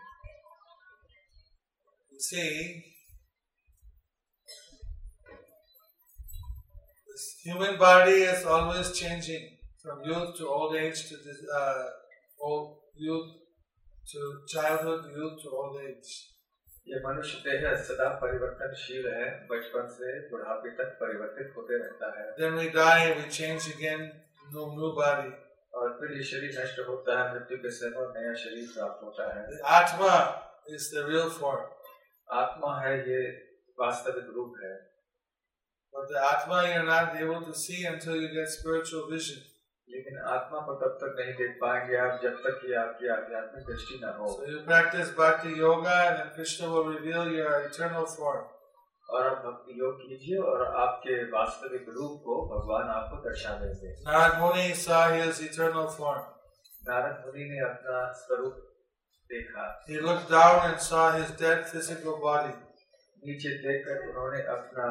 You 2.12 2.20
see, 2.20 2.50
this 7.08 7.24
human 7.44 7.78
body 7.78 8.18
is 8.32 8.44
always 8.44 8.92
changing 8.98 9.44
from 9.82 10.02
youth 10.04 10.36
to 10.38 10.48
old 10.48 10.74
age 10.76 11.08
to 11.08 11.16
this, 11.16 11.38
uh, 11.60 11.84
old 12.40 12.76
youth 12.97 13.31
to 14.11 14.19
childhood, 14.47 15.05
youth 15.15 15.41
to 15.43 15.49
old 15.49 15.77
age. 15.81 16.31
ये 16.87 16.99
मनुष्य 17.05 17.37
देह 17.45 17.63
सदा 17.85 18.07
परिवर्तनशील 18.21 19.05
है 19.13 19.29
बचपन 19.51 19.87
से 19.93 20.09
बुढ़ापे 20.29 20.71
तक 20.79 20.91
परिवर्तित 20.99 21.53
होते 21.57 21.77
रहता 21.83 22.09
है 22.17 22.25
Then 22.39 22.57
we 22.59 22.67
die, 22.75 23.15
we 23.17 23.23
change 23.37 23.69
again, 23.73 24.03
new, 24.53 24.67
new 24.79 24.91
body. 24.99 25.31
और 25.77 25.97
फिर 25.99 26.11
ये 26.17 26.23
शरीर 26.23 26.59
नष्ट 26.59 26.79
होता 26.89 27.15
है 27.19 27.33
मृत्यु 27.33 27.57
के 27.63 27.71
समय 27.77 28.11
नया 28.17 28.33
शरीर 28.43 28.67
प्राप्त 28.75 29.03
होता 29.03 29.25
है 29.31 29.47
The 29.47 29.63
Atma 29.79 30.11
is 30.77 30.85
the 30.93 31.07
real 31.07 31.33
form. 31.39 31.65
आत्मा 32.29 32.75
है 32.81 32.93
ये 33.09 33.19
वास्तविक 33.79 34.29
रूप 34.35 34.61
है 34.63 34.75
But 35.93 36.07
the 36.13 36.21
Atma 36.29 36.61
you're 36.69 36.87
not 36.93 37.19
able 37.25 37.41
to 37.49 37.57
see 37.63 37.83
until 37.85 38.21
you 38.21 38.31
get 38.37 38.49
spiritual 38.49 39.09
vision. 39.09 39.41
लेकिन 39.89 40.17
आत्मा 40.29 40.59
को 40.67 40.73
तब 40.75 40.93
तक 41.01 41.15
नहीं 41.19 41.33
देख 41.35 41.57
पाएँगे 41.61 41.97
आप 42.03 42.19
जब 42.21 42.37
तक 42.43 42.55
कि 42.61 42.73
आपकी 42.75 43.07
आध्यात्मिक 43.15 43.65
दृष्टि 43.65 43.99
न 44.03 44.13
हो। 44.19 44.29
प्रैक्टिस 44.67 45.09
भक्ति 45.17 45.51
योगा 45.59 45.97
और 49.09 49.25
आप 49.25 49.43
भक्ति 49.45 49.73
योग 49.79 49.99
कीजिए 50.01 50.37
और 50.51 50.61
आपके 50.83 51.15
वास्तविक 51.31 51.89
रूप 51.97 52.13
को 52.25 52.35
भगवान 52.47 52.87
आपको 52.91 53.17
दर्शा 53.23 53.51
देंगे। 53.57 53.89
नारद 54.05 54.39
मुनि 54.39 54.63
इटर्नल 55.45 55.87
फॉर्म 55.97 56.23
नारद 56.89 57.23
मुनि 57.25 57.43
ने 57.49 57.59
अपना 57.65 57.97
स्वरूप 58.21 58.55
देखा। 59.29 59.65
He 59.89 59.95
looked 59.97 60.31
down 60.31 60.69
and 60.69 60.79
saw 60.85 61.03
his 61.15 61.29
dead 61.41 61.59
physical 61.65 62.17
body 62.23 62.53
नीचे 63.23 63.51
देखकर 63.59 64.07
उन्होंने 64.07 64.41
अपना 64.55 64.87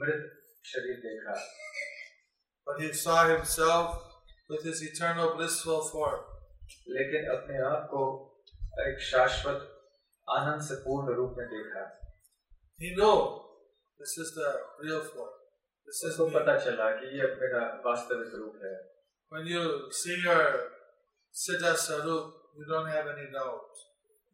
मृत 0.00 0.22
शरीर 0.64 0.96
देखा। 1.04 1.36
But 2.66 2.80
he 2.80 2.88
saw 2.96 3.20
himself 3.28 3.86
with 4.52 4.64
his 4.64 4.82
eternal 4.82 5.34
blissful 5.36 5.82
form. 5.90 6.20
लेकिन 6.96 7.26
अपने 7.30 7.58
आप 7.68 7.86
को 7.90 8.02
एक 8.86 9.00
शाश्वत 9.10 9.68
आनंद 10.28 10.62
से 10.68 10.74
पूर्ण 10.84 11.14
रूप 11.16 11.34
में 11.38 11.46
देखा 11.48 11.84
He 12.82 12.90
knew 12.96 13.16
this 14.00 14.14
is 14.22 14.32
the 14.36 14.50
real 14.84 15.02
form. 15.08 15.32
This 15.88 16.02
is 16.08 16.20
पता 16.36 16.58
चला 16.58 16.90
कि 17.00 17.06
ये 17.18 17.26
मेरा 17.40 17.64
वास्तविक 17.86 18.34
रूप 18.34 18.60
है 18.64 18.74
When 19.32 19.46
you 19.46 19.64
see 19.90 20.16
your 20.24 20.44
Siddha 21.34 21.74
Sarup, 21.82 22.32
you 22.56 22.66
don't 22.70 22.88
have 22.88 23.06
any 23.14 23.28
doubt. 23.36 23.82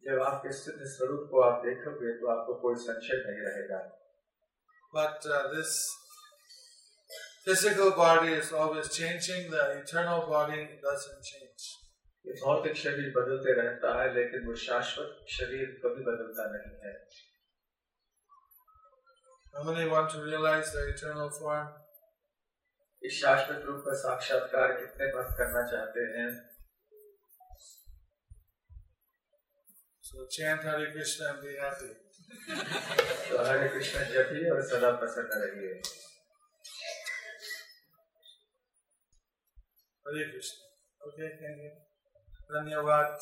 जब 0.03 0.21
आपके 0.21 0.51
सिद्ध 0.53 0.79
स्वरूप 0.91 1.27
को 1.31 1.41
आप 1.41 1.65
देखोगे 1.65 2.11
तो 2.19 2.27
आपको 2.33 2.53
कोई 2.61 2.75
संशय 2.83 3.23
नहीं 3.25 3.41
रहेगा 3.47 3.79
But 4.93 5.25
uh, 5.31 5.41
this 5.53 5.73
physical 7.49 7.91
body 7.91 8.33
is 8.33 8.51
always 8.51 8.89
changing, 8.95 9.49
the 9.49 9.81
eternal 9.81 10.27
body 10.29 10.61
doesn't 10.85 11.21
change. 11.29 11.63
ये 12.25 12.33
भौतिक 12.41 12.75
शरीर 12.77 13.09
बदलते 13.15 13.53
रहता 13.59 13.91
है 13.99 14.07
लेकिन 14.15 14.45
वो 14.47 14.55
शाश्वत 14.63 15.29
शरीर 15.35 15.69
कभी 15.83 16.03
बदलता 16.07 16.45
नहीं 16.53 16.73
है 16.83 16.91
How 19.53 19.63
many 19.67 19.85
want 19.91 20.11
to 20.15 20.19
realize 20.25 20.73
the 20.73 20.83
eternal 20.89 21.31
form? 21.37 21.71
इस 23.01 23.21
शाश्वत 23.21 23.63
रूप 23.67 23.81
का 23.85 23.95
साक्षात्कार 24.01 24.73
कितने 24.81 25.07
भक्त 25.15 25.33
करना 25.39 25.63
चाहते 25.71 26.05
हैं 26.17 26.29
So 30.03 30.27
chant 30.37 30.69
Hare 30.69 30.91
Krishna 30.91 31.31
and 31.31 31.41
be 31.47 31.57
happy. 31.63 31.91
तो 32.29 33.43
हरे 33.45 33.67
कृष्ण 33.69 34.03
जपिए 34.13 34.49
और 34.51 34.61
सदा 34.67 34.91
प्रसन्न 35.01 35.41
रहिए 35.41 35.81
Hare 40.09 40.23
Krishna 40.31 41.07
okay 41.07 41.27
thank 41.41 41.59
you 41.63 41.69
धन्यवाद 42.53 43.17